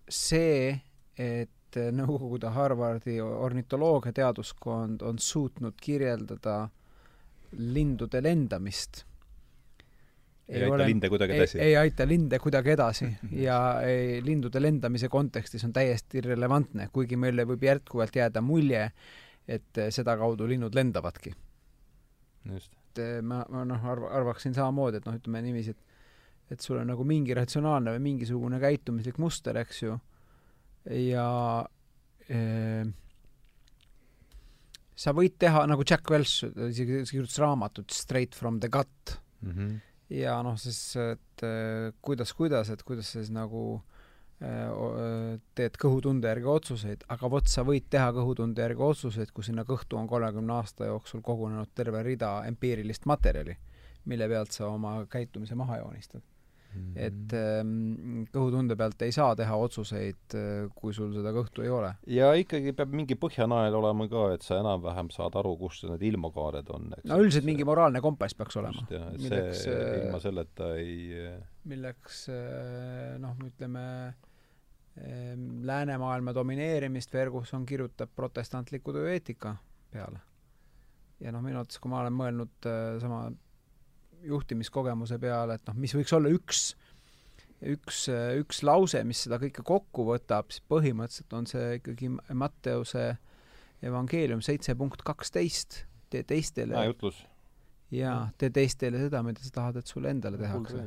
[0.09, 0.75] see,
[1.17, 6.69] et Nõukogude Harvardi ornitoloogiateaduskond on suutnud kirjeldada
[7.55, 9.03] lindude lendamist
[10.49, 11.59] ei, ei aita linde kuidagi edasi?
[11.59, 13.07] ei aita linde kuidagi edasi
[13.47, 18.85] ja ei, lindude lendamise kontekstis on täiesti irrelevantne, kuigi meile võib jätkuvalt jääda mulje,
[19.47, 21.33] et sedakaudu linnud lendavadki.
[22.53, 25.93] et eh, ma, ma noh, arva, arvaksin samamoodi, et noh, ütleme niiviisi, et
[26.53, 29.95] et sul on nagu mingi ratsionaalne või mingisugune käitumislik muster, eks ju,
[30.93, 31.25] ja
[32.29, 32.85] äh,
[34.93, 39.51] sa võid teha, nagu Jack Welch isegi kirjutas raamatut Straight from the gut mm.
[39.51, 43.63] -hmm ja noh, siis et äh, kuidas, kuidas, et kuidas siis nagu
[44.43, 49.65] äh, teed kõhutunde järgi otsuseid, aga vot sa võid teha kõhutunde järgi otsuseid, kui sinna
[49.67, 53.57] kõhtu on kolmekümne aasta jooksul kogunenud terve rida empiirilist materjali,
[54.05, 56.21] mille pealt sa oma käitumise maha joonistad.
[56.95, 61.91] Et ähm, kõhutunde pealt ei saa teha otsuseid, äh, kui sul seda kõhtu ei ole.
[62.11, 66.71] ja ikkagi peab mingi põhjanael olema ka, et sa enam-vähem saad aru, kus need ilmakaared
[66.76, 68.86] on, no üldiselt mingi moraalne kompass peaks olema.
[68.86, 71.26] just, jah, et milleks, see äh, ilma selleta ei
[71.71, 73.86] milleks äh, noh, ütleme
[74.99, 79.57] ähm, läänemaailma domineerimist Ferguson kirjutab protestantliku tööeetika
[79.91, 80.23] peale.
[81.19, 82.71] ja noh, minu arvates, kui ma olen mõelnud
[83.03, 83.26] sama
[84.26, 86.63] juhtimiskogemuse peale, et noh, mis võiks olla üks,
[87.76, 88.05] üks,
[88.41, 93.07] üks lause, mis seda kõike kokku võtab, siis põhimõtteliselt on see ikkagi Matteuse
[93.86, 97.21] evangeelium seitse punkt kaksteist, tee teistele hea jutlus.
[97.93, 100.86] jaa, tee teistele seda, mida sa tahad, et sulle endale tehakse.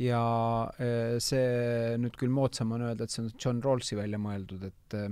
[0.00, 0.24] ja
[0.78, 0.88] e,
[1.22, 5.04] see nüüd küll moodsam on öelda, et see on John Rawlsi välja mõeldud, et e,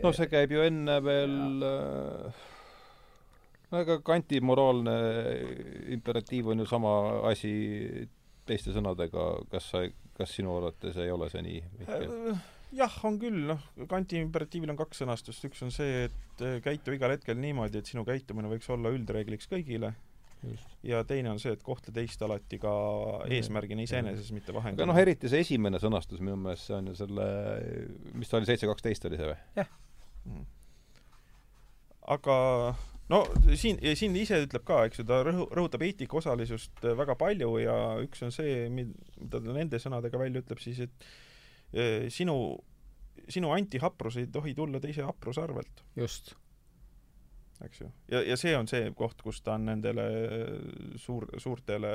[0.00, 1.36] no see käib ju enne veel
[1.66, 1.74] ja
[2.30, 2.48] äh,
[3.70, 4.94] no ega Kanti moraalne
[5.96, 6.94] imperatiiv on ju sama
[7.30, 7.52] asi
[8.48, 9.84] teiste sõnadega, kas sa,
[10.16, 11.62] kas sinu arvates ei ole see nii?
[11.86, 12.44] Äh,
[12.76, 16.94] jah, on küll, noh, Kanti imperatiivil on kaks sõnastust, üks on see, et äh, käitu
[16.96, 19.94] igal hetkel niimoodi, et sinu käitumine võiks olla üldreegliks kõigile,
[20.86, 22.72] ja teine on see, et kohtle teist alati ka
[23.28, 24.82] eesmärgina iseeneses, mitte vahendina.
[24.82, 27.26] aga noh, eriti see esimene sõnastus minu meelest, see on ju selle,
[28.16, 29.36] mis ta oli, seitse kaksteist oli see või?
[29.60, 29.76] jah.
[30.24, 30.48] Mm..
[32.10, 32.36] Aga
[33.10, 33.20] no
[33.58, 37.54] siin, siin ise ütleb ka, eks ju, ta rõhu-, rõhutab eetika osalisust äh, väga palju
[37.62, 41.08] ja üks on see, mida ta nende sõnadega välja ütleb siis, et
[41.72, 42.36] e, sinu,
[43.30, 45.84] sinu antihaprus ei tohi tulla teise hapruse arvelt.
[45.98, 46.34] just.
[47.64, 47.90] eks ju.
[48.14, 50.08] ja, ja see on see koht, kus ta on nendele
[51.00, 51.94] suur, suurtele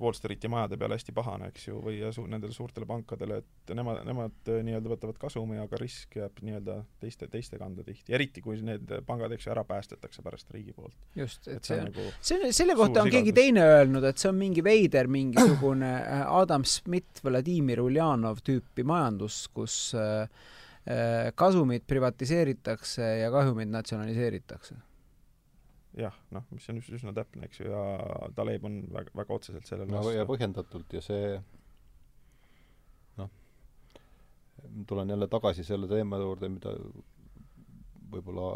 [0.00, 4.00] Wall Streeti majade peale hästi pahane, eks ju, või su-, nendele suurtele pankadele, et nemad,
[4.06, 8.58] nemad äh, nii-öelda võtavad kasumi, aga risk jääb nii-öelda teiste, teiste kanda tihti, eriti kui
[8.66, 10.96] need pangad, eks ju, ära päästetakse pärast riigi poolt.
[11.14, 13.20] just, et see on, nagu see selle kohta on sigadus.
[13.20, 18.86] keegi teine öelnud, et see on mingi veider mingisugune äh, Adam Smith, Vladimir Uljanov tüüpi
[18.86, 20.26] majandus, kus äh,
[21.38, 24.74] kasumid privatiseeritakse ja kahjumid natsionaliseeritakse
[25.98, 27.82] jah, noh, mis on üsna täpne, eks ju, ja
[28.36, 30.16] Taleb on väga, väga otseselt sellele no, vastu.
[30.16, 31.28] ja põhjendatult ja see
[33.20, 33.30] noh,
[34.90, 36.74] tulen jälle tagasi selle teema juurde, mida
[38.14, 38.50] võib-olla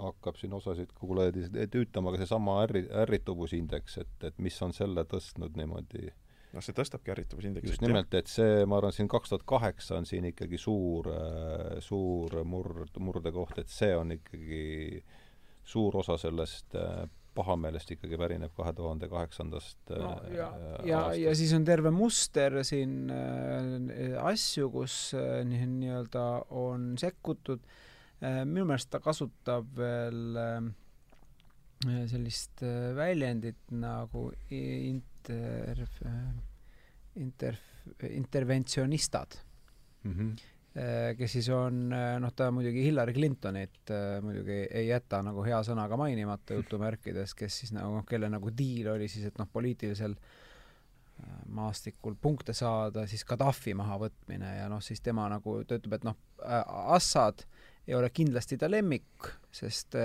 [0.00, 5.56] hakkab siin osasid kuulajaid tüütama, aga seesama ärri, ärrituvusindeks, et, et mis on selle tõstnud
[5.58, 7.74] niimoodi noh, see tõstabki ärrituvusindeksit.
[7.74, 11.08] just nimelt, et see, ma arvan, siin kaks tuhat kaheksa on siin ikkagi suur,
[11.84, 14.64] suur murd, murdekoht, et see on ikkagi
[15.00, 15.22] äh,
[15.66, 17.06] suur osa sellest äh,
[17.36, 20.48] pahameelest ikkagi pärineb kahe tuhande kaheksandast no, äh, ja,
[20.88, 27.62] ja, ja siis on terve muster siin äh, asju, kus äh, nii-öelda on sekkutud
[28.22, 28.42] äh,.
[28.44, 30.58] minu meelest ta kasutab veel äh,
[32.10, 35.86] sellist äh, väljendit nagu inter,
[37.20, 37.58] inter,
[38.08, 39.40] interventsionistad
[40.04, 40.12] mm.
[40.12, 40.55] -hmm Äh,
[41.18, 45.60] kes siis on, äh, noh, ta muidugi Hillary Clintonit äh, muidugi ei jäta nagu hea
[45.64, 50.16] sõnaga mainimata jutumärkides, kes siis nagu, noh, kelle nagu diil oli siis, et noh, poliitilisel
[51.56, 56.18] maastikul punkte saada, siis Gaddafi mahavõtmine ja noh, siis tema nagu, ta ütleb, et noh,
[56.44, 57.46] Assad
[57.86, 59.96] ei ole kindlasti ta lemmik, sest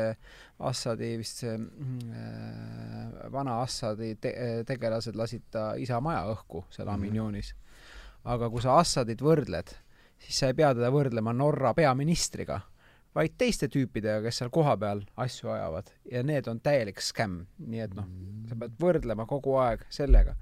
[0.70, 4.32] Assadi vist see äh, vana Assadi te
[4.70, 7.58] tegelased lasid ta isa maja õhku seal Aminionis mm.
[7.58, 7.62] -hmm
[8.30, 9.74] aga kui sa Assadit võrdled,
[10.22, 12.60] siis sa ei pea teda võrdlema Norra peaministriga,
[13.16, 17.96] vaid teiste tüüpidega, kes seal kohapeal asju ajavad ja need on täielik skämm, nii et
[17.98, 18.08] noh,
[18.50, 20.36] sa pead võrdlema kogu aeg sellega.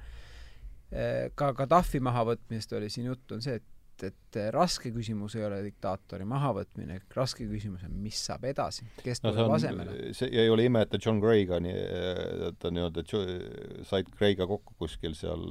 [1.35, 6.25] ka Gaddafi mahavõtmisest oli siin juttu, on see, et et raske küsimus ei ole diktaatori
[6.29, 9.97] mahavõtmine, raske küsimus on, mis saab edasi, kes no, tuleb asemele.
[10.17, 11.75] see ei ole ime, et ta John Gray'ga nii,
[12.61, 13.05] ta nii-öelda
[13.89, 15.43] said Gray'ga kokku kuskil seal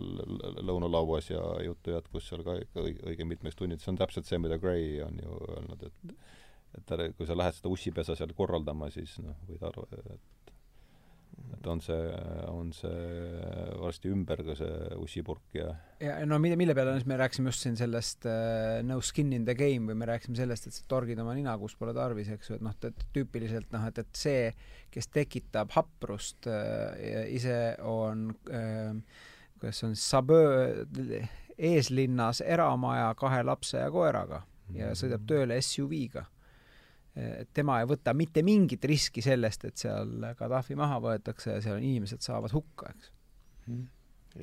[0.65, 4.41] lõunalauas ja juttu jätkus seal ka ikka õige, õige mitmeks tunniks, see on täpselt see,
[4.43, 6.19] mida Gray on ju öelnud, et
[6.77, 10.38] et ta, kui sa lähed seda ussipesa seal korraldama, siis noh, võid arvata, et
[11.57, 12.09] et on see,
[12.49, 12.99] on see
[13.81, 15.69] varsti ümber ka see ussipurk ja
[16.03, 19.57] ja no mille, mille peale me rääkisime just siin sellest uh, no skin in the
[19.59, 22.59] game või me rääkisime sellest, et sa torgid oma nina, kus pole tarvis, eks ju,
[22.59, 24.53] et noh, et tüüpiliselt noh, et, et see,
[24.95, 26.95] kes tekitab haprust uh,,
[27.35, 28.95] ise on uh,
[29.59, 30.87] kuidas on saböö
[31.59, 34.43] eeslinnas eramaja kahe lapse ja koeraga
[34.75, 36.25] ja sõidab tööle SUV-ga
[37.55, 42.23] tema ei võta mitte mingit riski sellest, et seal Gaddafi maha võetakse ja seal inimesed
[42.25, 43.13] saavad hukka, eks
[43.67, 43.87] mm..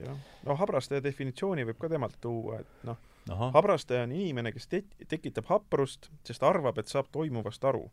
[0.01, 2.99] jah, no habrastaja definitsiooni võib ka temalt tuua, et noh,
[3.55, 7.85] habrastaja on inimene, kes te-, tekitab haprust, sest arvab, et saab toimuvast aru.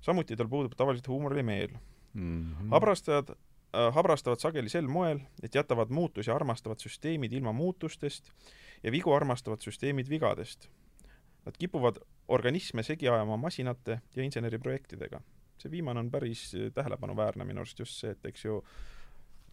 [0.00, 1.72] samuti tal puudub tavaliselt huumoriline meel
[2.12, 2.20] mm.
[2.20, 2.74] -hmm.
[2.74, 8.32] habrastajad äh, habrastavad sageli sel moel, et jätavad muutusi armastavad süsteemid ilma muutustest
[8.82, 10.68] ja vigu armastavad süsteemid vigadest
[11.44, 11.96] Nad kipuvad
[12.30, 15.20] organisme segi ajama masinate ja inseneriprojektidega.
[15.60, 18.62] see viimane on päris tähelepanuväärne minu arust just see, et eks ju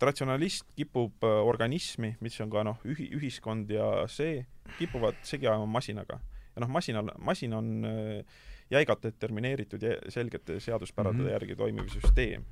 [0.02, 4.46] ratsionalist kipub äh, organismi, mis on ka noh, ühi-, ühiskond ja see,
[4.78, 6.20] kipuvad segi ajama masinaga.
[6.56, 8.38] ja noh, masinal, masin on äh,
[8.72, 11.32] jäigalt determineeritud ja selgete seaduspärade mm -hmm.
[11.32, 12.46] järgi toimiv süsteem.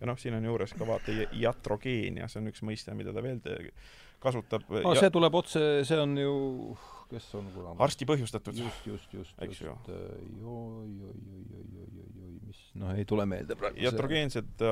[0.00, 3.40] ja noh, siin on juures ka vaata iatrogeenia, see on üks mõiste, mida ta veel
[4.18, 5.00] kasutab no, ja...
[5.00, 6.34] see tuleb otse, see on ju
[7.10, 8.56] kes on kurat arsti põhjustatud.
[8.56, 9.90] just, just, just, just.
[9.90, 13.82] oi-oi-oi-oi-oi-oi-oi, mis noh, ei tule meelde praegu.
[13.84, 14.70] iatrogeensed uh,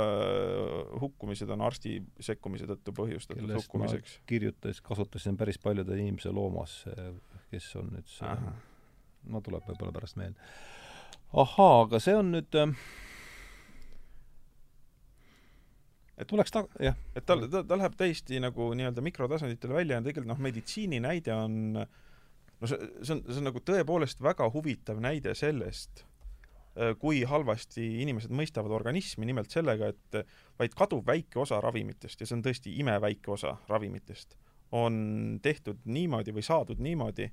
[1.03, 1.99] hukkumised on arsti
[2.30, 4.20] sekkumise tõttu põhjustatud hukkumiseks.
[4.30, 6.80] kirjutas, kasutasin päris paljude inimese loomas,
[7.53, 8.39] kes on nüüd see,
[9.32, 10.39] no tuleb võib-olla pärast meelde.
[11.32, 12.74] ahaa, aga see on nüüd äh,
[16.18, 20.07] et tuleks ta-, jah, et tal, ta, ta läheb täiesti nagu nii-öelda mikrotasanditele välja ja
[20.07, 21.78] tegelikult noh, meditsiini näide on
[22.61, 26.05] no see, see on, see on nagu tõepoolest väga huvitav näide sellest,
[26.79, 30.21] äh, kui halvasti inimesed mõistavad organismi, nimelt sellega, et
[30.59, 34.37] vaid kaduv väike osa ravimitest, ja see on tõesti imeväike osa ravimitest,
[34.77, 37.31] on tehtud niimoodi või saadud niimoodi,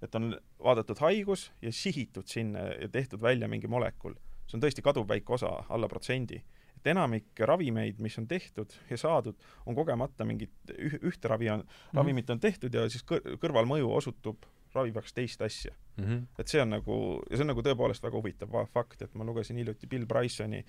[0.00, 0.32] et on
[0.64, 4.14] vaadatud haigus ja sihitud sinna ja tehtud välja mingi molekul.
[4.46, 6.40] see on tõesti kaduvväike osa, alla protsendi
[6.80, 9.36] et enamik ravimeid, mis on tehtud ja saadud,
[9.68, 11.96] on kogemata mingit üh-, ühte ravi on mm, -hmm.
[12.00, 16.04] ravimit on tehtud ja siis kõr-, kõrvalmõju osutub ravivaks teist asja mm.
[16.04, 16.24] -hmm.
[16.38, 16.96] et see on nagu,
[17.30, 20.62] ja see on nagu tõepoolest väga huvitav fakt, et ma lugesin hiljuti Bill Brysoni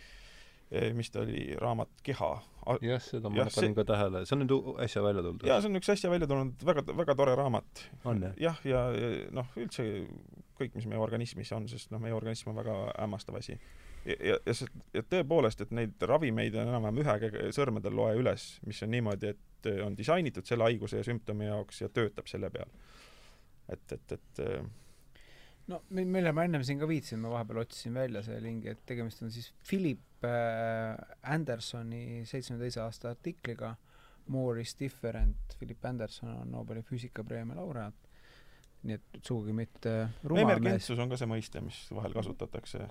[0.72, 2.32] eh, mis ta oli, raamat Keha.
[2.82, 5.46] jah, seda ma panin ka tähele, see on nüüd äsja välja tulnud?
[5.48, 7.88] jaa, see on üks äsja välja tulnud väga, väga tore raamat.
[8.06, 8.34] jah?
[8.38, 9.88] jah, ja, ja noh, üldse
[10.60, 13.58] kõik, mis meie organismis on, sest noh, meie organism on väga hämmastav asi
[14.06, 18.48] ja, ja, ja see, ja tõepoolest, et neid ravimeid on enam-vähem ühe sõrmedel loe üles,
[18.68, 22.52] mis on niimoodi, et äh, on disainitud selle haiguse ja sümptomi jaoks ja töötab selle
[22.54, 22.72] peal.
[23.72, 24.66] Et, et, et äh,
[25.72, 29.24] no mille ma ennem siin ka viitasin, ma vahepeal otsisin välja selle lingi, et tegemist
[29.26, 30.96] on siis Philip äh,
[31.34, 33.76] Andersoni seitsmekümne teise aasta artikliga
[34.32, 38.08] More is different, Philip Anderson on Nobeli füüsikapreemia laureaat.
[38.82, 39.92] nii et sugugi mitte
[40.26, 40.40] mees.
[40.42, 42.88] emergentsus on ka see mõiste, mis vahel kasutatakse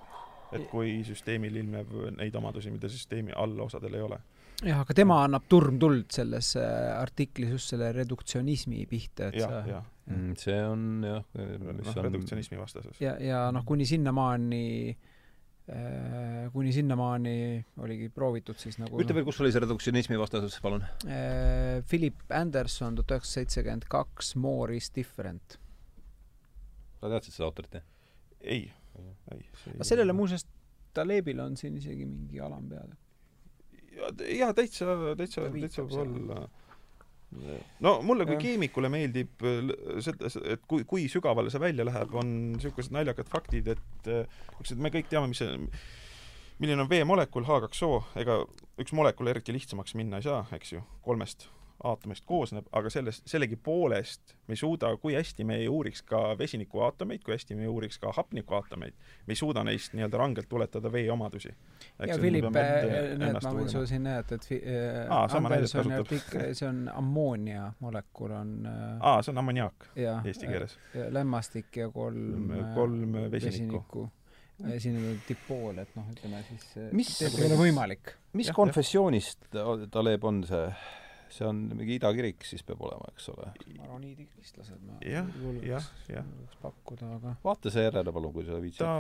[0.57, 4.21] et kui süsteemil ilmneb neid omadusi, mida süsteemi allosadel ei ole.
[4.61, 9.61] jah, aga tema annab turmtuld selles äh, artiklis just selle reduktsionismi pihta, et ja, sa
[9.69, 9.79] ja.
[10.11, 12.99] Mm, see on jah, mis noh, on reduktsionismi vastasus.
[13.03, 17.35] ja, ja noh, kuni sinnamaani äh, kuni sinnamaani
[17.85, 20.83] oligi proovitud siis nagu ütle veel, kus oli see reduktsionismi vastasus, palun?
[21.07, 25.61] Äh, Philip Anderson, tuhat üheksasada seitsekümmend kaks, More is different.
[27.01, 27.89] sa teadsid seda autorit, jah?
[28.41, 28.69] ei
[29.35, 29.45] ei.
[29.75, 30.47] aga sellele muuseas
[30.95, 32.97] Talebil on siin isegi mingi alampeade.
[34.35, 34.87] jaa, täitsa,
[35.19, 36.49] täitsa, täitsa võib olla
[37.87, 38.43] no mulle kui ja.
[38.43, 39.45] keemikule meeldib
[40.03, 44.11] seda, et kui, kui sügavale see välja läheb, on niisugused naljakad faktid, et
[44.59, 45.55] eks me kõik teame, mis see,
[46.61, 48.43] milline on veemolekul H2O, ega
[48.83, 51.47] üks molekul eriti lihtsamaks minna ei saa, eks ju, kolmest
[51.85, 56.83] aatomist koosneb, aga sellest, sellegipoolest me ei suuda, kui hästi me ei uuriks ka vesiniku
[56.87, 58.95] aatomeid, kui hästi me ei uuriks ka hapniku aatomeid,
[59.27, 61.55] me ei suuda neist nii-öelda rangelt tuletada vee omadusi.
[62.07, 66.85] ja Philip, näed, ma võin sulle siin näidata, et äh, Aa, Andersoni artikkel, see on
[66.95, 70.79] ammoonia molekul on äh, aa, see on ammoniaak eesti keeles.
[71.17, 74.09] lämmastik ja kolm äh, kolm vesinikku.
[74.61, 78.11] Ja siin on dipool, et noh, ütleme siis äh, Mis- tegelikult ei ole võimalik.
[78.37, 79.47] mis Jah, konfessioonist
[79.91, 80.67] Taleb on see?
[81.35, 83.49] See on mingi Ida kirik siis peab olema, eks ole?
[83.79, 85.29] maroniidi kristlased ma Jah,
[85.67, 86.27] jah, jah.
[86.63, 88.83] pakkuda, aga vaata see järele palun, kui sa viitsid.
[88.83, 88.95] ta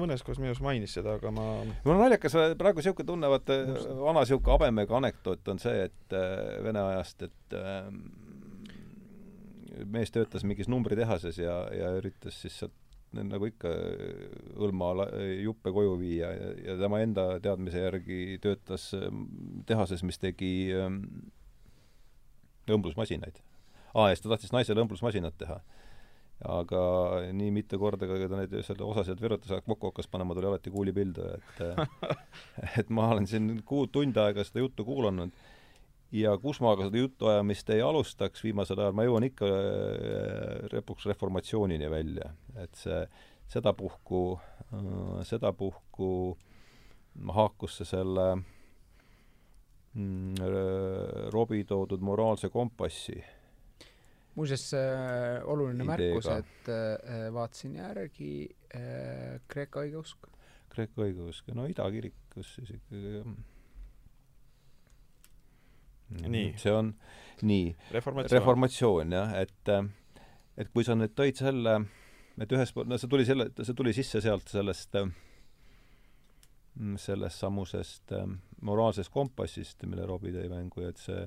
[0.00, 3.58] mõnes kohas minu arust mainis seda, aga ma mul on naljakas praegu niisugune tunne, vaata
[4.02, 7.88] vana niisugune habemega anekdoot on see, et äh, Vene ajast, et äh,
[9.88, 12.76] mees töötas mingis numbritehases ja, ja üritas siis sealt
[13.12, 13.68] nagu ikka
[14.64, 15.10] õlma la-
[15.42, 19.26] juppe koju viia ja, ja tema enda teadmise järgi töötas ähm,
[19.68, 21.02] tehases, mis tegi ähm,
[22.70, 23.40] õmblusmasinaid.
[23.94, 25.60] aa, ja siis ta tahtis naisele õmblusmasinat teha.
[26.52, 26.82] aga
[27.38, 31.26] nii mitu korda, kui ta neid selle osasid virutas, kokku hakkas panema, tuli alati kuulipildu,
[31.38, 32.22] et äh,
[32.82, 35.34] et ma olen siin kuu, tund aega seda juttu kuulanud
[36.12, 41.06] ja kus ma ka seda jutuajamist ei alustaks viimasel ajal, ma jõuan ikka äh, lõpuks
[41.12, 42.32] reformatsioonini välja.
[42.58, 43.04] et see,
[43.52, 44.40] sedapuhku,
[45.28, 46.08] sedapuhku
[47.36, 48.26] haakus see selle
[51.32, 53.18] Robi toodud moraalse kompassi
[54.34, 54.80] muuseas äh,
[55.44, 55.96] oluline Ideega.
[55.96, 60.28] märkus, et äh, vaatasin järgi äh, Kreeka õigeusk.
[60.72, 63.22] Kreeka õigeusk, no Ida kirikus siis ikkagi
[66.12, 66.52] Nii.
[66.60, 66.90] see on
[67.48, 68.36] nii, reformatsioon.
[68.36, 69.68] reformatsioon jah, et
[70.60, 71.78] et kui sa nüüd tõid selle,
[72.36, 78.36] et ühes, no see tuli selle, see tuli sisse sealt sellest mm, sellest samusest ähm,
[78.62, 81.26] moraalsest kompassist, mille Robbie tõi mängu, et see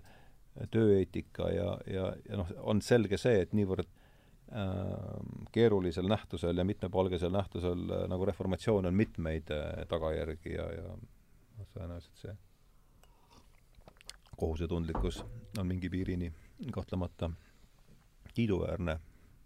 [0.72, 4.90] tööeetika ja, ja, ja noh, on selge see, et niivõrd äh,
[5.56, 11.72] keerulisel nähtusel ja mitmepalgelisel nähtusel äh, nagu reformatsioon on mitmeid äh, tagajärgi ja, ja noh,
[11.76, 12.36] tõenäoliselt see
[14.36, 15.22] kohusetundlikkus
[15.60, 16.32] on mingi piirini
[16.72, 17.30] kahtlemata
[18.34, 19.00] kiiduväärne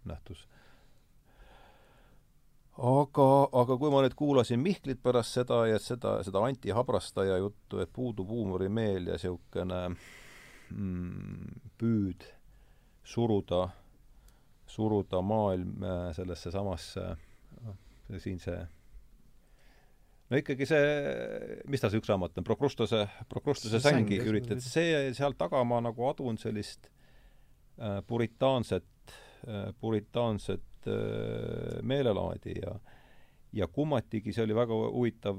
[0.04, 0.48] nähtus.
[2.80, 3.28] Aga,
[3.60, 7.92] aga kui ma nüüd kuulasin Mihklit pärast seda ja seda, seda Anti Habrastaja juttu, et
[7.92, 12.26] puudub huumorimeel ja niisugune mm, püüd
[13.04, 13.66] suruda,
[14.70, 17.08] suruda maailm äh, sellesse samasse
[17.60, 17.76] noh,
[18.22, 18.60] siin see
[20.30, 20.86] no ikkagi see,
[21.70, 22.46] mis ta see üks raamat on,
[23.74, 26.88] See säng, sängi üritad, see seal taga ma nagu adun sellist
[27.76, 29.14] äh, puritaanset
[29.44, 32.78] äh,, puritaanset äh, meelelaadi ja
[33.52, 35.38] ja kummatigi see oli väga huvitav,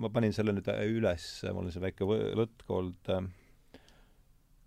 [0.00, 3.26] ma panin selle nüüd üles, mul on see väike lõtk olnud äh,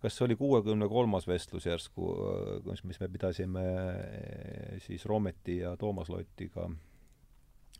[0.05, 2.09] kas see oli kuuekümne kolmas vestlus järsku,
[2.85, 6.67] mis, me pidasime äh, siis Roometi ja Toomas Lotiga,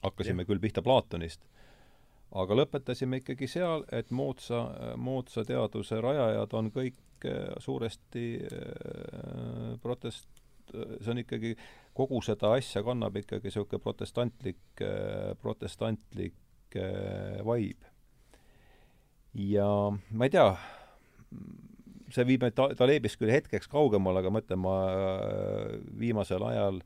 [0.01, 1.45] hakkasime küll pihta Platonist,
[2.33, 4.63] aga lõpetasime ikkagi seal, et moodsa,
[4.97, 11.55] moodsa teaduse rajajad on kõik äh, suuresti äh, protest-, see on ikkagi,
[11.97, 14.83] kogu seda asja kannab ikkagi niisugune protestantlik,
[15.41, 17.93] protestantlik äh, vibe.
[19.35, 19.69] ja
[20.11, 20.49] ma ei tea,
[22.13, 26.81] see viib meid ta-, Talebist küll hetkeks kaugemale, aga ma ütlen, ma äh, viimasel ajal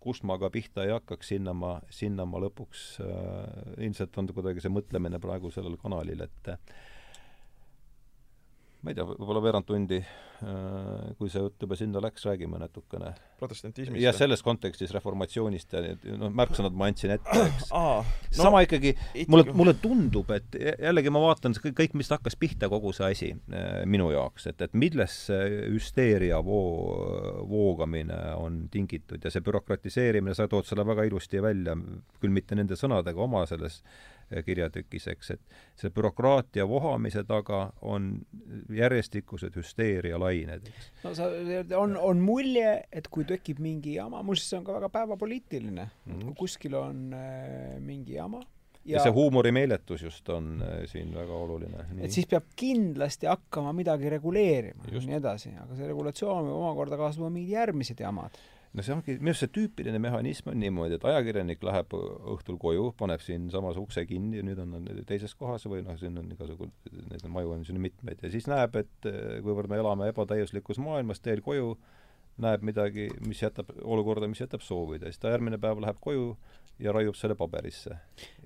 [0.00, 4.64] kust ma ka pihta ei hakkaks, sinna ma, sinna ma lõpuks äh, ilmselt on kuidagi
[4.64, 6.54] see mõtlemine praegu sellel kanalil, et
[8.80, 13.12] ma ei tea, võib-olla veerand tundi äh,, kui see jutt juba sinna läks, räägime natukene.
[13.40, 14.00] protestantismist.
[14.02, 18.62] jah, selles kontekstis reformatsioonist ja need noh, märksõnad ma andsin ette, eks aa, no, sama
[18.64, 18.94] ikkagi,
[19.32, 23.10] mulle, mulle tundub, et jä- jällegi ma vaatan kõik, kõik, mis hakkas pihta, kogu see
[23.10, 29.44] asi äh, minu jaoks, et, et millest see hüsteeria voo, voogamine on tingitud ja see
[29.44, 31.76] bürokratiseerimine, sa tood selle väga ilusti välja,
[32.20, 33.82] küll mitte nende sõnadega oma selles
[34.46, 38.12] kirjatükis, eks, et see bürokraatia vohamise taga on
[38.74, 40.70] järjestikused hüsteerialained,
[41.04, 41.28] no sa,
[41.78, 46.24] on, on mulje, et kui tekib mingi jama, muuseas see on ka väga päevapoliitiline mm,
[46.28, 48.42] kui kuskil on äh, mingi jama
[48.84, 51.84] ja, ja see huumorimeeletus just on äh, siin väga oluline.
[52.00, 55.08] et siis peab kindlasti hakkama midagi reguleerima ja Just.
[55.08, 58.40] nii edasi, aga see regulatsioon võib omakorda kaasa tuua mingid järgmised jamad.
[58.74, 62.90] No see ongi, minu arust see tüüpiline mehhanism on niimoodi, et ajakirjanik läheb õhtul koju,
[62.98, 66.70] paneb siinsamas ukse kinni ja nüüd on nad teises kohas või noh, siin on igasugu,
[67.10, 68.22] neid maju on siin mitmeid.
[68.22, 71.74] Ja siis näeb, et eh, kuivõrd me elame ebatäiuslikus maailmas, teel koju
[72.40, 76.30] näeb midagi, mis jätab, olukorda, mis jätab soovida, siis ta järgmine päev läheb koju
[76.80, 77.98] ja raiub selle paberisse.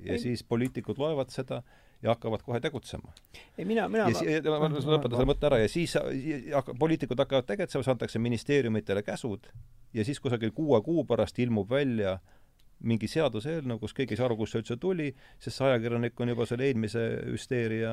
[0.02, 1.62] ja Ei- siis poliitikud loevad seda
[2.02, 3.12] ja hakkavad kohe tegutsema.
[3.58, 7.48] ei mina, mina ja si-, ma lõpetan selle mõtte ära ja siis hakka-, poliitikud hakkavad
[7.48, 9.50] tegutsema, siis antakse ministeeriumitele käsud
[9.94, 12.18] ja siis kusagil kuue kuu pärast ilmub välja
[12.84, 15.06] mingi seaduseelnõu, kus keegi ei saa aru, kust see üldse tuli,
[15.40, 17.92] sest see ajakirjanik on juba selle eelmise hüsteeria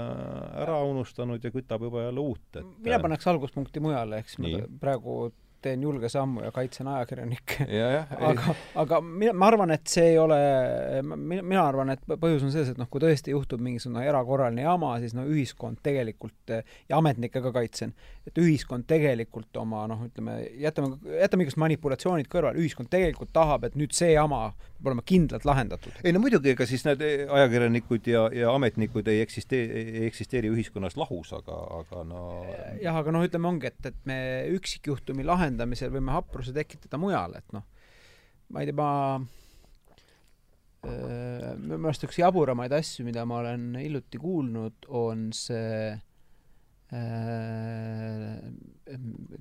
[0.63, 5.31] ära unustanud ja kütab juba jälle uut, et mina paneks alguspunkti mujale, eks ma praegu
[5.61, 7.67] teen julge sammu ja kaitsen ajakirjanikke.
[8.31, 10.39] aga, aga mina, ma arvan, et see ei ole,
[11.05, 14.95] mina, mina arvan, et põhjus on selles, et noh, kui tõesti juhtub mingisugune erakorraline jama,
[15.03, 17.93] siis no ühiskond tegelikult ja ametnikke ka kaitsen,
[18.27, 23.77] et ühiskond tegelikult oma noh, ütleme, jätame, jätame igasugused manipulatsioonid kõrvale, ühiskond tegelikult tahab, et
[23.79, 24.51] nüüd see jama
[24.81, 25.93] peab olema kindlalt lahendatud.
[26.03, 30.97] ei no muidugi, ega siis need ajakirjanikud ja, ja ametnikud ei eksisteeri, ei eksisteeri ühiskonnas
[30.97, 32.23] lahus, aga, aga no
[32.81, 34.17] jah, aga noh, ütleme ongi, et, et me
[34.57, 37.63] üksikjuhtumi lahendame lahendamisel võime hapruse tekitada mujal, et noh,
[38.51, 39.19] ma ei tea, ma
[40.87, 45.99] äh, minu meelest üks jaburamaid asju, mida ma olen hiljuti kuulnud, on see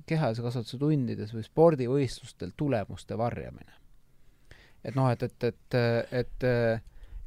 [0.07, 3.73] kehalise kasvatuse tundides või spordivõistlustel tulemuste varjamine.
[4.87, 5.75] et noh, et, et, et,
[6.21, 6.47] et,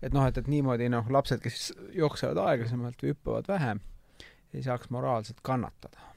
[0.01, 3.85] et noh, et, et niimoodi noh, lapsed, kes jooksevad aeglasemalt või hüppavad vähem,
[4.55, 6.14] ei saaks moraalselt kannatada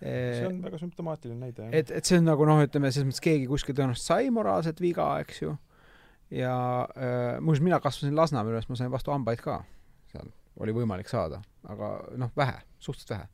[0.00, 1.74] see on väga sümptomaatiline näide, jah.
[1.82, 5.08] et, et see on nagu noh, ütleme selles mõttes keegi kuskil tõenäoliselt sai moraalset viga,
[5.24, 5.52] eks ju,
[6.34, 6.54] ja
[6.96, 9.60] äh, muuseas, mina kasvasin Lasnamäel üles, ma sain vastu hambaid ka.
[10.12, 10.32] seal
[10.62, 13.28] oli võimalik saada, aga noh, vähe, suhteliselt vähe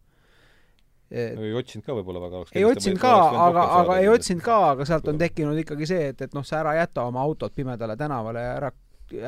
[1.11, 3.13] et ei otsinud ka võib-olla väga ei otsinud ka,
[3.47, 6.61] aga, aga ei otsinud ka, aga sealt on tekkinud ikkagi see, et, et noh, sa
[6.61, 8.71] ära jäta oma autot pimedale tänavale ja ära,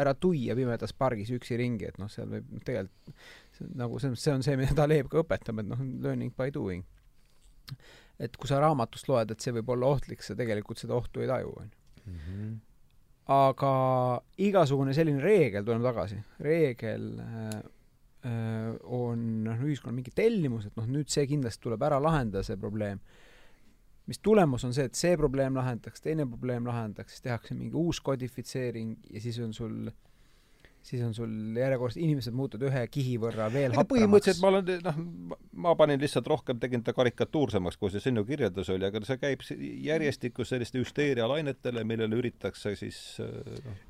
[0.03, 3.15] ära tuia pimedas pargis üksi ringi, et noh, seal võib tegelikult
[3.57, 6.53] see, nagu selles mõttes see on see, mida Taleb ka õpetab, et noh, learning by
[6.53, 6.85] doing
[8.21, 11.31] et kui sa raamatust loed, et see võib olla ohtlik, sa tegelikult seda ohtu ei
[11.31, 11.77] taju, on ju.
[12.11, 12.59] Mhm.
[13.31, 13.73] aga
[14.43, 17.59] igasugune selline reegel, tuleme tagasi, reegel äh,
[18.27, 22.59] äh, on noh, ühiskonnal mingi tellimus, et noh, nüüd see kindlasti tuleb ära lahendada, see
[22.59, 22.99] probleem.
[24.11, 28.01] mis tulemus on see, et see probleem lahendatakse, teine probleem lahendatakse, siis tehakse mingi uus
[28.03, 30.10] kodifitseering ja siis on sul äh,
[30.83, 33.91] siis on sul järjekordselt, inimesed muutuvad ühe kihi võrra veel hapramaks.
[33.93, 35.01] põhimõtteliselt ma olen, noh,
[35.67, 39.45] ma panin lihtsalt rohkem, tegin ta karikatuursemaks, kui see sinu kirjeldus oli, aga see käib
[39.91, 43.81] järjestikus selliste hüsteerialainetele, millele üritatakse siis noh,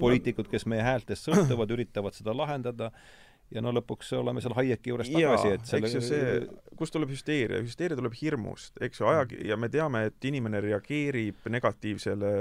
[0.00, 2.92] poliitikud, kes meie häältest sõltuvad, üritavad seda lahendada
[3.54, 6.30] ja no lõpuks oleme seal Hayeki juures tagasi, et selle eks ju see,
[6.78, 11.46] kust tuleb hüsteeria, hüsteeria tuleb hirmust, eks ju, aja, ja me teame, et inimene reageerib
[11.54, 12.32] negatiivsele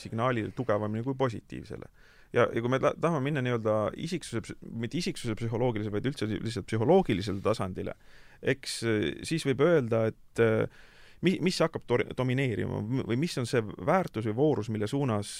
[0.00, 1.90] signaalile tugevamini kui positiivsele
[2.32, 7.42] ja, ja kui me tahame minna nii-öelda isiksuse, mitte isiksuse psühholoogilisele, vaid üldse lihtsalt psühholoogilisele
[7.44, 7.96] tasandile,
[8.42, 8.78] eks
[9.28, 10.42] siis võib öelda, et
[11.26, 15.38] mi-, mis hakkab to-, domineerima või mis on see väärtus või voorus, mille suunas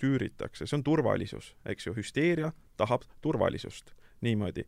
[0.00, 3.94] tüüritakse, see on turvalisus, eks ju, hüsteeria tahab turvalisust.
[4.18, 4.64] Niimoodi.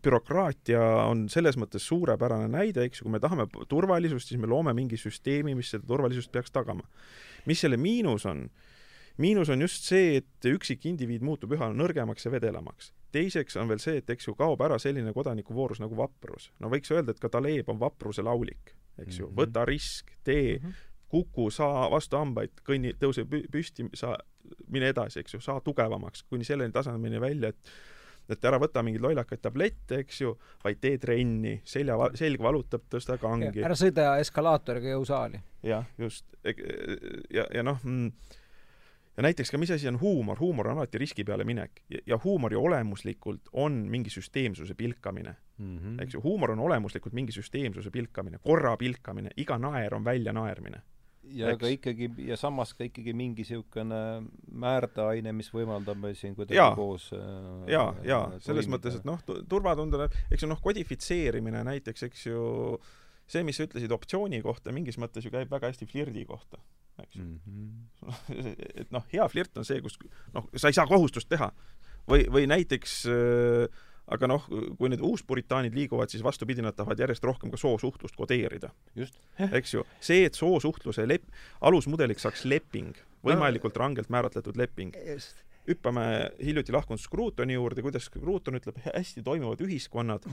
[0.00, 4.72] bürokraatia on selles mõttes suurepärane näide, eks ju, kui me tahame turvalisust, siis me loome
[4.72, 6.86] mingi süsteemi, mis seda turvalisust peaks tagama.
[7.44, 8.46] mis selle miinus on,
[9.18, 12.92] miinus on just see, et üksikindiviid muutub üha nõrgemaks ja vedelamaks.
[13.12, 16.50] teiseks on veel see, et eks ju, kaob ära selline kodanikuvoorus nagu vaprus.
[16.58, 19.40] no võiks öelda, et ka Taleb on vapruse laulik, eks ju mm, -hmm.
[19.40, 20.74] võta risk, tee mm, -hmm.
[21.08, 24.16] kuku, saa vastu hambaid, kõnni, tõuse püsti, sa,
[24.68, 27.72] mine edasi, eks ju, saa tugevamaks, kuni selleni tasemeni välja, et
[28.30, 30.34] et ära võta mingeid lollakaid tablette, eks ju,
[30.64, 33.62] vaid tee trenni, selja, selg valutab, tõsta kangi.
[33.64, 35.40] ära sõida eskalaatoriga jõusaali.
[35.66, 36.26] jah, just.
[36.44, 38.12] ja, ja noh mm,,
[39.20, 42.18] ja näiteks ka, mis asi on huumor, huumor on alati riski peale minek ja, ja
[42.24, 45.76] huumori olemuslikult on mingi süsteemsuse pilkamine mm.
[45.78, 46.02] -hmm.
[46.02, 50.82] eks ju, huumor on olemuslikult mingi süsteemsuse pilkamine, korra pilkamine, iga naer on väljanaermine.
[51.22, 51.60] ja Eks?
[51.60, 54.00] ka ikkagi, ja samas ka ikkagi mingi niisugune
[54.50, 60.08] määrdeaine, mis võimaldab meil siin kuidagi koos äh, ja, ja selles mõttes, et noh, turvatundele,
[60.30, 62.80] eks ju noh, kodifitseerimine näiteks, eks ju,
[63.26, 66.58] see, mis sa ütlesid optsiooni kohta, mingis mõttes ju käib väga hästi flirdi kohta
[67.02, 67.40] eks ju mm.
[67.46, 68.54] -hmm.
[68.80, 69.98] et noh, hea flirt on see, kus
[70.34, 71.52] noh, sa ei saa kohustust teha.
[72.10, 73.80] või, või näiteks äh,
[74.10, 74.46] aga noh,
[74.78, 78.70] kui need uuspuritaanid liiguvad, siis vastupidi, nad tahavad järjest rohkem ka soosuhtlust kodeerida.
[79.52, 81.30] eks ju, see, et soosuhtluse lep-,
[81.60, 82.96] alusmudeliks saaks leping,
[83.26, 84.94] võimalikult rangelt määratletud leping.
[85.68, 90.24] hüppame hiljuti lahkunud Scrutoni juurde, kuidas Scruton ütleb, hästi toimivad ühiskonnad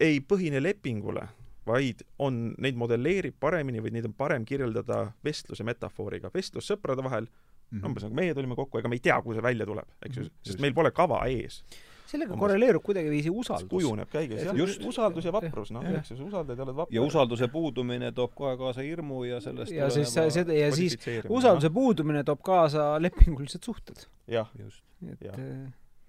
[0.00, 1.28] ei põhine lepingule
[1.66, 6.30] vaid on, neid modelleerib paremini või neid on parem kirjeldada vestluse metafooriga.
[6.34, 7.86] vestlus sõprade vahel mm, -hmm.
[7.86, 10.22] umbes nagu meie tulime kokku, ega me ei tea, kuhu see välja tuleb, eks ju,
[10.22, 10.34] mhm.
[10.42, 11.62] sest meil pole kava ees
[12.10, 12.40] sellega umbes.
[12.40, 13.68] korreleerub kuidagiviisi usaldus.
[13.70, 14.56] kujuneb käigus, jah.
[14.56, 16.94] just, usaldus ja vaprus, noh, eks ju, sa usaldad ja oled vapper.
[16.94, 20.96] ja usalduse puudumine toob kohe kaasa hirmu ja sellest ja siis seda, ja siis
[21.28, 24.06] usalduse puudumine toob kaasa lepingulised suhted.
[24.26, 24.82] jah, just.
[25.12, 25.36] et ja.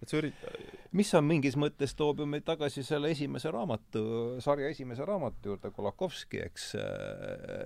[0.01, 0.45] Äh, et sa ürit-,
[0.97, 4.03] mis on mingis mõttes, toob ju meid tagasi selle esimese raamatu,
[4.41, 6.71] sarja esimese raamatu juurde, Kolakovski, eks,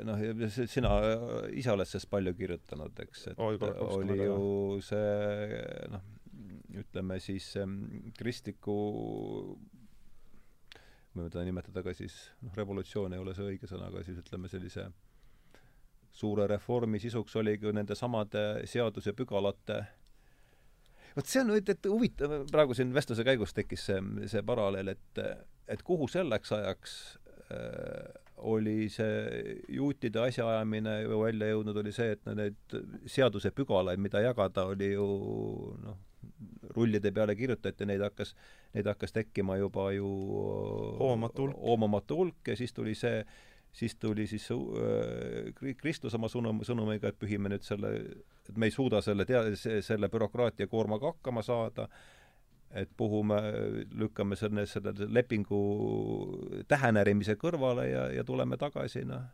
[0.08, 0.92] noh, ja see- sina
[1.56, 3.56] ise oled sellest palju kirjutanud, eks, et Oi,
[3.88, 6.04] oli ju see noh,
[6.76, 7.80] ütleme siis em,
[8.18, 8.76] kristliku
[11.16, 14.52] võime teda nimetada ka siis, noh, revolutsioon ei ole see õige sõna, aga siis ütleme
[14.52, 14.90] sellise
[16.16, 19.80] suure reformi sisuks oligi ju nende samade seadusepügalate
[21.16, 24.02] vot see on nüüd, et huvitav, praegu siin vestluse käigus tekkis see,
[24.32, 25.24] see paralleel, et
[25.68, 26.96] et kuhu selleks ajaks
[27.52, 32.76] äh, oli see juutide asjaajamine ju välja jõudnud, oli see, et no need
[33.10, 35.08] seadusepügalaid, mida jagada, oli ju
[35.82, 35.98] noh,
[36.76, 38.34] rullide peale kirjutati, neid hakkas,
[38.76, 40.10] neid hakkas tekkima juba ju
[41.00, 41.60] Hoomamatu hulk.
[41.64, 43.24] hoomamatu hulk ja siis tuli see,
[43.72, 47.96] siis tuli siis äh, Kri- Kristus oma sõnum, sõnumiga, et pühime nüüd selle,
[48.50, 51.88] et me ei suuda selle tea-, selle bürokraatia koormaga hakkama saada,
[52.76, 53.38] et puhume,
[53.96, 55.60] lükkame selle, selle lepingu
[56.68, 59.26] tähenärimise kõrvale ja, ja tuleme tagasi, noh.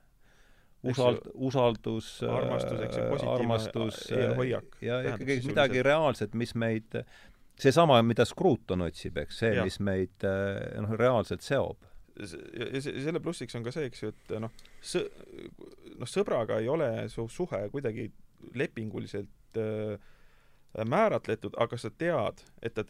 [0.81, 6.97] Usald-, usaldus, Armastus, eks ju, armastus eelhoiak ja ikkagi midagi reaalset, mis meid,
[7.61, 10.25] seesama, mida Scruton otsib, eks, see, mis meid
[10.81, 11.85] noh, reaalselt seob.
[12.17, 14.49] ja ja se- selle plussiks on ka see, eks ju, et noh,
[14.81, 15.05] sõ-,
[16.01, 18.09] noh, sõbraga ei ole su suhe kuidagi
[18.55, 19.99] lepinguliselt äh,
[20.87, 22.83] määratletud, aga sa tead, et ta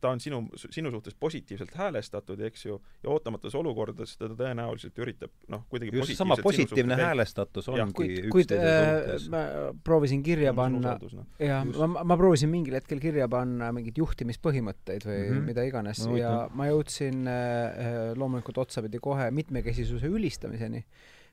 [0.00, 5.32] ta on sinu, sinu suhtes positiivselt häälestatud, eks ju, ja ootamatuses olukordades ta tõenäoliselt üritab
[5.48, 7.86] noh, kuidagi just seesama positiivne hääl- häälestatus Jah.
[7.86, 9.42] ongi kuid, kuid äh, ma
[9.84, 11.24] proovisin kirja panna noh.
[11.40, 11.80] ja Just.
[11.80, 15.32] ma, ma proovisin mingil hetkel kirja panna mingeid juhtimispõhimõtteid või mm.
[15.32, 15.48] -hmm.
[15.48, 20.84] mida iganes Ma no, ja ma jõudsin äh, loomulikult otsapidi kohe mitmekesisuse ülistamiseni,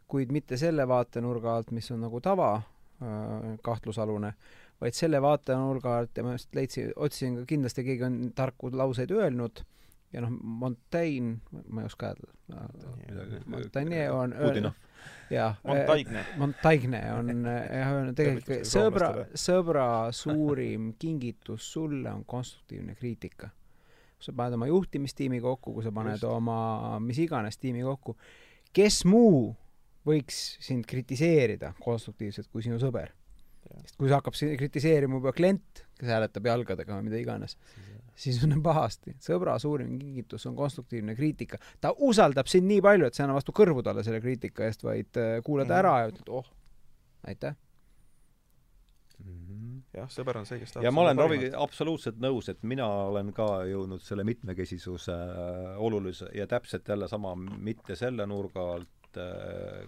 [0.07, 2.69] kuid mitte selle vaatenurga alt, mis on nagu tava äh,
[3.63, 4.33] kahtlusalune,
[4.81, 9.13] vaid selle vaatenurga alt ja ma just leidsin, otsisin ka kindlasti, keegi on tarku lauseid
[9.15, 9.63] öelnud
[10.13, 11.37] ja noh, Montaigne,
[11.69, 12.31] ma ei oska öelda,
[13.45, 14.73] Montaigne on Pudinov.
[15.29, 16.25] jah, Montaigne.
[16.37, 19.11] Montaigne on jah öelnud tegelikult sõbra
[19.47, 23.49] sõbra suurim kingitus sulle on konstruktiivne kriitika.
[24.17, 26.19] kui sa paned oma juhtimistiimi kokku, kui sa paned.
[26.19, 26.29] Just.
[26.29, 28.17] oma mis iganes tiimi kokku,
[28.73, 29.55] kes muu
[30.07, 33.11] võiks sind kritiseerida konstruktiivselt kui sinu sõber?
[33.85, 37.53] sest kui sa hakkab si- kritiseerima juba klient, kes hääletab jalgadega või mida iganes,
[38.19, 39.13] siis on pahasti.
[39.23, 41.57] sõbra suurim kingitus on konstruktiivne kriitika.
[41.79, 44.83] ta usaldab sind nii palju, et sa ei anna vastu kõrvu talle selle kriitika eest,
[44.83, 45.77] vaid äh, kuulad Mhm.
[45.77, 46.45] ära ja ütled, oh,
[47.27, 47.55] aitäh.
[49.21, 49.81] Mhm.
[49.93, 53.29] jah, sõber on see, kes tahab ja ma olen Raviga absoluutselt nõus, et mina olen
[53.37, 58.89] ka jõudnud selle mitmekesisuse äh, olulise ja täpselt jälle sama, mitte selle nurga alt,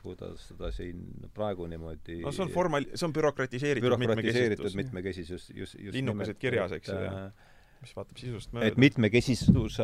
[0.03, 5.79] kuidas seda siin praegu niimoodi no see on formal-, see on bürokratiseeritud bürokratiseeritud mitmekesisus, just,
[5.79, 7.53] just Linnukesed kirjas, eks ju, et, äh,
[7.83, 8.81] mis vaatab sisust et mööda.
[8.83, 9.79] mitmekesisus,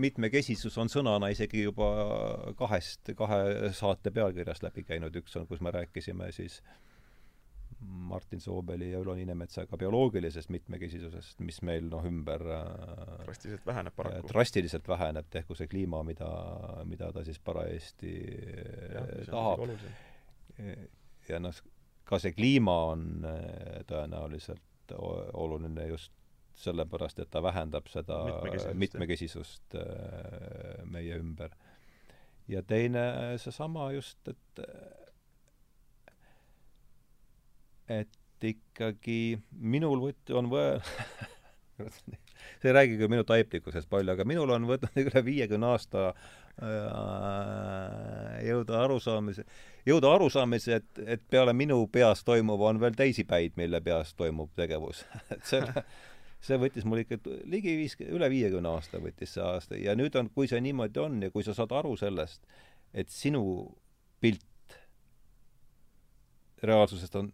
[0.00, 1.90] mitmekesisus on sõnana isegi juba
[2.58, 6.60] kahest, kahe saate pealkirjast läbi käinud, üks on, kus me rääkisime siis
[7.80, 12.64] Martin Soobeli ja Ülo Niinemetsaga bioloogilisest mitmekesisusest, mis meil noh, ümber äh,
[13.24, 14.28] drastiliselt väheneb paraku.
[14.28, 16.30] drastiliselt väheneb, tehku see kliima, mida,
[16.88, 18.14] mida ta siis parajasti
[19.00, 19.64] äh, tahab.
[21.28, 21.62] ja noh,
[22.04, 26.12] ka see kliima on äh, tõenäoliselt oluline just
[26.60, 31.54] sellepärast, et ta vähendab seda Mitmekesisust, mitmekesisust äh, meie ümber.
[32.48, 34.60] ja teine seesama just, et
[37.90, 40.80] et ikkagi minul võt-, on võ-
[42.60, 46.16] see ei räägi küll minu taiplikkusest palju, aga minul on võtnud üle viiekümne aasta äh,
[48.46, 49.44] jõuda arusaamise,
[49.88, 54.50] jõuda arusaamise, et, et peale minu peas toimuva on veel teisi päid, mille peas toimub
[54.58, 55.04] tegevus.
[55.34, 55.84] et selle,
[56.44, 57.16] see võttis mul ikka
[57.50, 61.22] ligi viis, üle viiekümne aasta võttis see aasta ja nüüd on, kui see niimoodi on
[61.26, 62.40] ja kui sa saad aru sellest,
[62.96, 63.42] et sinu
[64.20, 64.46] pilt
[66.60, 67.30] reaalsusest on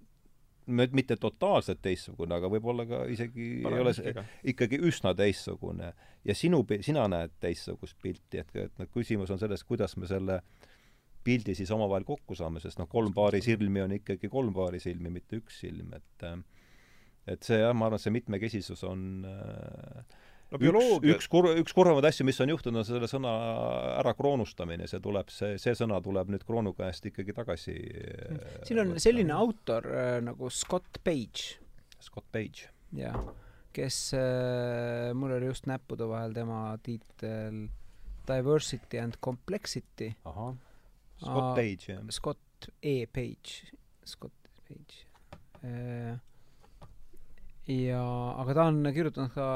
[0.66, 4.14] mitte totaalselt teistsugune, aga võib-olla ka isegi ei ole see
[4.52, 5.92] ikkagi üsna teistsugune.
[6.26, 10.40] Ja sinu, sina näed teistsugust pilti, et, et noh, küsimus on selles, kuidas me selle
[11.26, 15.10] pildi siis omavahel kokku saame, sest noh, kolm paari silmi on ikkagi kolm paari silmi,
[15.10, 16.28] mitte üks silm, et
[17.26, 20.18] et see jah, ma arvan, et see mitmekesisus on äh,
[20.50, 23.32] no üks, bioloogia, üks kur-, üks kurvemaid asju, mis on juhtunud, on selle sõna
[24.02, 28.94] ärakroonustamine, see tuleb, see, see sõna tuleb nüüd kroonu käest ikkagi tagasi äh, siin on
[29.02, 31.58] selline autor äh, nagu Scott Page,
[32.02, 32.70] Scott Page.
[32.96, 33.18] jah,
[33.76, 37.66] kes äh,, mul oli just näppude vahel tema tiitel
[38.26, 40.54] Diversity and Complexity, ahah.
[41.16, 42.00] Scott Page, jah.
[42.10, 43.06] Scott E.
[43.06, 43.70] Page,
[44.04, 44.32] Scott
[44.66, 45.06] Page.
[45.62, 46.18] Äh,
[47.66, 48.00] ja
[48.42, 49.46] aga ta on kirjutanud ka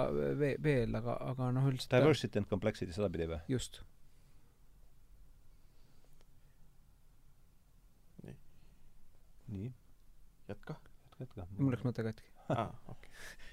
[0.41, 3.41] ve- veel aga aga noh üldiselt ta- Diversity and complexity sedapidi või?
[3.49, 3.83] just
[9.51, 9.71] nii,
[10.49, 10.77] jätka
[11.21, 11.47] jätka.
[11.59, 13.11] mul läks mõte katki aa, okei.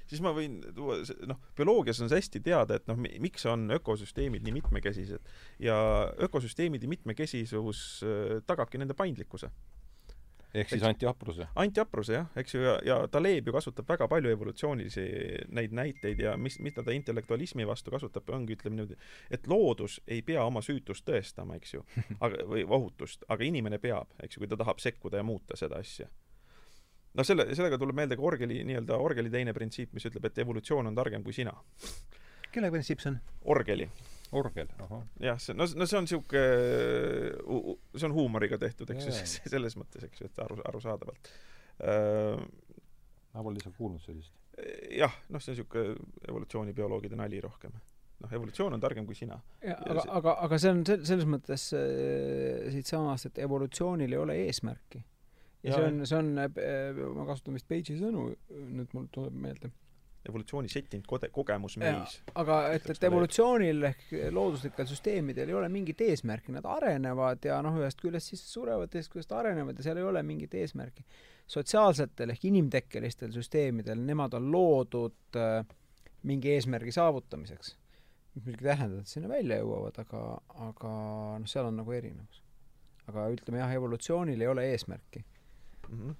[0.09, 4.45] siis ma võin tuua, noh, bioloogias on see hästi teada, et noh, miks on ökosüsteemid
[4.45, 5.27] nii mitmekesised
[5.61, 5.75] ja
[6.27, 9.51] ökosüsteemide mitmekesisus äh, tagabki nende paindlikkuse.
[10.53, 11.47] Ehk siis Eks- antihapruse.
[11.55, 15.07] antihapruse jah, eks ju, ja, ja Taleb ju kasutab väga palju evolutsioonilisi
[15.49, 18.99] neid näiteid ja mis, mida ta intellektualismi vastu kasutab, ongi ütleme niimoodi,
[19.31, 21.83] et loodus ei pea oma süütust tõestama, eks ju,
[22.23, 25.81] aga, või ohutust, aga inimene peab, eks ju, kui ta tahab sekkuda ja muuta seda
[25.83, 26.07] asja
[27.17, 30.87] no selle, sellega tuleb meelde ka Orgeli nii-öelda Orgeli teine printsiip, mis ütleb, et evolutsioon
[30.87, 31.53] on targem kui sina.
[32.51, 33.19] kelle printsiip see on?
[33.53, 33.89] Orgeli,
[34.35, 35.03] orgel, ahah.
[35.23, 36.45] jah, see, no, no see on sihuke,
[37.95, 41.31] see on huumoriga tehtud, eks ju selles mõttes, eks ju, et aru, arusaadavalt
[41.83, 42.41] äh,
[43.37, 44.33] ma pole lihtsalt kuulnud sellist.
[44.97, 47.75] jah, noh, see on niisugune evolutsioonibioloogide nali rohkem.
[48.23, 49.37] noh, evolutsioon on targem kui sina.
[49.61, 54.15] ja Ja aga see-, aga, aga see on sel-, selles mõttes äh, siitsamast, et evolutsioonil
[54.15, 55.03] ei ole eesmärki.
[55.63, 56.33] ja Jaa, see on, see on,
[57.19, 59.71] ma kasutan vist Page'i sõnu, nüüd mul tuleb meelde.
[60.29, 62.17] Evolutsiooni settinud kode-, kogemus meis.
[62.35, 64.05] aga et, et evolutsioonil ehk
[64.35, 69.13] looduslikel süsteemidel ei ole mingit eesmärki, nad arenevad ja noh, ühest küljest siis surevad, teisest
[69.13, 71.05] küljest arenevad ja seal ei ole mingit eesmärki.
[71.47, 75.63] sotsiaalsetel ehk inimtekkelistel süsteemidel, nemad on loodud äh,
[76.27, 77.77] mingi eesmärgi saavutamiseks.
[78.35, 80.21] mis muidugi ei tähenda, et sinna välja jõuavad, aga,
[80.67, 80.91] aga
[81.41, 82.43] noh, seal on nagu erinevus.
[83.07, 85.23] aga ütleme jah, evolutsioonil ei ole eesmärki.
[85.89, 86.15] Mhm.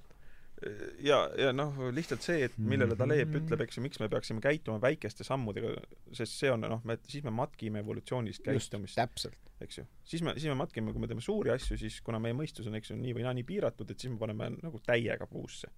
[1.05, 4.81] ja, ja noh, lihtsalt see, et millele Taleb ütleb, eks ju, miks me peaksime käituma
[4.81, 5.75] väikeste sammudega,
[6.17, 9.37] sest see on noh, me, siis me matkime evolutsioonilist käitumist, täpselt.
[9.61, 9.85] eks ju.
[10.05, 12.77] siis me, siis me matkime, kui me teeme suuri asju, siis kuna meie mõistus on,
[12.79, 15.69] eks ju, nii või naa nii piiratud, et siis me paneme nagu täiega puusse.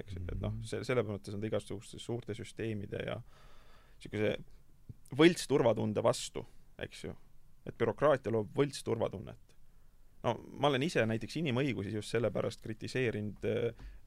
[0.00, 4.34] eks ju, et noh, see, selle mõttes on ta igasuguste suurte süsteemide ja niisuguse
[5.16, 6.42] võltsturvatunde vastu,
[6.82, 7.14] eks ju.
[7.66, 9.45] et bürokraatia loob võltsturvatunnet.
[10.26, 13.46] No ma olen ise näiteks inimõigusi just sellepärast kritiseerinud,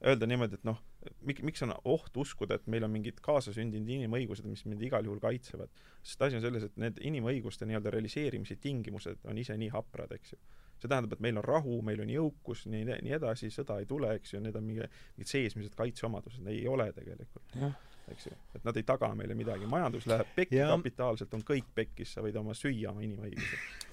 [0.04, 0.80] öelda niimoodi, et noh,
[1.26, 5.22] mik-, miks on oht uskuda, et meil on mingid kaasasündinud inimõigused, mis meid igal juhul
[5.22, 5.72] kaitsevad.
[6.02, 10.36] sest asi on selles, et need inimõiguste nii-öelda realiseerimise tingimused on ise nii haprad, eks
[10.36, 10.42] ju
[10.80, 14.14] see tähendab, et meil on rahu, meil on jõukus, nii, nii edasi, sõda ei tule,
[14.16, 14.86] eks ju, need on mingi,
[15.16, 17.74] mingid seesmised kaitseomadused, ei ole tegelikult, jah,
[18.08, 18.38] eks ju.
[18.56, 22.40] et nad ei taga meile midagi, majandus läheb pekki, kapitaalselt on kõik pekkis, sa võid
[22.40, 23.89] oma süüa oma inimõigused.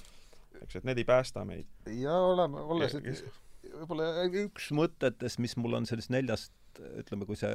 [0.64, 1.68] Eks et need ei päästa meid.
[1.92, 3.24] ja oleme, olles Ja- nüüd
[3.68, 6.54] võib-olla üks mõtetest, mis mul on sellest neljast
[7.02, 7.50] ütleme, kui see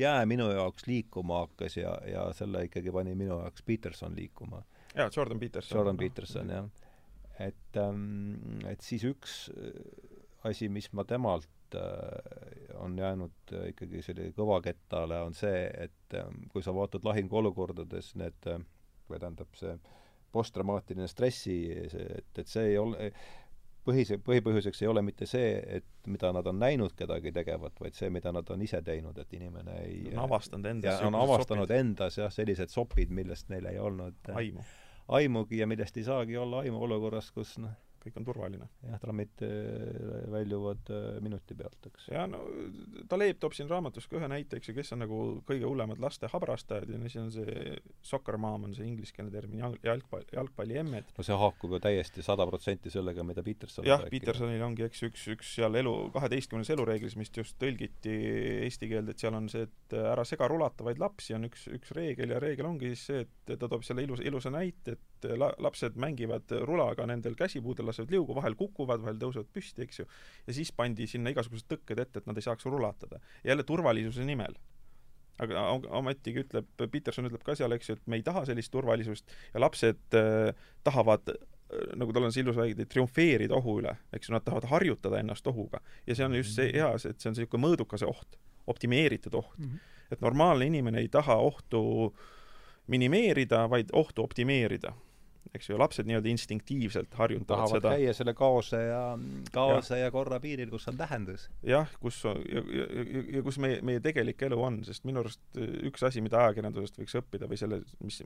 [0.00, 4.64] jää minu jaoks liikuma hakkas ja, ja selle ikkagi pani minu jaoks Peterson liikuma.
[4.94, 5.76] jaa, Jordan Peterson.
[5.78, 6.68] Jordan Peterson, jah.
[7.38, 10.10] et ähm,, et siis üks äh,
[10.50, 16.44] asi, mis ma temalt äh, on jäänud äh, ikkagi selline kõvakettale, on see, et ähm,
[16.52, 18.60] kui sa vaatad lahinguolukordades need äh,
[19.10, 19.76] või tähendab see
[20.32, 23.10] posttraumaatiline stressi, et, et see ei ole
[23.86, 28.10] põhise, põhipõhjuseks ei ole mitte see, et mida nad on näinud kedagi tegevat, vaid see,
[28.12, 32.18] mida nad on ise teinud, et inimene ei on avastanud endas ja on avastanud endas
[32.20, 34.64] jah, sellised sopid, millest neil ei olnud aimu,
[35.20, 37.72] aimugi ja millest ei saagi olla aimu olukorras, kus noh,
[38.04, 38.68] kõik on turvaline.
[38.86, 42.08] jah, trammid äh, väljuvad äh, minuti pealt, eks.
[42.12, 42.42] ja no
[43.10, 46.30] Taleb toob siin raamatus ka ühe näite, eks ju, kes on nagu kõige hullemad laste
[46.32, 51.12] habrastajad ja siis on see soccer mom on see ingliskeelne termin, jalg- jalgpall, jalgpalliemmed.
[51.16, 55.26] no see haakub ju täiesti sada protsenti sellega, mida Peterson jah, Petersonil ongi, eks üks,
[55.34, 58.16] üks seal elu, kaheteistkümnes elureeglis, mis just tõlgiti
[58.66, 62.34] eesti keelde, et seal on see, et ära sega rulatavaid lapsi, on üks, üks reegel
[62.34, 65.96] ja reegel ongi siis see, et ta toob selle ilus, ilusa näite, et la-, lapsed
[66.00, 70.08] mängivad rulaga nendel käsipuudel, lasevad liugu, vahel kukuvad, vahel tõusevad püsti, eks ju.
[70.46, 73.20] ja siis pandi sinna igasugused tõkked ette, et nad ei saaks rulatada.
[73.44, 74.58] jälle turvalisuse nimel
[75.40, 78.72] aga om- ometigi ütleb, Peterson ütleb ka seal, eks ju, et me ei taha sellist
[78.72, 80.52] turvalisust ja lapsed äh,
[80.84, 81.38] tahavad äh,
[81.96, 85.46] nagu tal on see ilus väide, triumfeerida ohu üle, eks ju, nad tahavad harjutada ennast
[85.46, 85.80] ohuga.
[86.06, 88.38] ja see on just see hea, see, et see on niisugune mõõdukas oht,
[88.70, 89.56] optimeeritud oht.
[90.10, 91.82] et normaalne inimene ei taha ohtu
[92.90, 94.92] minimeerida, vaid ohtu optimeerida.
[95.54, 99.02] Eks ju, lapsed nii-öelda instinktiivselt harjutavad tahavad seda käia selle kaose ja,
[99.54, 100.06] kaose ja.
[100.06, 101.48] ja korra piiril, kus on tähendus.
[101.66, 105.24] jah, kus on ja, ja, ja, ja kus meie, meie tegelik elu on, sest minu
[105.24, 108.20] arust üks asi, mida ajakirjandusest võiks õppida või selle, mis,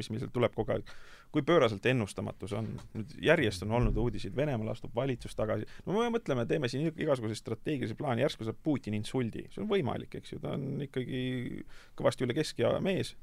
[0.00, 0.90] mis meil sealt tuleb kogu aeg,
[1.34, 2.72] kui pööraselt ennustamatus on.
[2.96, 7.38] nüüd järjest on olnud uudiseid, Venemaal astub valitsus tagasi, no me mõtleme, teeme siin igasuguseid
[7.38, 11.62] strateegilisi plaane, järsku saab Putin insuldi, see on võimalik, eks ju, ta on ikkagi
[11.98, 13.14] kõvasti üle keskea mees,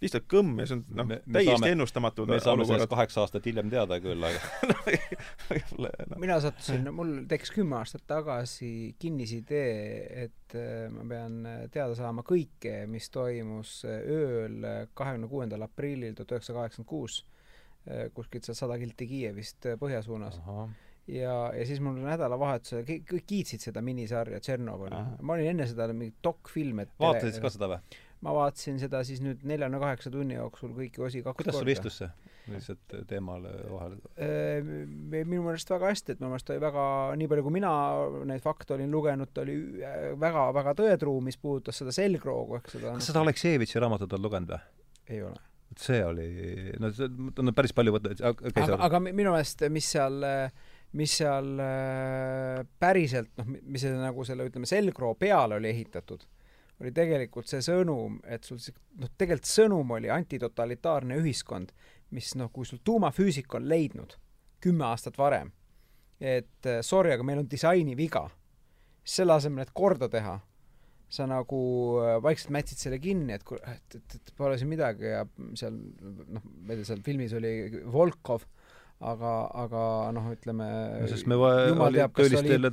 [0.00, 3.70] lihtsalt kõmm ja see on noh täiesti saame- ennustamatud me saame sellest kaheksa aastat hiljem
[3.72, 4.40] teada küll, aga
[5.60, 6.18] jah, noh.
[6.22, 12.24] mina sattusin, mul tekkis kümme aastat tagasi kinnisidee, et äh, ma pean äh, teada saama
[12.26, 14.64] kõike, mis toimus äh, ööl
[14.96, 17.24] kahekümne kuuendal aprillil tuhat üheksasada kaheksakümmend kuus
[18.14, 20.36] kuskilt sealt sada kilti Kiievist põhja suunas.
[21.14, 25.88] ja, ja siis mul nädalavahetusel kõik, kõik kiitsid seda minisarja Tšernobõl ma olin enne seda
[25.92, 28.00] mingi dokfilm, et vaatasid sa ka seda või?
[28.24, 31.76] ma vaatasin seda siis nüüd neljakümne kaheksa tunni jooksul kõiki osi kaks kuidas sul korda.
[31.76, 32.10] istus see?
[32.50, 33.98] lihtsalt teemale vahele.
[34.18, 34.70] Äh,
[35.12, 36.84] minu meelest väga hästi, et minu meelest oli väga,
[37.20, 37.72] nii palju kui mina
[38.26, 39.56] neid fakte olin lugenud, ta oli
[40.20, 44.60] väga-väga tõetruu, mis puudutas seda selgroogu ehk seda kas seda Aleksejevitši raamatut oled lugenud või?
[45.14, 45.44] ei ole.
[45.78, 46.26] see oli,
[46.82, 47.06] no see,
[47.38, 50.18] on päris palju võtta, okei, aga, sa aga mi- minu meelest, mis seal,
[50.98, 56.24] mis seal äh, päriselt noh, mis nagu selle ütleme, selgroo peale oli ehitatud,
[56.80, 61.72] oli tegelikult see sõnum, et sul see noh, tegelikult sõnum oli antitotalitaarne ühiskond,
[62.16, 64.16] mis noh, kui sul tuumafüüsik on leidnud
[64.60, 65.52] kümme aastat varem,
[66.20, 68.26] et äh, sorry, aga meil on disainiviga,
[69.06, 70.36] selle asemel, et korda teha,
[71.10, 71.60] sa nagu
[72.02, 75.24] äh, vaikselt mätsid selle kinni, et kuule, et, et, et pole siin midagi ja
[75.58, 77.54] seal noh, ma ei tea, seal filmis oli
[77.90, 78.46] Volkov,
[79.00, 79.82] aga, aga
[80.14, 80.66] noh, ütleme
[81.08, 82.02] sest me jumal oli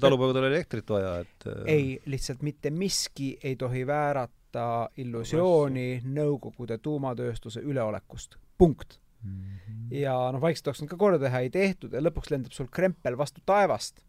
[0.02, 4.68] talupoegadel oli elektrit vaja, et äh, ei, lihtsalt mitte miski ei tohi väärata
[5.00, 8.38] illusiooni Nõukogude tuumatööstuse üleolekust.
[8.58, 9.00] punkt.
[9.24, 9.88] Mhm.
[9.92, 13.18] ja noh, vaikselt oleks nad ka korda teha, ei tehtud ja lõpuks lendab sul krempel
[13.18, 14.04] vastu taevast.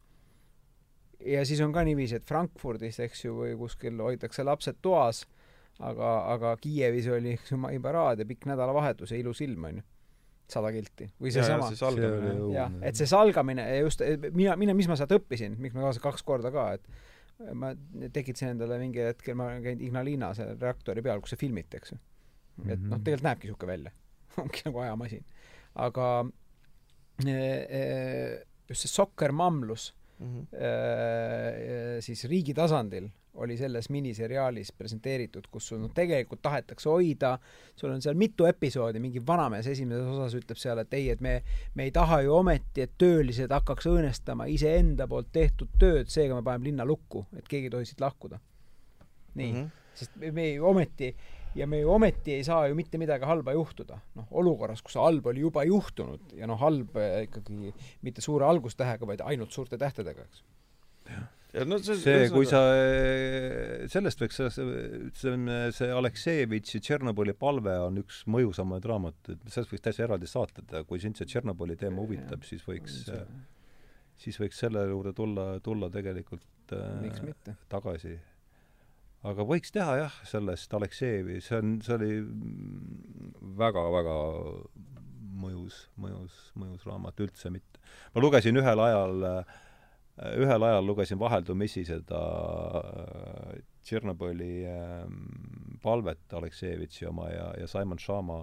[1.24, 5.24] ja siis on ka niiviisi, et Frankfurdis, eks ju, või kuskil hoitakse lapsed toas,
[5.78, 9.86] aga, aga Kiievis oli, eks ju, maiparaad ja pikk nädalavahetus ja ilus ilm, onju.
[10.53, 11.11] Sada kilti.
[11.20, 11.77] või seesama see
[12.55, 14.01] jah, et see salgamine just
[14.33, 17.73] mina, mina, mis ma sealt õppisin, miks ma kaasa kaks korda ka, et ma
[18.15, 21.93] tekitasin endale mingil hetkel, ma olen käinud Ignalina selle reaktori peal, kus see filmiti, eks
[21.95, 21.99] ju.
[22.66, 23.05] et noh, Mhm.
[23.05, 23.93] tegelikult näebki niisugune välja.
[24.43, 25.25] ongi nagu ajamasin.
[25.79, 26.07] aga
[27.27, 28.39] eh, eh,
[28.69, 30.47] just see sokkermamlus Mhm.
[30.53, 33.09] eh, siis riigi tasandil
[33.39, 37.36] oli selles miniseriaalis presenteeritud, kus sul noh, tegelikult tahetakse hoida,
[37.78, 41.36] sul on seal mitu episoodi, mingi vanamees esimeses osas ütleb seal, et ei, et me,
[41.78, 46.43] me ei taha ju ometi, et töölised hakkaks õõnestama iseenda poolt tehtud tööd, seega me
[46.47, 48.40] paneme linna lukku, et keegi ei tohi siit lahkuda.
[49.35, 49.59] nii mm.
[49.59, 49.95] -hmm.
[49.95, 51.15] sest me, ju ometi
[51.57, 53.99] ja me ju ometi ei saa ju mitte midagi halba juhtuda.
[54.19, 57.73] noh, olukorras, kus halb oli juba juhtunud ja noh, halb eh, ikkagi
[58.07, 60.43] mitte suure algustähega, vaid ainult suurte tähtedega, eks.
[61.57, 62.62] ja no see see, kui sa,
[63.93, 70.05] sellest võiks, see on see Aleksejevitši Tšernobõli palve on üks mõjusamaid raamatuid, sellest võiks täitsa
[70.09, 73.05] eraldi saata teha, kui sind see Tšernobõli teema huvitab, siis võiks,
[74.20, 78.19] siis võiks selle juurde tulla, tulla tegelikult äh, tagasi.
[79.27, 82.11] Aga võiks teha jah, sellest Aleksejevi, see on, see oli
[83.59, 84.19] väga-väga
[85.39, 87.82] mõjus, mõjus, mõjus raamat, üldse mitte.
[88.15, 89.27] ma lugesin ühel ajal,
[90.39, 92.23] ühel ajal lugesin vaheldumisi seda
[92.78, 93.59] äh,
[93.89, 95.20] Tšernobõli ähm,
[95.82, 98.43] palvet Aleksejevitši oma ja, ja Simon Schama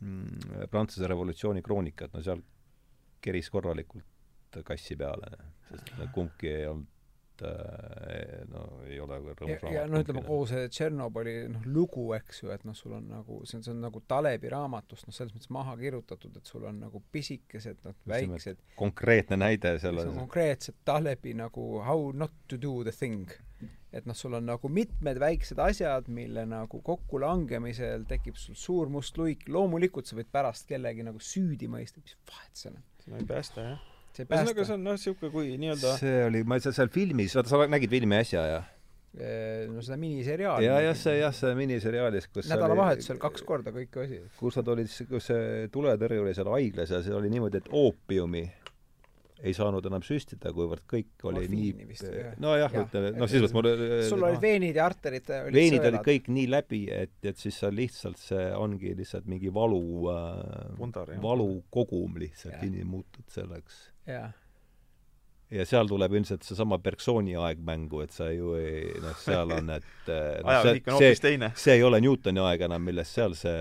[0.00, 2.42] mm, Prantsuse revolutsiooni kroonikat, no seal
[3.20, 5.28] keris korralikult kassi peale,
[5.68, 6.99] sest kumbki ei olnud
[7.46, 12.52] äh, no ei ole ja, ja no ütleme, kogu see Tšernobõli noh, lugu, eks ju,
[12.54, 15.52] et noh, sul on nagu, see on, see on nagu Talebi raamatust noh, selles mõttes
[15.54, 20.80] maha kirjutatud, et sul on nagu pisikesed, noh, väiksed, konkreetne näide see selle on konkreetselt
[20.88, 23.28] Talebi nagu how not to do the thing.
[23.92, 29.18] et noh, sul on nagu mitmed väiksed asjad, mille nagu kokkulangemisel tekib sul suur must
[29.18, 32.84] luik, loomulikult sa võid pärast kellegi nagu süüdi mõista, mis vahet seal on.
[33.02, 33.89] see ei päästa jah.
[34.16, 34.74] See ei ühesõnaga, see.
[34.74, 38.18] on noh, niisugune kui nii-öelda see oli, ma seal, seal filmis, vaata sa nägid filmi
[38.20, 38.60] äsja ja
[39.10, 40.66] no seda miniseriaali.
[40.68, 44.20] ja jah, see jah, see miniseriaalis, kus nädalavahetusel kaks korda kõiki osi.
[44.38, 48.44] kus nad olid, kus see tuletõrje oli seal haiglas ja see oli niimoodi, et oopiumi
[49.40, 52.84] ei saanud enam süstida, kuivõrd kõik oli Morfiini nii nojah, Jah.
[52.84, 53.68] ütleme, noh, sisuliselt mul
[54.08, 57.70] sul olid veenid ja arterid olid veenid olid kõik nii läbi, et, et siis sa
[57.72, 59.82] lihtsalt, see ongi lihtsalt mingi valu
[60.12, 61.22] äh, Pundar, jah.
[61.24, 63.88] valukogum lihtsalt inni muutud selleks.
[64.12, 64.32] jah,
[65.50, 69.70] ja seal tuleb ilmselt seesama Bergsoni aeg mängu, et sa ju ei, noh, seal on,
[69.76, 70.10] et
[70.52, 71.52] ajaühik on see, teine.
[71.58, 73.56] see ei ole Newtoni aeg enam, milles seal see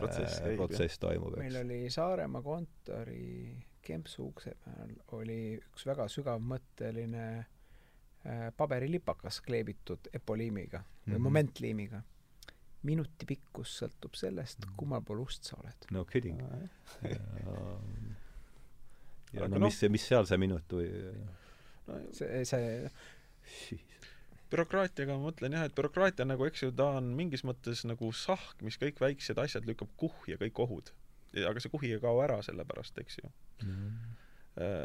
[0.00, 1.62] Protsess eh, käib, protsess toimub, meil eks.
[1.64, 11.16] oli Saaremaa kontori kempsu ukse peal oli üks väga sügavmõtteline äh, paberilipakas kleebitud epoliimiga või
[11.18, 11.22] Mhm.
[11.22, 12.02] momentliimiga.
[12.84, 15.86] minuti pikkus sõltub sellest, kummal pool ust sa oled.
[15.90, 16.40] no kidding.
[19.34, 20.88] ja Aga no noh- mis, mis seal see minut või
[22.16, 23.78] see, see,
[24.54, 28.10] bürokraatiaga ma mõtlen jah, et bürokraatia on nagu, eks ju, ta on mingis mõttes nagu
[28.16, 30.92] sahk, mis kõik väiksed asjad lükkab kuhja, kõik ohud.
[31.34, 33.30] aga see kuhi ei kao ära sellepärast, eks ju
[33.66, 33.94] mm..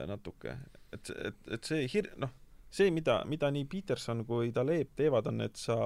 [0.09, 0.57] natuke.
[0.91, 2.33] et, et, et see hir-, noh,
[2.73, 5.77] see, mida, mida nii Peterson kui Taleb teevad, on, et sa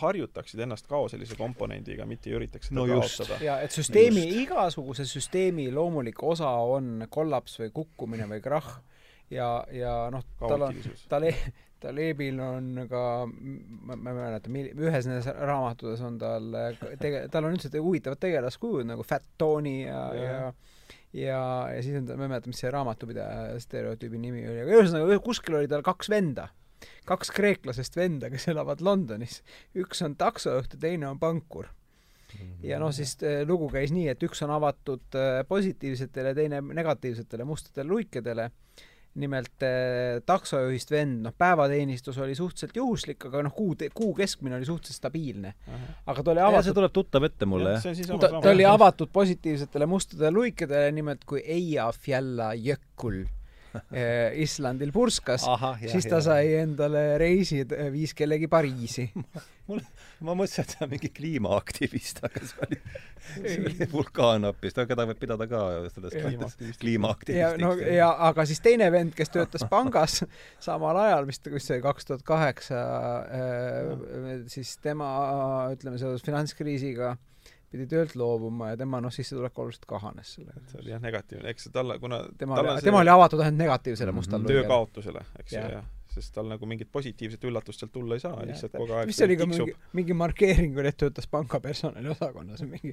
[0.00, 3.38] harjutaksid ennast kao sellise komponendiga, mitte ei üritaks seda no kaotada.
[3.44, 8.80] ja et süsteemi, igasuguse süsteemi loomulik osa on kollaps või kukkumine või krahh.
[9.32, 11.32] Ja, ja noh, tal on, Tale-,
[11.80, 16.50] Talebil on ka, ma, ma ei mäleta, mil-, ühes nendest raamatutes on tal
[17.00, 20.52] tege-, tal on üldse huvitavad tegelaskujud nagu Fat Tony ja, ja, ja
[21.12, 24.78] ja, ja siis on ta, ma ei mäleta, mis see raamatupidaja stereotüübi nimi oli, aga
[24.78, 26.48] ühesõnaga kuskil oli tal kaks venda
[27.08, 29.42] kaks kreeklasest venda, kes elavad Londonis.
[29.78, 31.68] üks on taksojuht ja teine on pankur.
[32.64, 37.44] ja noh, siis äh, lugu käis nii, et üks on avatud äh, positiivsetele, teine negatiivsetele
[37.44, 38.50] mustadele luikedele.
[39.14, 44.64] nimelt äh, taksojuhist vend, noh, päevateenistus oli suhteliselt juhuslik, aga noh, kuu, kuu keskmine oli
[44.64, 45.54] suhteliselt stabiilne.
[46.06, 48.16] aga ta oli avatud see tuleb tuttav ette mulle, jah.
[48.16, 53.26] ta, ta oli avatud positiivsetele mustadele luikedele, nimelt kui Eia Fjalla Jökull
[54.42, 55.46] Islandil purskas,
[55.86, 57.62] siis ta sai endale reisi,
[57.94, 59.08] viis kellegi Pariisi
[59.70, 59.80] mul,
[60.24, 62.78] ma mõtlesin, et see on mingi kliimaaktivist, aga see oli,
[63.24, 65.62] see oli vulkaan hoopis, keda võib pidada ka
[65.94, 66.80] sellest kliimaaktivistiks.
[66.82, 67.62] kliimaaktivistiks.
[67.62, 70.22] no ja, aga siis teine vend, kes töötas pangas
[70.66, 72.80] samal ajal, vist, kus see kaks tuhat kaheksa,
[73.40, 75.12] eh, siis tema,
[75.74, 77.14] ütleme, seoses finantskriisiga
[77.72, 80.60] pidi töölt loobuma ja tema noh, sissetulek oluliselt kahanes sellega.
[80.60, 84.12] et see oli jah negatiivne, eks talle, kuna tema oli, tema oli avatud ainult negatiivsele
[84.12, 85.86] mustale töö kaotusele, eks ju, jah.
[86.12, 89.38] sest tal nagu mingit positiivset üllatust sealt tulla ei saa, lihtsalt kogu aeg vist oli
[89.40, 92.92] ka mingi, mingi markeering oli, et töötas panga personaliosakonnas, mingi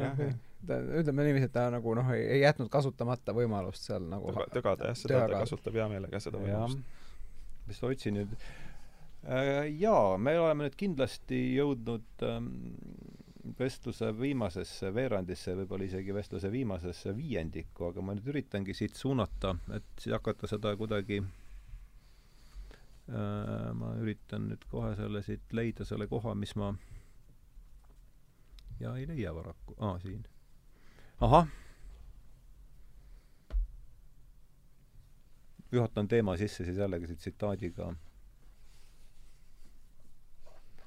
[0.00, 0.22] noh,
[0.66, 4.92] ta, ütleme niiviisi, et ta nagu noh, ei jätnud kasutamata võimalust seal nagu töga, tögada
[4.92, 6.80] jah, seda ta kasutab hea meelega, seda võimalust.
[7.68, 8.32] mis ma otsin nüüd?
[9.26, 12.50] Äh,, jaa, me oleme nüüd kindlasti jõudnud ähm,
[13.58, 20.06] vestluse viimasesse veerandisse, võib-olla isegi vestluse viimasesse viiendikku, aga ma nüüd üritangi siit suunata, et
[20.12, 21.28] hakata seda kuidagi äh,
[23.76, 26.72] ma üritan nüüd kohe selle siit leida, selle koha, mis ma
[28.80, 30.26] ja ei leia paraku, aa, siin.
[31.20, 31.46] ahah.
[35.72, 37.90] juhatan teema sisse siis jällegi tsitaadiga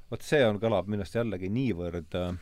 [0.09, 2.37] vot see on, kõlab minu arust jällegi niivõrd äh,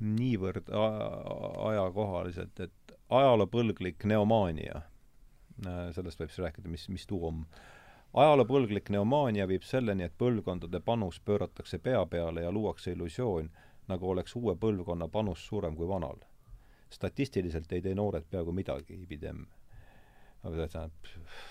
[0.00, 4.82] niivõrd ajakohaliselt, et ajaloopõlglik neomaania,
[5.66, 7.44] äh, sellest võib siis rääkida, mis, mis tuu on.
[8.14, 13.50] ajaloopõlglik neomaania viib selleni, et põlvkondade panus pööratakse pea peale ja luuakse illusioon,
[13.88, 16.18] nagu oleks uue põlvkonna panus suurem kui vanal.
[16.90, 19.46] statistiliselt ei tee noored peaaegu midagi, Ibidem.
[20.42, 21.06] aga tähendab,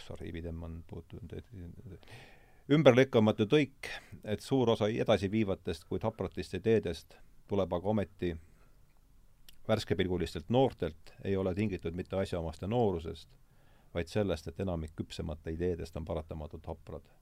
[0.08, 1.34] sorry, Ibidem on puutunud
[2.70, 3.88] ümberlükkamatu tõik,
[4.24, 7.16] et suur osa edasiviivatest, kuid hapratest ideedest
[7.50, 8.36] tuleb aga ometi
[9.70, 13.30] värskepilgulistelt noortelt, ei ole tingitud mitte asjaomaste noorusest,
[13.94, 17.16] vaid sellest, et enamik küpsemate ideedest on paratamatult haprad.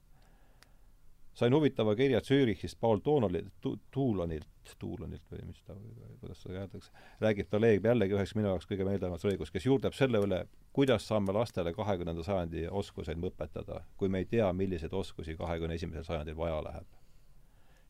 [1.38, 5.76] sain huvitava kirja Zürichist Paul Toonolilt tu,, Tuulonilt, Tuulonilt või mis ta,
[6.20, 6.90] kuidas seda öeldakse,
[7.20, 10.40] räägib ta Leeg jällegi üheks minu jaoks kõige meeldivamast lõigust, kes juurdleb selle üle,
[10.72, 16.04] kuidas saame lastele kahekümnenda sajandi oskuseid õpetada, kui me ei tea, milliseid oskusi kahekümne esimesel
[16.04, 16.86] sajandil vaja läheb.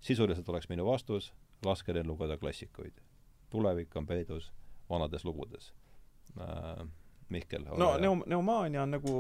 [0.01, 1.32] sisuliselt oleks minu vastus,
[1.64, 3.01] laske neil lugeda klassikuid.
[3.51, 4.52] tulevik on peidus
[4.90, 5.72] vanades lugudes
[6.40, 6.86] äh,.
[7.28, 9.14] Mihkel no neom-, neomaania on nagu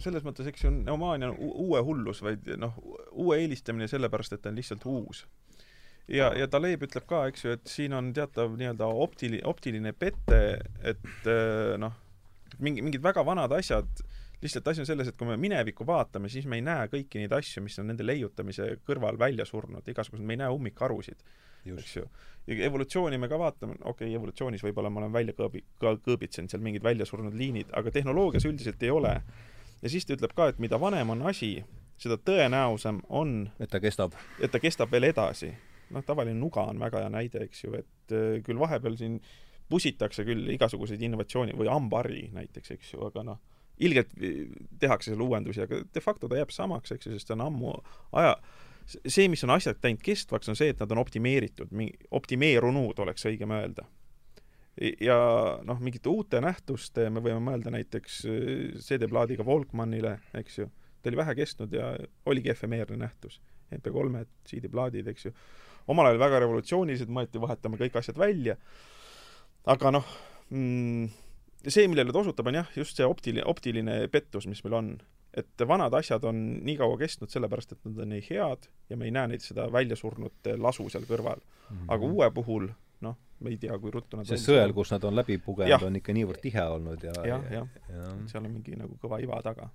[0.00, 2.78] selles mõttes, eks ju, neomaania on uue hullus, vaid noh,
[3.12, 5.20] uue eelistamine sellepärast, et ta on lihtsalt uus
[6.08, 10.42] ja, ja Taleb ütleb ka, eks ju, et siin on teatav nii-öelda optili-, optiline pete,
[10.80, 11.94] et äh, noh,
[12.62, 14.02] mingi, mingid väga vanad asjad,
[14.42, 17.32] lihtsalt asi on selles, et kui me minevikku vaatame, siis me ei näe kõiki neid
[17.36, 21.22] asju, mis on nende leiutamise kõrval välja surnud, igasugused, me ei näe ummikharusid,
[21.70, 22.06] eks ju.
[22.46, 26.50] ja evolutsiooni me ka vaatame, okei okay,, evolutsioonis võib-olla ma olen välja kõõbi-, ka kõõbitsenud
[26.50, 29.14] seal mingid välja surnud liinid, aga tehnoloogias üldiselt ei ole.
[29.82, 31.54] ja siis ta ütleb ka, et mida vanem on asi,
[32.02, 34.18] seda tõenäosam on et ta kestab.
[34.40, 35.52] et ta kestab veel edasi.
[35.90, 39.20] noh, tavaline nuga on väga hea näide, eks ju, et äh, küll vahepeal siin
[39.70, 43.38] pusitakse küll igasuguseid innovatsiooni või hambahari näiteks, eks ju, aga noh,
[43.78, 44.12] ilgelt
[44.80, 47.72] tehakse seal uuendusi, aga de facto ta jääb samaks, eks ju, sest ta on ammu
[48.20, 48.36] aja,
[48.86, 51.72] see, mis on asjad teinud kestvaks, on see, et nad on optimeeritud,
[52.18, 53.88] optimeerunud, oleks õigem öelda.
[55.00, 55.16] ja
[55.68, 60.70] noh, mingite uute nähtuste, me võime mõelda näiteks äh, CD-plaadiga Walkmanile, eks ju,
[61.02, 61.92] ta oli vähe kestnud ja
[62.26, 63.40] oligi efemeerne nähtus.
[63.72, 65.34] MP3-d, CD-plaadid, eks ju.
[65.88, 68.58] omal ajal väga revolutsioonilised, mõeldi vahetame kõik asjad välja
[69.70, 70.06] aga noh
[70.50, 71.10] mm,,
[71.68, 74.94] see, millele ta osutab, on jah, just see optiline, optiline pettus, mis meil on.
[75.32, 79.06] et vanad asjad on nii kaua kestnud sellepärast, et nad on nii head ja me
[79.08, 81.40] ei näe neid, seda väljasurnud lasu seal kõrval.
[81.88, 82.68] aga uue puhul,
[83.00, 85.96] noh, me ei tea, kui ruttu nad see sõel, kus nad on läbi pugenud, on
[86.02, 87.94] ikka niivõrd tihe olnud ja jah, jah ja.
[87.94, 89.70] ja., seal on mingi nagu kõva iva taga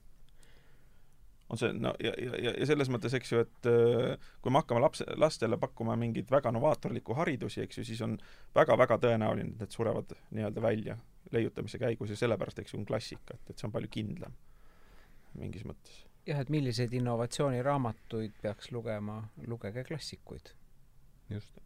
[1.49, 4.84] on see, no ja, ja, ja selles mõttes, eks ju, et äh, kui me hakkame
[4.84, 8.18] laps, lastele pakkuma mingeid väga novaatorlikku haridusi, eks ju, siis on
[8.55, 10.97] väga-väga tõenäoline, et need surevad nii-öelda välja
[11.31, 14.35] leiutamise käigus ja sellepärast, eks ju, on klassika, et, et see on palju kindlam
[15.37, 16.03] mingis mõttes.
[16.27, 20.53] jah, et milliseid innovatsiooniraamatuid peaks lugema, lugege klassikuid.
[21.29, 21.59] just.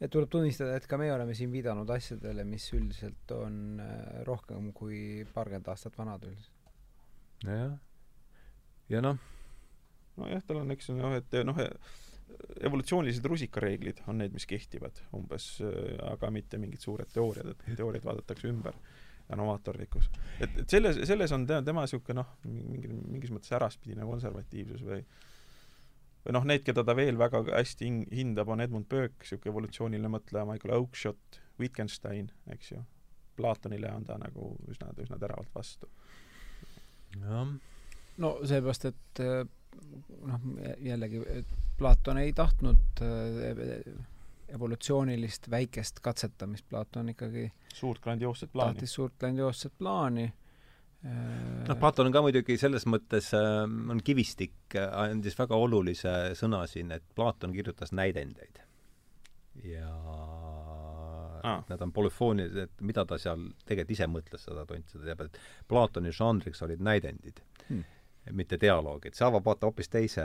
[0.00, 4.72] ja tuleb tunnistada, et ka meie oleme siin viidanud asjadele, mis üldiselt on äh, rohkem
[4.72, 6.72] kui paarkümmend aastat vanad üldiselt.
[7.44, 7.78] jah
[8.88, 9.18] ja noh.
[10.16, 11.58] nojah, tal on, eks ju, noh, et noh,
[12.60, 15.50] evolutsioonilised rusikareeglid on need, mis kehtivad umbes,
[16.08, 18.76] aga mitte mingid suured teooriad, et teooriaid vaadatakse ümber
[19.28, 20.10] ja novaatorlikkus.
[20.40, 25.02] et, et selles, selles on tema, tema niisugune noh, mingi, mingis mõttes äraspidine konservatiivsus või
[26.24, 30.10] või noh, need, keda ta veel väga hästi hin-, hindab, on Edmund Burke, niisugune evolutsiooniline
[30.12, 32.82] mõtleja, Michael Oakeshott, Wittgenstein, eks ju.
[33.38, 35.88] Platonile on ta nagu üsna, üsna teravalt vastu.
[37.22, 37.54] jah
[38.22, 39.42] no seepärast, et eh,
[40.26, 40.46] noh,
[40.84, 41.22] jällegi,
[41.78, 43.82] Platon ei tahtnud eh,
[44.48, 48.74] evolutsioonilist väikest katsetamist, Platon ikkagi suurt grandioosset plaani.
[48.74, 50.30] tahtis suurt grandioosset plaani
[51.68, 56.92] noh, Platon on ka muidugi selles mõttes äh,, on kivistik, andis väga olulise sõna siin,
[56.96, 58.62] et Platon kirjutas näidendeid.
[59.64, 59.92] ja
[61.42, 61.62] ah.
[61.68, 65.38] need on polüfoonilised, et mida ta seal tegelikult ise mõtles, seda tont seda teab, et
[65.68, 67.86] Platoni žanriks olid näidendid hmm
[68.36, 70.24] mitte dialoog, et see avab vaata hoopis teise,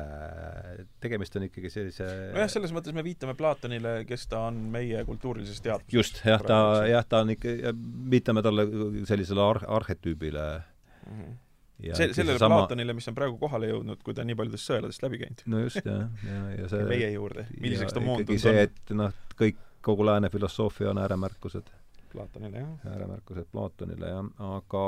[1.04, 5.62] tegemist on ikkagi sellise nojah, selles mõttes me viitame Platonile, kes ta on meie kultuurilises
[5.64, 5.94] teadvuses.
[5.94, 6.60] just, jah, ta,
[6.90, 7.74] jah, ta on ikka,
[8.12, 8.68] viitame talle
[9.10, 11.18] sellisele ar-, arhetüübile mm.
[11.18, 11.40] -hmm.
[11.84, 12.62] Ja see, sellele sama...
[12.62, 15.42] Platonile, mis on praegu kohale jõudnud, kui ta on nii paljudest sõeladest läbi käinud.
[15.52, 18.40] no just, jah, ja, ja see meie juurde, milliseks ta moondunud on.
[18.40, 21.74] see, et noh, kõik, kogu lääne filosoofia on ääremärkused.
[22.14, 22.88] Platonile, jah.
[22.94, 24.86] ääremärkused Platonile, jah, aga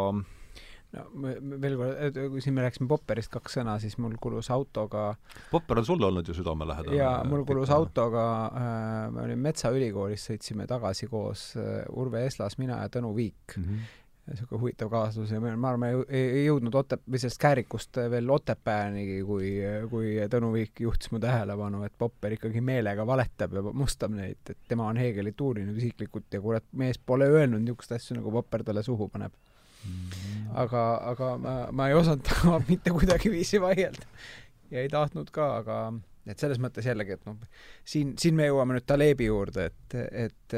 [0.93, 1.05] no
[1.61, 5.07] veel kord, kui siin me rääkisime Popperist kaks sõna, siis mul kulus autoga
[5.51, 6.97] Popper on sulle olnud ju südamelähedane.
[6.99, 7.81] jaa, mul kulus pikana.
[7.81, 13.57] autoga äh,, me olime Metsaülikoolis, sõitsime tagasi koos äh, Urve Eslas, mina ja Tõnu Viik
[13.57, 13.63] mm.
[13.63, 13.93] -hmm
[14.25, 19.05] niisugune huvitav kaaslus ja ma arvan, me ei jõudnud Ote-, või sellest Käärikust veel Otepääni,
[19.27, 19.51] kui,
[19.91, 24.57] kui Tõnu Viik juhtis mu tähelepanu, et Popper ikkagi meelega valetab ja mustab neid, et
[24.69, 28.83] tema on Heegelit uurinud isiklikult ja kurat, mees pole öelnud niisuguseid asju, nagu Popper talle
[28.85, 29.35] suhu paneb.
[30.55, 34.09] Aga, aga ma, ma ei osanud temaga mitte kuidagiviisi vaielda.
[34.73, 35.79] Ja ei tahtnud ka, aga
[36.25, 37.37] et selles mõttes jällegi, et noh,
[37.85, 40.55] siin, siin me jõuame nüüd Talebi juurde, et, et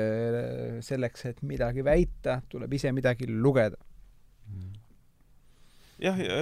[0.88, 3.76] selleks, et midagi väita, tuleb ise midagi lugeda
[6.02, 6.38] jah, ja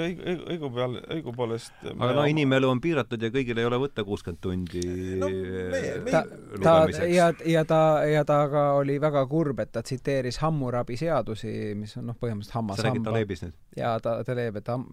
[0.52, 4.82] õigu peal, õigupoolest aga no inimelu on piiratud ja kõigil ei ole võtta kuuskümmend tundi
[5.19, 6.23] no, me, me, ta,
[6.64, 7.80] ta ja, ja ta,
[8.10, 12.57] ja ta ka oli väga kurb, et ta tsiteeris Hammurabi seadusi, mis on noh, põhimõtteliselt
[12.60, 13.56] hammas sa räägid Talebist nüüd?
[13.80, 14.86] jaa, ta, Taleb, et ham-,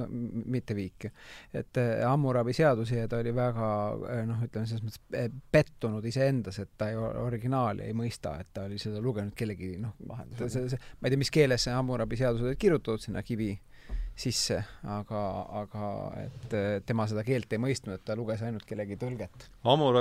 [0.00, 1.10] no mitte viik.
[1.52, 3.70] et eh, Hammurabi seadusi ja ta oli väga
[4.16, 8.64] eh, noh, ütleme selles mõttes pettunud iseendas, et ta ei, originaali ei mõista, et ta
[8.70, 9.96] oli seda lugenud kellegi noh,
[10.40, 13.52] see, see, ma ei tea, mis keeles see Hammurabi seadus oli kirjutatud sinna kivi
[14.16, 14.56] sisse,
[14.88, 15.20] aga,
[15.60, 15.88] aga
[16.22, 16.54] et
[16.88, 19.48] tema seda keelt ei mõistnud, et ta luges ainult kellegi tõlget.
[19.68, 20.00] Amur,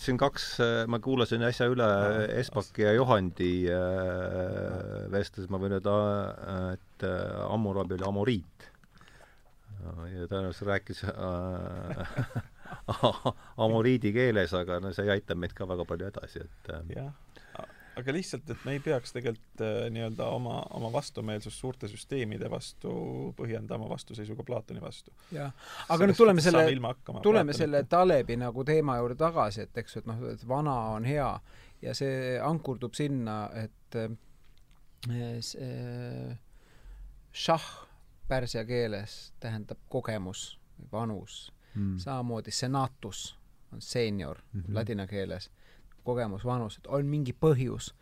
[0.00, 0.46] siin kaks,
[0.88, 1.88] ma kuulasin äsja üle
[2.40, 5.96] Espaki ja Johandi äh, vestlus, ma võin öelda,
[6.72, 7.06] et
[7.50, 8.68] Hammurabi oli amoriit.
[9.82, 12.32] ja tõenäoliselt rääkis äh,
[13.66, 17.12] amoriidi keeles, aga no see ei aita meid ka väga palju edasi, et äh, jah
[17.96, 22.92] aga lihtsalt, et me ei peaks tegelikult äh, nii-öelda oma, oma vastumeelsust suurte süsteemide vastu
[23.38, 25.12] põhjendama vastuseisuga Platoni vastu.
[25.32, 25.52] jah,
[25.88, 26.64] aga nüüd tuleme selle,
[27.22, 31.08] tuleme selle Talebi nagu teema juurde tagasi, et eks ju, et noh, et vana on
[31.08, 31.30] hea
[31.82, 34.10] ja see ankurdub sinna, et äh,
[35.42, 36.36] see
[37.32, 37.70] šah
[38.28, 40.58] pärsia keeles tähendab kogemus
[40.92, 43.36] vanus mm., samamoodi senatus
[43.72, 44.74] on seenior mm -hmm.
[44.74, 45.50] ladina keeles
[46.04, 47.92] kogemus, vanus, et on mingi põhjus,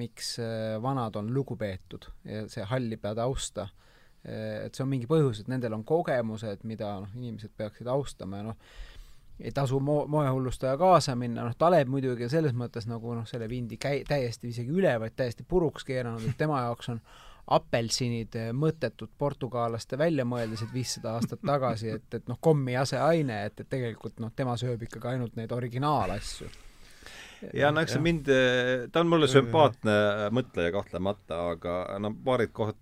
[0.00, 3.68] miks äh, vanad on lugupeetud ja see hallib ja tausta.
[4.24, 8.40] Äh, et see on mingi põhjus, et nendel on kogemused, mida noh, inimesed peaksid austama
[8.40, 8.72] ja noh,
[9.42, 13.78] ei tasu mo-, moehullustaja kaasa minna, noh, Taleb muidugi selles mõttes nagu noh, selle vindi
[13.80, 17.02] käi-, täiesti isegi üle, vaid täiesti puruks keeranud, et tema jaoks on
[17.52, 23.68] apelsinid äh, mõttetud portugallaste väljamõeldised viissada aastat tagasi, et, et noh, kommi aseaine, et, et
[23.68, 26.52] tegelikult noh, tema sööb ikkagi ainult neid originaalasju
[27.54, 28.30] ja no eks see mind,
[28.92, 29.96] ta on mulle sümpaatne
[30.34, 32.78] mõtleja kahtlemata, aga no paarid kohad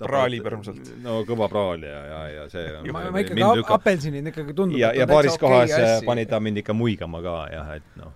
[0.00, 0.92] praali põrmsalt.
[1.04, 4.90] no kõva praal ja, ja, ja see ma, ma ikkagi ap apelsinid ikkagi tundub ja,
[4.96, 8.14] ja paaris kohas okay pani ta mind ikka muigama ka jah, et noh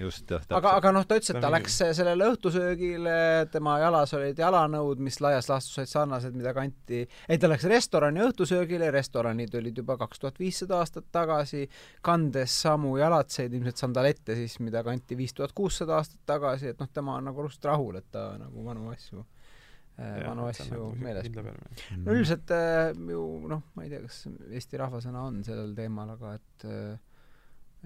[0.00, 3.14] just jah, aga, aga noh, ta ütles, et ta läks sellele õhtusöögile,
[3.52, 8.24] tema jalas olid jalanõud, mis laias laastus olid sarnased, mida kanti, ei ta läks restorani
[8.26, 11.66] õhtusöögile, restoranid olid juba kaks tuhat viissada aastat tagasi,
[12.04, 16.90] kandes samu jalatseid, ilmselt sandalette siis, mida kanti viis tuhat kuussada aastat tagasi, et noh,
[16.92, 21.30] tema on nagu rust rahul, et ta nagu vanu asju äh, vanu asju nagu meeles.
[22.02, 26.36] no üldiselt äh, ju noh, ma ei tea, kas Eesti rahvasõna on sellel teemal, aga
[26.40, 27.11] et äh,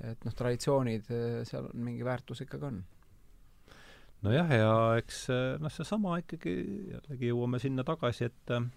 [0.04, 2.82] et noh, traditsioonid, eh, seal on mingi väärtus ikkagi on.
[4.26, 6.56] nojah, ja eks eh, noh, seesama ikkagi,
[6.96, 8.68] jällegi jõuame sinna tagasi, et eh,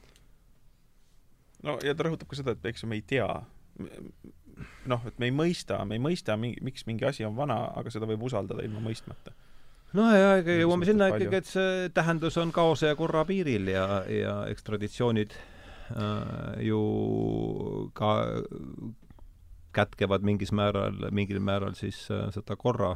[1.68, 3.28] no ja ta rõhutab ka seda, et eks ju me ei tea,
[4.92, 7.92] noh, et me ei mõista, me ei mõista, mingi, miks mingi asi on vana, aga
[7.94, 9.36] seda võib usaldada ilma mõistmata.
[9.98, 14.04] No ja ega jõuame sinna ikkagi, et see tähendus on kaose ja korra piiril ja,
[14.06, 16.82] ja eks traditsioonid äh, ju
[17.98, 18.12] ka
[19.76, 22.96] kätkevad mingis määral, mingil määral siis äh, seda korra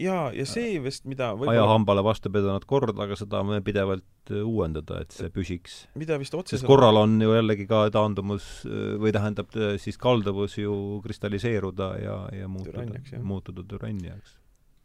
[0.00, 5.02] jaa, ja see vist, mida ajahambale vastu pidanud kord, aga seda me pidevalt äh, uuendada,
[5.04, 5.78] et see püsiks.
[5.98, 10.58] mida vist otseselt sest korral on ju jällegi ka taandumus äh, või tähendab siis kalduvus
[10.60, 10.74] ju
[11.04, 12.84] kristalliseeruda ja, ja muutuda,
[13.22, 14.36] muutuda türanniaks.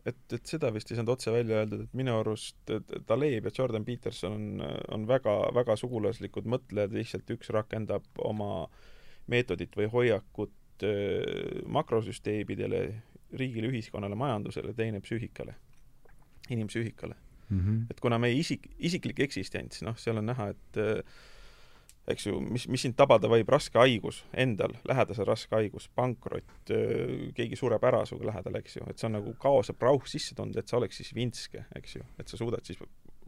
[0.05, 2.75] et, et seda vist ei saanud otse välja öeldud, et minu arust
[3.07, 4.63] Taleb ja Jordan Peterson on,
[4.95, 8.67] on väga, väga sugulaslikud mõtlejad, lihtsalt üks rakendab oma
[9.31, 10.51] meetodit või hoiakut
[10.83, 12.79] Äh, makrosüsteemidele,
[13.37, 15.53] riigile, ühiskonnale, majandusele, teine psüühikale,
[16.49, 17.15] inimpsüühikale
[17.49, 17.59] mm.
[17.59, 17.83] -hmm.
[17.91, 20.79] et kuna meie isik, isiklik eksistents, noh, seal on näha, et
[22.07, 26.73] eks ju, mis, mis sind tabada võib, raske haigus endal, lähedasel raske haigus, pankrot,
[27.37, 30.57] keegi sureb ära su lähedal, eks ju, et see on nagu kaose prauh sisse tulnud,
[30.57, 32.81] et sa oleks siis vintske, eks ju, et sa suudad siis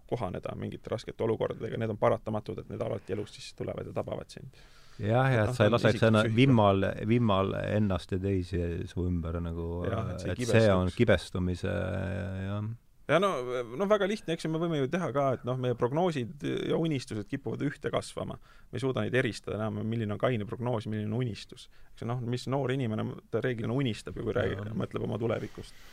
[0.10, 4.30] kohaneda mingite raskete olukordadega, need on paratamatud, et need alati elus sisse tulevad ja tabavad
[4.30, 4.66] sind
[5.00, 9.84] jah, ja et sa ei laseks enna vimmal, vimmal ennast ja teisi su ümber nagu,
[9.90, 12.68] et, et see on kibestumise jah.
[13.10, 13.32] ja no,
[13.80, 16.80] no väga lihtne, eks ju, me võime ju teha ka, et noh, meie prognoosid ja
[16.80, 18.38] unistused kipuvad ühte kasvama.
[18.38, 21.70] me ei suuda neid eristada enam, milline on kaine prognoos, milline on unistus.
[21.94, 25.86] eks ju noh, mis noor inimene, ta reeglina unistab ju, kui räägib, mõtleb oma tulevikust.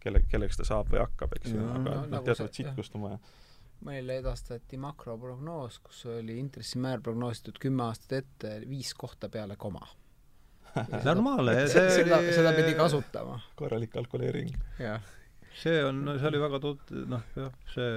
[0.00, 3.22] kelle, kelleks ta saab või hakkab, eks ju, aga noh, nagu teatavat sitkust on vaja
[3.86, 9.86] meile edastati makroprognoos, kus oli intressimäär prognoositud kümme aastat ette viis kohta peale koma.
[11.08, 13.38] normaalne, see seda, seda pidi kasutama.
[13.56, 14.52] korralik kalkuleering.
[14.82, 15.02] jah.
[15.62, 17.88] see on, see oli väga tut-, noh jah, see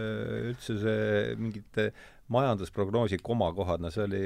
[0.52, 1.92] üldse see mingite
[2.32, 4.22] majandusprognoosi komakohad, no see oli,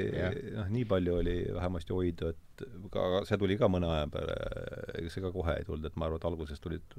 [0.54, 4.36] noh, nii palju oli vähemasti hoidu, et ka see tuli ka mõne aja peale,
[5.00, 6.96] ega see ka kohe ei tulnud, et ma arvan, et alguses tulid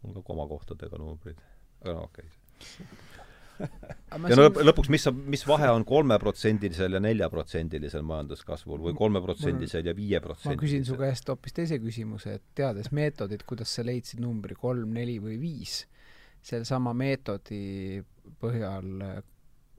[0.00, 1.44] mul ka komakohtadega numbrid.
[1.84, 3.15] aga no okei okay
[3.60, 10.56] ja no lõpuks, mis mis vahe on kolmeprotsendilisel ja neljaprotsendilisel majanduskasvul või kolmeprotsendisel ja viieprotsendilisel?
[10.56, 14.92] ma küsin su käest hoopis teise küsimuse, et teades meetodit, kuidas sa leidsid numbri kolm,
[14.96, 15.82] neli või viis,
[16.46, 18.02] sellesama meetodi
[18.42, 18.90] põhjal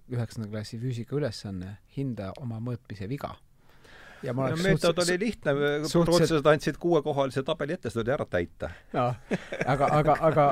[0.08, 3.36] üheksanda klassi füüsikaülesanne, hinda oma mõõtmise viga
[4.24, 5.54] ja no, meetod oli lihtne,
[5.84, 8.70] rootslased andsid kuuekohalise tabeli ette, seda oli ära täita.
[8.94, 9.10] jaa,
[9.66, 10.48] aga, aga, aga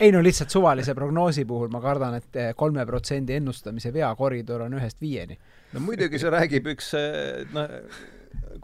[0.00, 4.76] ei no lihtsalt suvalise prognoosi puhul ma kardan, et eh, kolme protsendi ennustamise veakoridor on
[4.80, 5.38] ühest viieni.
[5.72, 7.76] no muidugi see räägib üks eh, noh,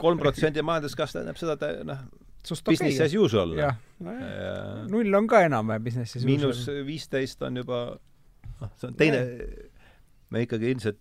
[0.01, 2.03] kolm protsenti majanduskasv tähendab seda, et noh,
[2.43, 3.07] business okay.
[3.07, 3.55] as usual.
[3.59, 3.79] jah,
[4.91, 6.33] null on ka enam-vähem business as usual.
[6.33, 7.85] miinus viisteist on juba
[8.61, 9.25] noh, see on teine,
[10.33, 11.01] me ikkagi ilmselt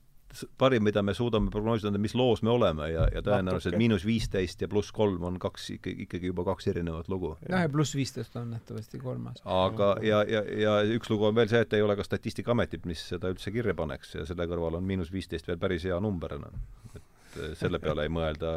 [0.58, 4.64] parim, mida me suudame prognoosida, on, mis loos me oleme ja, ja tõenäoliselt miinus viisteist
[4.64, 7.34] ja pluss kolm on kaks ikkagi, ikkagi juba kaks erinevat lugu.
[7.50, 9.42] jah, ja pluss viisteist on nähtavasti kolmas.
[9.46, 13.04] aga, ja, ja, ja üks lugu on veel see, et ei ole ka Statistikaametit, mis
[13.14, 16.96] seda üldse kirja paneks ja selle kõrval on miinus viisteist veel päris hea number, noh.
[16.96, 18.56] et selle peale ei mõelda,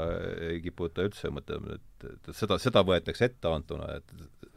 [0.50, 4.52] ei kiputa üldse mõtlema, et, et seda, seda võetakse etteantuna, et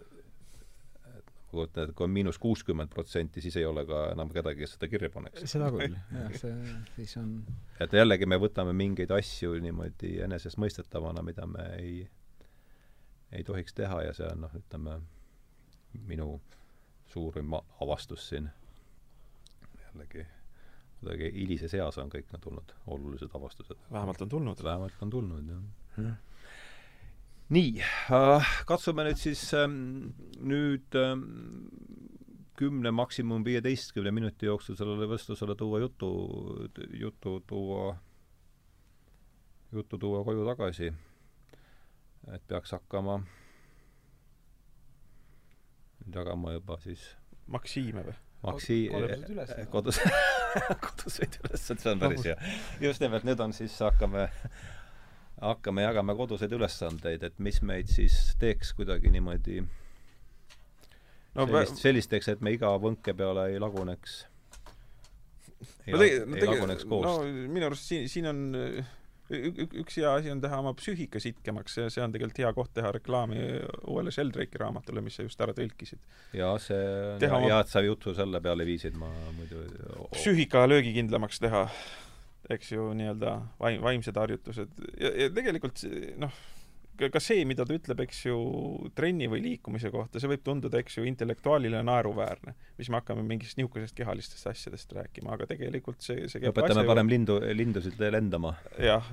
[1.52, 4.90] kujutan ette, kui on miinus kuuskümmend protsenti, siis ei ole ka enam kedagi, kes seda
[4.92, 5.46] kirja paneks.
[5.52, 6.54] seda küll, jah, see
[6.96, 7.34] siis on
[7.84, 11.98] et jällegi me võtame mingeid asju niimoodi enesestmõistetavana, mida me ei,
[13.32, 15.00] ei tohiks teha ja see on noh, ütleme,
[16.08, 16.34] minu
[17.14, 18.50] suurim avastus siin
[19.86, 20.26] jällegi
[20.98, 23.84] kuidagi hilises eas on kõik need tulnud, olulised avastused.
[23.92, 24.64] vähemalt on tulnud.
[24.64, 25.52] vähemalt on tulnud,
[25.98, 26.16] jah
[27.54, 29.78] nii äh,, katsume nüüd siis ähm,
[30.44, 31.24] nüüd ähm,
[32.58, 36.10] kümne, maksimum viieteistkümne minuti jooksul sellele vestlusele tuua jutu,
[36.92, 37.98] jutu tuua,
[39.72, 40.94] juttu tuua koju tagasi.
[42.34, 43.22] et peaks hakkama
[46.14, 47.16] jagama juba siis
[47.48, 48.16] Maksiime või?
[48.44, 48.90] Maksi-,
[49.72, 50.00] kodus
[50.86, 52.36] koduseid ülesanded, see on päris hea.
[52.84, 54.28] just nimelt, nüüd on siis, hakkame,
[55.42, 62.42] hakkame jagama koduseid ülesandeid, et mis meid siis teeks kuidagi niimoodi no, sellist, sellisteks, et
[62.42, 64.24] me iga võnke peale ei laguneks.
[65.88, 67.18] Ei, no, tege, no, tege, no
[67.50, 68.42] minu arust siin, siin on
[69.28, 72.94] üks hea asi on teha oma psüühika sitkemaks ja see on tegelikult hea koht teha
[72.96, 73.42] reklaami
[73.92, 76.00] uuele Sheldrake'i raamatule, mis sa just ära tõlkisid.
[76.38, 79.66] jaa, see on hea, et sa jutu selle peale viisid, ma muidu
[80.16, 81.66] psüühika löögikindlamaks teha,
[82.54, 85.84] eks ju, nii-öelda vaim-, vaimsed harjutused ja, ja tegelikult
[86.22, 86.38] noh,
[86.98, 88.38] ka see, mida ta ütleb, eks ju,
[88.98, 93.60] trenni või liikumise kohta, see võib tunduda, eks ju, intellektuaalile naeruväärne, mis me hakkame mingist
[93.60, 98.56] niisugusest kehalistest asjadest rääkima, aga tegelikult see, see õpetame parem lindu, lindusid lendama.
[98.82, 99.06] jah,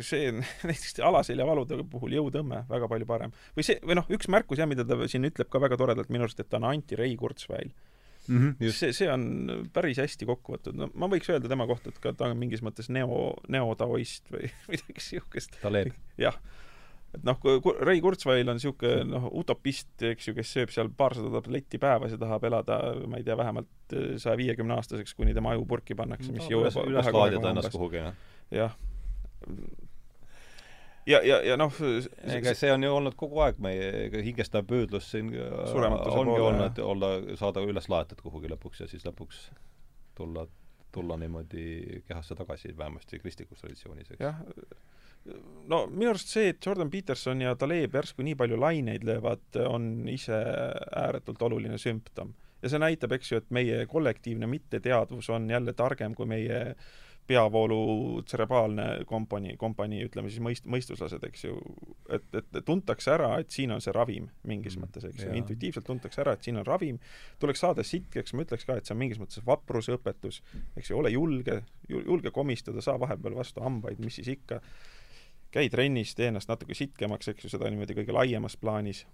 [0.00, 0.32] see
[0.68, 3.36] näiteks alaseljavalude puhul jõutõmme väga palju parem.
[3.58, 6.28] või see, või noh, üks märkus jah, mida ta siin ütleb ka väga toredalt minu
[6.28, 7.74] arust, et ta on anti-Ray Kurzweil
[8.28, 8.38] mm.
[8.38, 12.00] -hmm, see, see on päris hästi kokku võetud, no ma võiks öelda tema kohta, et
[12.02, 15.58] ka ta on mingis mõttes neo, neotaoist või midagi niisugust.
[16.20, 16.38] jah.
[17.14, 21.32] et noh, kui Ray Kurzweil on niisugune noh, utopist, eks ju, kes sööb seal paarsada
[21.40, 25.66] tabletti päevas ja tahab elada, ma ei tea, vähemalt saja viiekümne aastaseks, kuni tema aju
[25.68, 28.18] purki pannakse, mis no, jõuab üles laadida ennast kuhugi, jah.
[28.50, 28.80] jah
[31.06, 31.74] ja, ja, ja noh
[32.36, 36.80] ega see on ju olnud kogu aeg meie hingestav püüdlus siin äh, ongi poole, olnud,
[36.94, 39.44] olla, saada üles laetud kuhugi lõpuks ja siis lõpuks
[40.18, 40.46] tulla,
[40.94, 44.22] tulla niimoodi kehasse tagasi, vähemasti kristlikus traditsioonis, eks.
[44.22, 44.40] jah,
[45.70, 50.08] no minu arust see, et Jordan Peterson ja Taleb järsku nii palju laineid löövad, on
[50.12, 50.38] ise
[51.02, 52.34] ääretult oluline sümptom.
[52.62, 56.92] ja see näitab, eks ju, et meie kollektiivne mitteteadvus on jälle targem kui meie äh,
[57.26, 61.54] peavoolu tserebraalne kompanii, kompanii, ütleme siis mõist-, mõistuslased, eks ju,
[62.12, 65.86] et, et tuntakse ära, et siin on see ravim mingis mm, mõttes, eks ju, intuitiivselt
[65.86, 66.98] tuntakse ära, et siin on ravim,
[67.42, 70.40] tuleks saada sitkeks, ma ütleks ka, et see on mingis mõttes vaprusõpetus,
[70.76, 74.58] eks ju, ole julge, julge komistada, saa vahepeal vastu hambaid, mis siis ikka,
[75.54, 79.06] käi trennis, tee ennast natuke sitkemaks, eks ju, seda niimoodi kõige laiemas plaanis.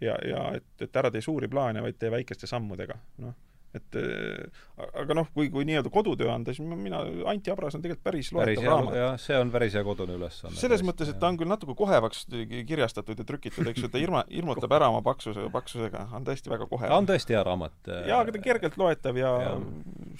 [0.00, 3.34] ja, ja et, et ära tee suuri plaane, vaid tee väikeste sammudega, noh
[3.74, 4.64] et äh,
[5.00, 8.66] aga noh, kui, kui nii-öelda kodutöö anda, siis mina, Anti Abras on tegelikult päris loetav
[8.66, 8.96] raamat.
[8.98, 10.56] jah, see on päris hea kodune ülesanne.
[10.56, 12.26] selles tõesti, mõttes, et ta on küll natuke kohevaks
[12.68, 16.68] kirjastatud ja trükitud, eks ju, ta irma, hirmutab ära oma paksuse, paksusega, on tõesti väga
[16.70, 16.92] kohev.
[16.92, 17.76] ta on tõesti hea raamat.
[17.88, 19.52] jaa, aga ta on kergelt loetav ja, ja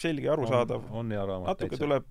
[0.01, 0.91] selge ja arusaadav.
[0.91, 2.11] on hea raamat, natuke tuleb,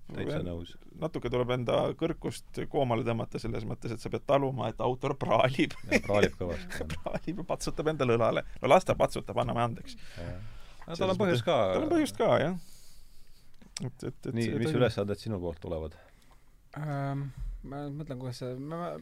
[1.02, 5.74] natuke tuleb enda kõrkust koomale tõmmata selles mõttes, et sa pead taluma, et autor praalib.
[6.06, 8.46] praalib kõvasti praalib ja patsutab endale õlale.
[8.62, 9.98] no las ta patsutab, anname andeks
[10.86, 11.56] aga tal on põhjust ka.
[11.74, 12.60] tal on põhjust ka, jah.
[13.82, 15.98] et, et, et nii, mis ülesanded sinu poolt tulevad
[16.78, 17.28] ähm,?
[17.66, 18.92] ma mõtlen, kuidas see ma...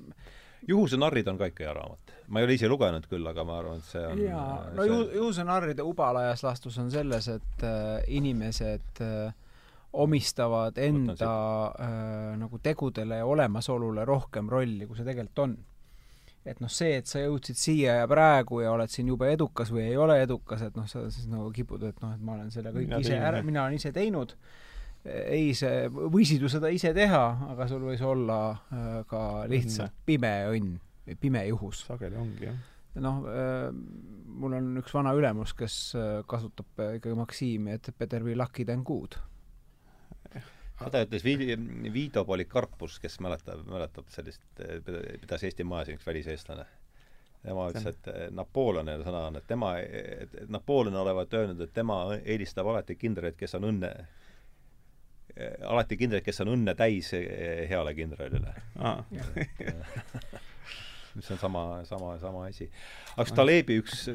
[0.65, 2.15] juhuse narrid on ka ikka hea raamat.
[2.33, 5.09] ma ei ole ise lugenud küll, aga ma arvan, et see on jaa, no ju-,
[5.19, 9.35] juhuse narride ubalajas lastus on selles, et äh, inimesed äh,
[9.95, 11.35] omistavad enda
[11.79, 15.57] äh, nagu tegudele ja olemasolule rohkem rolli, kui see tegelikult on
[16.45, 19.87] et noh, see, et sa jõudsid siia ja praegu ja oled siin jube edukas või
[19.89, 22.73] ei ole edukas, et noh, sa siis nagu kipud, et noh, et ma olen selle
[22.75, 24.37] kõik mina ise ära, mina olen ise teinud,
[25.05, 30.05] ei, see, võisid ju seda ise teha, aga sul võis olla äh, ka lihtsalt mm.
[30.09, 31.85] pime õnn või pime juhus.
[31.89, 32.61] sageli ongi, jah.
[33.05, 33.69] noh äh,,
[34.35, 38.85] mul on üks vana ülemus, kes äh, kasutab ikkagi maksiimi, et better be lucky than
[38.85, 39.17] good
[40.81, 41.59] seda ütles Vi-,
[41.93, 44.43] Viido Polikarpus, kes mäletab, mäletab sellist,
[45.21, 46.67] pidas Eesti majas üks väliseestlane.
[47.45, 52.67] tema ütles, et Napoleoni sõna on, et tema, et Napoleon olevat öelnud, et tema eelistab
[52.73, 53.93] alati kindralit, kes on õnne,
[55.69, 59.05] alati kindralit, kes on õnne täis heale kindralile ah.
[61.15, 62.71] mis on sama, sama, sama asi.
[63.15, 64.07] aga kas Talebi üks,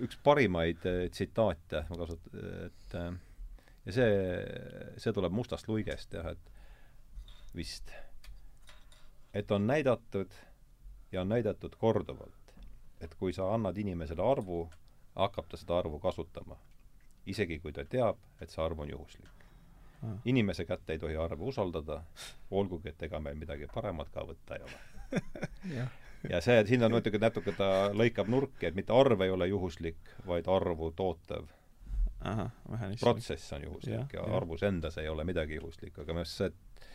[0.00, 0.80] üks parimaid
[1.12, 2.96] tsitaate, ma kasutan, et
[3.90, 7.90] ja see, see tuleb Mustast luigest jah, et vist,
[9.34, 10.34] et on näidatud
[11.12, 12.54] ja on näidatud korduvalt,
[13.00, 14.62] et kui sa annad inimesele arvu,
[15.18, 16.58] hakkab ta seda arvu kasutama.
[17.26, 19.42] isegi kui ta teab, et see arv on juhuslik.
[20.02, 20.16] Ah..
[20.24, 22.02] inimese kätte ei tohi arvu usaldada,
[22.50, 25.88] olgugi et ega meil midagi paremat ka võtta ei ole.
[26.28, 30.10] Ja see, siin on muidugi natuke ta lõikab nurki, et mitte arv ei ole juhuslik,
[30.26, 31.46] vaid arvu tootev
[33.00, 36.40] protsess on juhuslik ja, ja, ja arvus endas ei ole midagi juhuslik, aga minu arust
[36.40, 36.88] see, et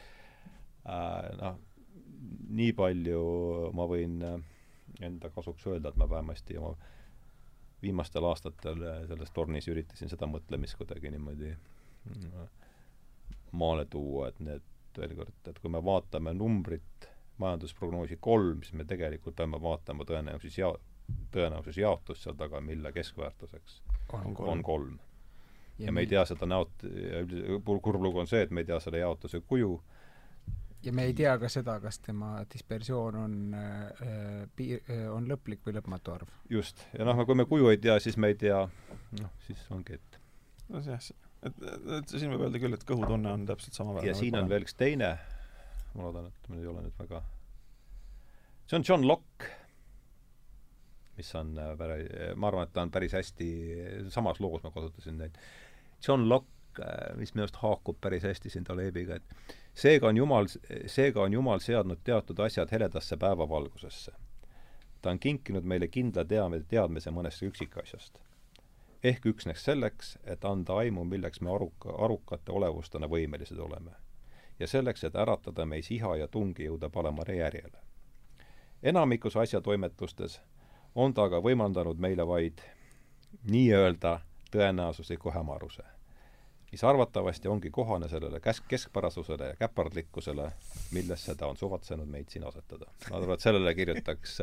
[0.85, 1.57] äh, noh,
[2.55, 3.23] nii palju
[3.75, 4.37] ma võin äh,
[5.05, 6.75] enda kasuks öelda, et ma vähemasti oma
[7.81, 12.47] viimastel aastatel äh, selles tornis üritasin seda mõtlemist kuidagi niimoodi äh,
[13.51, 17.09] maale tuua, et need veel kord, et kui me vaatame numbrit,
[17.41, 20.69] majandusprognoosi kolm, siis me tegelikult peame vaatama tõenäosus ja
[21.35, 23.81] tõenäosusjaotust seal taga, mille keskväärtuseks
[24.13, 24.95] on kolm, on kolm
[25.79, 26.85] ja me ei tea seda näot-,
[27.65, 29.73] kurb lugu on see, et me ei tea selle jaotuse kuju,
[30.85, 35.65] ja me ei tea ka seda, kas tema dispersioon on äh, piir äh,, on lõplik
[35.65, 36.33] või lõpmatu arv.
[36.49, 38.65] just, ja noh, kui me kuju ei tea, siis me ei tea,
[39.21, 40.19] noh, siis ongi, et
[40.69, 41.13] no see jah,
[41.49, 41.63] et,
[41.99, 44.11] et siin võib öelda küll, et kõhutunne on täpselt samaväärne.
[44.11, 45.15] ja siin on veel üks teine,
[45.95, 47.23] ma loodan, et mul ei ole nüüd väga
[48.65, 49.51] see on John Locke,
[51.17, 53.49] mis on äh, päris, ma arvan, et ta on päris hästi,
[54.13, 55.37] samas loos ma kasutasin neid.
[56.07, 60.47] John Locke, äh, mis minu arust haakub päris hästi siin Talebiga, et seega on Jumal,
[60.85, 64.11] seega on Jumal seadnud teatud asjad heledasse päevavalgusesse.
[65.01, 68.19] ta on kinkinud meile kindla teame, teadmise mõnest üksikasjast.
[69.03, 73.91] ehk üksnes selleks, et anda aimu, milleks me aruka, arukate olevustena võimelised oleme.
[74.59, 77.77] ja selleks, et äratada meis iha ja tungi jõuda paremale järjele.
[78.83, 80.41] enamikus asjatoimetustes
[80.95, 82.61] on ta aga võimaldanud meile vaid
[83.51, 84.19] nii-öelda
[84.55, 85.83] tõenäosusliku hämaruse
[86.75, 90.51] mis arvatavasti ongi kohane sellele käsk-, keskpärasusele ja käpardlikkusele,
[90.91, 92.89] millesse ta on suvatsenud meid siin asetada.
[93.09, 94.37] ma arvan, et sellele kirjutaks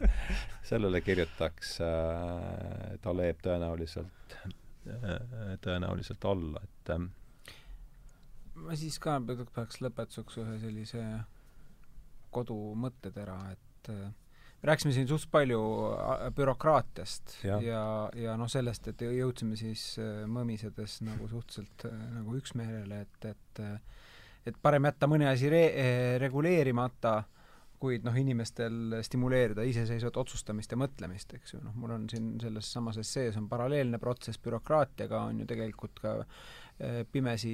[0.70, 5.18] sellele kirjutaks äh, Taleb tõenäoliselt äh,,
[5.66, 7.08] tõenäoliselt alla, et äh,
[8.54, 11.02] ma siis ka peaks lõpetuseks ühe sellise
[12.34, 14.12] kodumõttetera, et äh,
[14.64, 15.60] rääkisime siin suht palju
[15.92, 17.82] äh, bürokraatiast ja, ja,
[18.16, 23.62] ja noh, sellest, et jõudsime siis äh, mõmisedes nagu suhteliselt äh, nagu üksmeelele, et, et
[24.44, 27.22] et parem jätta mõni asi re-, reguleerimata,
[27.80, 32.68] kuid noh, inimestel stimuleerida iseseisvat otsustamist ja mõtlemist, eks ju, noh, mul on siin selles
[32.76, 36.63] samas essees on paralleelne protsess bürokraatiaga, on ju tegelikult ka äh, Äh,
[37.12, 37.50] pimesi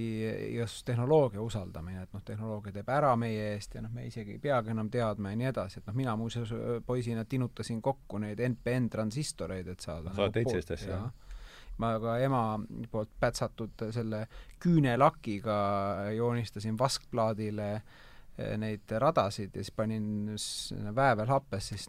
[0.54, 4.40] igasuguse tehnoloogia usaldamine, et noh, tehnoloogia teeb ära meie eest ja noh, me isegi ei
[4.40, 8.40] peagi enam teadma ja nii edasi, et noh, mina muuseas äh, poisina tinutasin kokku neid
[8.48, 11.02] NPN transistoreid, et saada sa oled teinud sellist asja,
[11.84, 12.42] ma ka ema
[12.92, 14.24] poolt pätsatud selle
[14.60, 15.58] küünelakiga
[16.16, 20.32] joonistasin vaskplaadile äh, neid radasid ja siis panin
[20.96, 21.88] väävelhappesse, siis,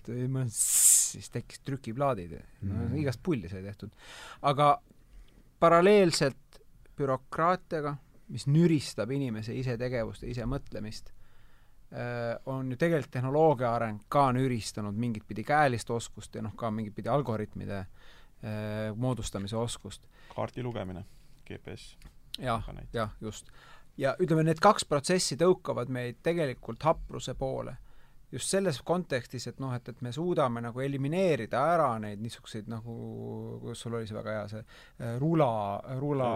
[0.59, 2.77] siis tekkis trükiplaadid no, mm.
[2.77, 2.99] -hmm.
[3.05, 3.95] igast pulli sai tehtud.
[4.41, 4.81] aga
[5.59, 6.50] paralleelselt
[7.01, 7.95] bürokraatiaga,
[8.31, 11.11] mis nüristab inimese isetegevust ja isemõtlemist,
[11.91, 16.71] äh, on ju tegelikult tehnoloogia areng ka nüristanud mingit pidi käelist oskust ja noh, ka
[16.71, 20.07] mingit pidi algoritmide äh, moodustamise oskust.
[20.35, 21.03] kaardi lugemine,
[21.47, 21.97] GPS.
[22.39, 23.51] jah, jah, just.
[23.97, 27.75] ja ütleme, need kaks protsessi tõukavad meid tegelikult hapruse poole
[28.31, 32.95] just selles kontekstis, et noh, et, et me suudame nagu elimineerida ära neid niisuguseid nagu,
[33.61, 35.51] kuidas sul oli see väga hea, see äh, rula,
[35.99, 36.31] rula,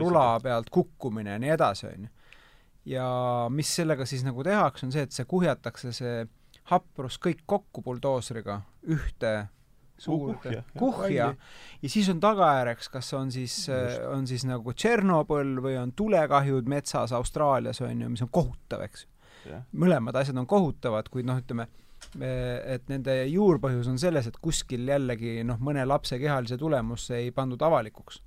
[0.00, 2.12] rula pealt kukkumine ja nii edasi, on ju.
[2.94, 3.06] ja
[3.52, 6.20] mis sellega siis nagu tehakse, on see, et see kuhjatakse, see
[6.70, 8.60] haprus kõik kokku buldooseriga
[8.94, 9.34] ühte
[10.00, 11.32] suurde kuhja
[11.82, 13.66] ja siis on tagajärjeks, kas on siis,
[14.08, 19.04] on siis nagu Tšernobõl või on tulekahjud metsas Austraalias, on ju, mis on kohutav, eks
[19.04, 19.19] ju
[19.72, 21.68] mõlemad asjad on kohutavad, kuid noh, ütleme,
[22.16, 27.62] et nende juurpõhjus on selles, et kuskil jällegi noh, mõne lapse kehalise tulemusse ei pandud
[27.62, 28.22] avalikuks.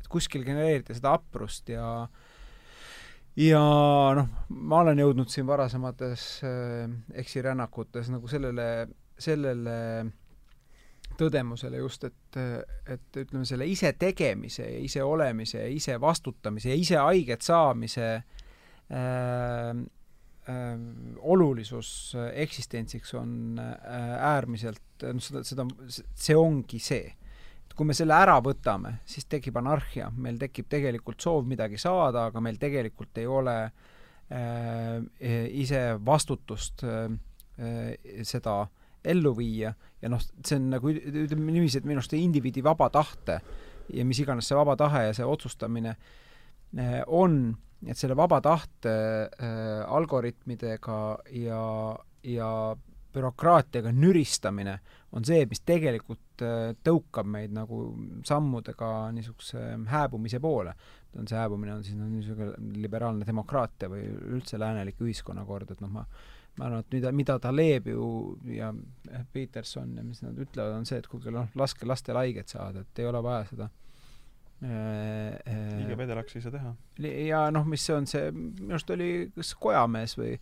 [0.00, 2.08] et kuskil genereeriti seda aprust ja
[3.38, 3.60] ja
[4.18, 6.88] noh, ma olen jõudnud siin varasemates äh,
[7.22, 8.88] eksirännakutes nagu sellele,
[9.18, 9.76] sellele
[11.18, 12.38] tõdemusele just, et,
[12.86, 18.10] et ütleme, selle ise tegemise ja ise olemise ja ise vastutamise ja ise haiget saamise
[18.14, 19.72] äh,
[21.20, 25.66] olulisus äh, eksistentsiks on äh, äärmiselt, noh seda, seda,
[26.14, 27.14] see ongi see.
[27.78, 32.40] kui me selle ära võtame, siis tekib anarhia, meil tekib tegelikult soov midagi saada, aga
[32.42, 34.96] meil tegelikult ei ole äh,
[35.62, 37.06] ise vastutust äh,
[38.26, 38.64] seda
[39.04, 39.70] ellu viia
[40.02, 43.38] ja noh, see on nagu ütleme niiviisi, et minu arust indiviidi vaba tahte
[43.94, 47.56] ja mis iganes see vaba tahe ja see otsustamine äh, on
[47.86, 51.00] et selle vaba tahte äh, algoritmidega
[51.38, 51.62] ja,
[52.26, 52.50] ja
[53.14, 54.78] bürokraatiaga nüristamine
[55.16, 57.82] on see, mis tegelikult äh, tõukab meid nagu
[58.26, 60.74] sammudega niisuguse hääbumise poole.
[61.18, 62.52] on see hääbumine on siis noh, niisugune
[62.82, 64.04] liberaalne demokraatia või
[64.36, 66.04] üldse läänelik ühiskonnakord, et noh, ma
[66.58, 68.72] ma arvan, et mida, mida Taleb ju ja
[69.32, 72.98] Peterson ja mis nad ütlevad, on see, et kuulge, noh, laske lastel haiget saada, et
[72.98, 73.87] ei ole vaja seda äh, Äh, äh,
[74.60, 76.72] liiga vedelaks ei saa teha.
[77.28, 80.32] ja noh, mis see on see, minu arust oli kas Kojamees või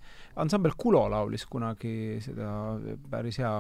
[0.40, 2.48] ansambel Kulo laulis kunagi seda,
[3.12, 3.52] päris hea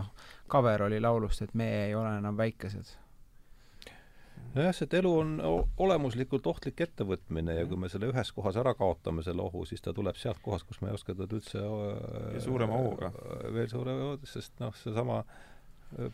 [0.48, 2.94] cover oli laulust, et me ei ole enam väikesed.
[4.54, 5.34] nojah, see, et elu on
[5.76, 9.92] olemuslikult ohtlik ettevõtmine ja kui me selle ühes kohas ära kaotame, selle ohu, siis ta
[9.92, 13.12] tuleb sealt kohast, kus me ei oska teda üldse ja suurema hooga.
[13.52, 15.20] veel suurema, sest noh, seesama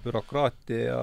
[0.05, 0.99] bürokraatia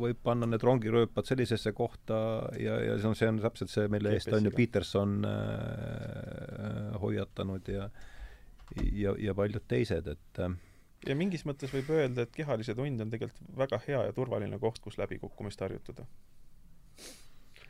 [0.00, 2.16] võib panna need rongirööpad sellisesse kohta
[2.58, 7.68] ja, ja see on, see on täpselt see, mille eest on ju Peterson äh, hoiatanud
[7.68, 7.90] ja
[8.92, 10.54] ja, ja paljud teised, et äh,
[11.08, 14.80] ja mingis mõttes võib öelda, et kehalise tund on tegelikult väga hea ja turvaline koht,
[14.84, 16.06] kus läbikukkumist harjutada.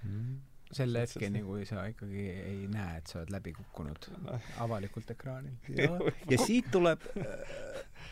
[0.00, 0.38] Mm..
[0.72, 4.06] selle hetkeni, kui sa ikkagi ei näe, et sa oled läbi kukkunud
[4.64, 5.58] avalikult ekraanil.
[5.76, 5.90] ja,
[6.30, 8.06] ja siit tuleb äh,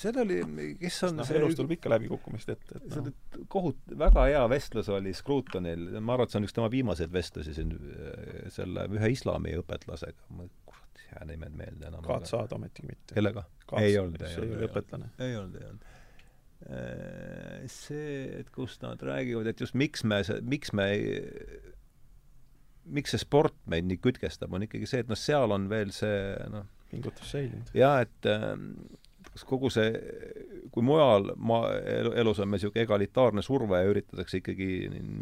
[0.00, 0.38] seal oli,
[0.80, 3.42] kes on noh, elus tuleb ikka läbikukkumist ette, et see oli no.
[3.52, 7.56] kohut-, väga hea vestlus oli Scrutonil, ma arvan, et see on üks tema viimaseid vestlusi
[7.56, 12.04] siin äh, selle ühe islami õpetlasega, ma kurat, ei jää nimed meelde enam.
[12.06, 13.16] Kaat Saad ometigi mitte.
[13.16, 13.46] kellega?
[13.80, 14.54] ei olnud, ei olnud.
[14.54, 15.10] see õpetlane.
[15.26, 15.92] ei olnud, ei olnud.
[17.70, 20.86] See, et kus nad räägivad, et just miks me, miks me
[22.86, 26.14] miks see sport meid nii kütkestab, on ikkagi see, et noh, seal on veel see
[26.52, 27.70] noh pingutus säilinud.
[27.74, 28.70] jaa, et ähm,
[29.36, 29.90] kas kogu see,
[30.72, 31.74] kui mujal maa,
[32.16, 34.70] elus on meil niisugune egalitaarne surve ja üritatakse ikkagi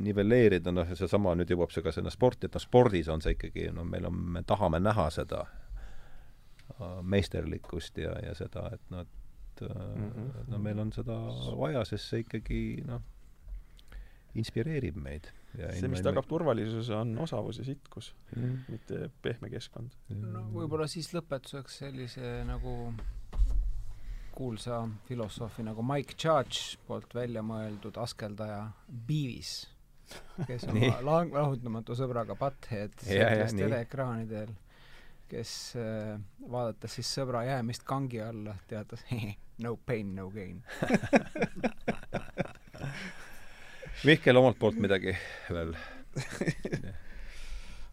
[0.07, 3.35] nivelleerida, noh, ja seesama nüüd jõuab see ka sinna sporti, et noh, spordis on see
[3.35, 9.03] ikkagi, no meil on, me tahame näha seda äh, meisterlikkust ja, ja seda, et noh,
[9.03, 10.31] et mm -hmm.
[10.53, 11.19] no meil on seda
[11.59, 13.03] vaja, sest see ikkagi noh,
[14.35, 15.31] inspireerib meid.
[15.55, 18.59] see, mis tagab turvalisuse, on osavus ja sitkus mm, -hmm.
[18.69, 19.91] mitte pehme keskkond.
[20.09, 22.95] no võib-olla siis lõpetuseks sellise nagu
[24.35, 28.65] kuulsa filosoofi nagu Mike Judge poolt välja mõeldud askeldaja
[29.07, 29.53] Beavis,
[30.47, 34.51] kes on lang-, lahutamatu sõbraga Butthead sellistel teleekraanidel,
[35.31, 36.19] kes äh,
[36.51, 39.07] vaadates siis sõbra jäämist kangi alla, teatas
[39.65, 40.63] no pain, no gain.
[44.05, 45.15] Mihkel omalt poolt midagi
[45.49, 45.73] veel?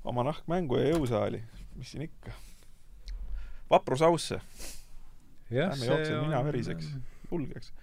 [0.03, 1.39] Oma nahkmängu ja jõusaali,
[1.77, 2.33] mis siin ikka.
[3.69, 4.41] vaprus ausse
[5.51, 6.93] Lähme jookseme mina veriseks,
[7.31, 7.73] ulgeks.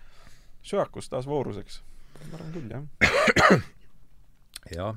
[0.62, 1.82] söakus taas vooruseks.
[2.30, 3.62] ma arvan küll, jah.
[4.78, 4.96] jah.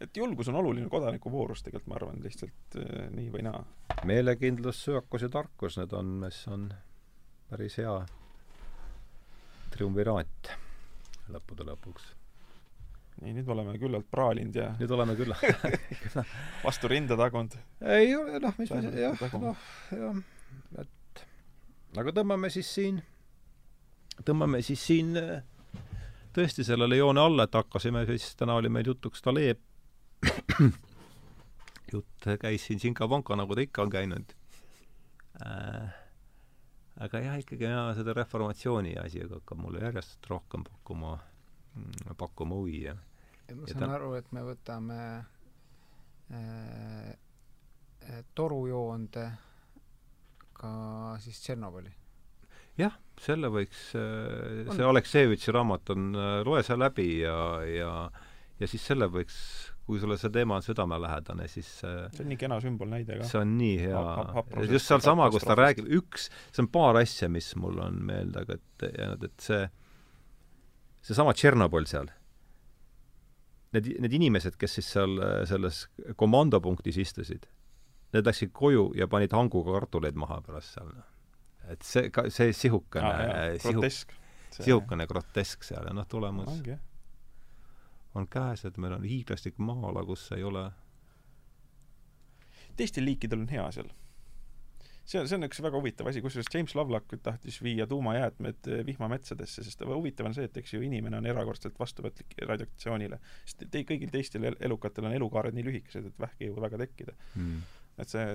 [0.00, 3.64] et julgus on oluline kodanikuvoorus tegelikult, ma arvan, lihtsalt äh, nii või naa.
[4.04, 6.70] meelekindlus, söakus ja tarkus, need on, mis on
[7.50, 7.98] päris hea
[9.74, 10.52] triumviraat
[11.32, 12.12] lõppude lõpuks.
[13.22, 15.34] nii, nüüd me oleme küllalt praalinud ja nüüd oleme küll
[16.66, 17.58] vastu rinda tagunud.
[17.82, 20.22] ei ole, noh, mis me, jah, noh, jah,
[20.78, 20.94] et
[21.96, 23.00] aga tõmbame siis siin,
[24.26, 25.42] tõmbame siis siin äh,
[26.36, 29.62] tõesti sellele joone alla, et hakkasime siis, täna oli meil jutuks Taleb.
[31.92, 34.34] jutt käis siin sinka-vonka, nagu ta ikka on käinud
[35.46, 35.94] äh,.
[36.98, 41.14] aga jah, ikkagi jah, seda reformatsiooni asi hakkab mulle järjest rohkem pakkuma,
[41.78, 42.96] mm, pakkuma huvi ja
[43.54, 43.92] ma saan ta...
[43.94, 44.98] aru, et me võtame
[46.34, 47.14] äh,
[48.10, 49.30] äh torujoonde
[50.58, 50.70] ka
[51.22, 51.94] siis Tšernobõli?
[52.78, 57.92] jah, selle võiks, äh, see Aleksejevitši raamat on, äh, loe see läbi ja, ja
[58.58, 59.36] ja siis selle võiks,
[59.86, 63.26] kui sulle see teema on südamelähedane, siis äh, see on nii kena sümbolnäide ka.
[63.30, 64.44] see on nii hea ha.
[64.66, 68.58] just sealsama, kus ta räägib, üks, see on paar asja, mis mul on meelde aga
[68.58, 68.86] et
[69.28, 69.62] et see,
[71.06, 72.10] seesama Tšernobõl seal,
[73.76, 75.18] need, need inimesed, kes siis seal
[75.50, 75.86] selles
[76.18, 77.46] komandopunktis istusid
[78.14, 80.92] Need läksid koju ja panid hanguga kartuleid maha pärast seal.
[81.68, 83.90] et see, see sihukene ah,, sihuke,
[84.56, 86.76] sihukene grotesk seal ja noh, tulemus no,
[88.16, 90.70] on käes, et meil on hiiglaslik maa-ala, kus ei ole
[92.78, 93.90] teistel liikidel on hea seal.
[95.08, 98.82] see on, see on üks väga huvitav asi, kusjuures James Lovelock tahtis viia tuumajäätmed eh,
[98.84, 103.82] vihmametsadesse, sest huvitav on see, et eks ju inimene on erakordselt vastuvõtlik radioaktsioonile, sest te,
[103.88, 107.16] kõigil teistel elukatel on elukaared nii lühikesed, et vähk ei jõua väga tekkida.
[107.34, 107.66] Mm
[107.98, 108.26] et see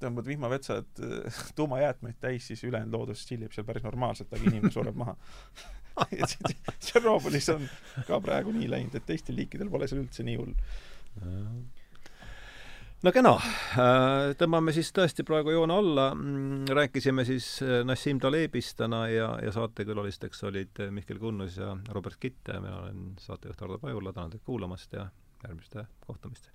[0.00, 1.00] tõmbad vihmavetsad
[1.58, 5.16] tuumajäätmeid täis, siis ülejäänud loodus tšillib seal päris normaalselt, aga inimene sureb maha
[6.82, 7.64] Tšernobõlis on
[8.06, 10.52] ka praegu nii läinud, et teistel liikidel pole seal üldse nii hull.
[13.06, 13.32] no kena,
[13.80, 19.30] äh, tõmbame siis tõesti praegu joone alla, mm, rääkisime siis äh, Nassim Talebist täna ja,
[19.42, 24.12] ja saatekülalisteks olid äh, Mihkel Kunnus ja Robert Kitt ja mina olen saatejuht Hardo Pajula,
[24.12, 25.08] tänan teid kuulamast ja
[25.44, 26.52] järgmiste kohtumisteni!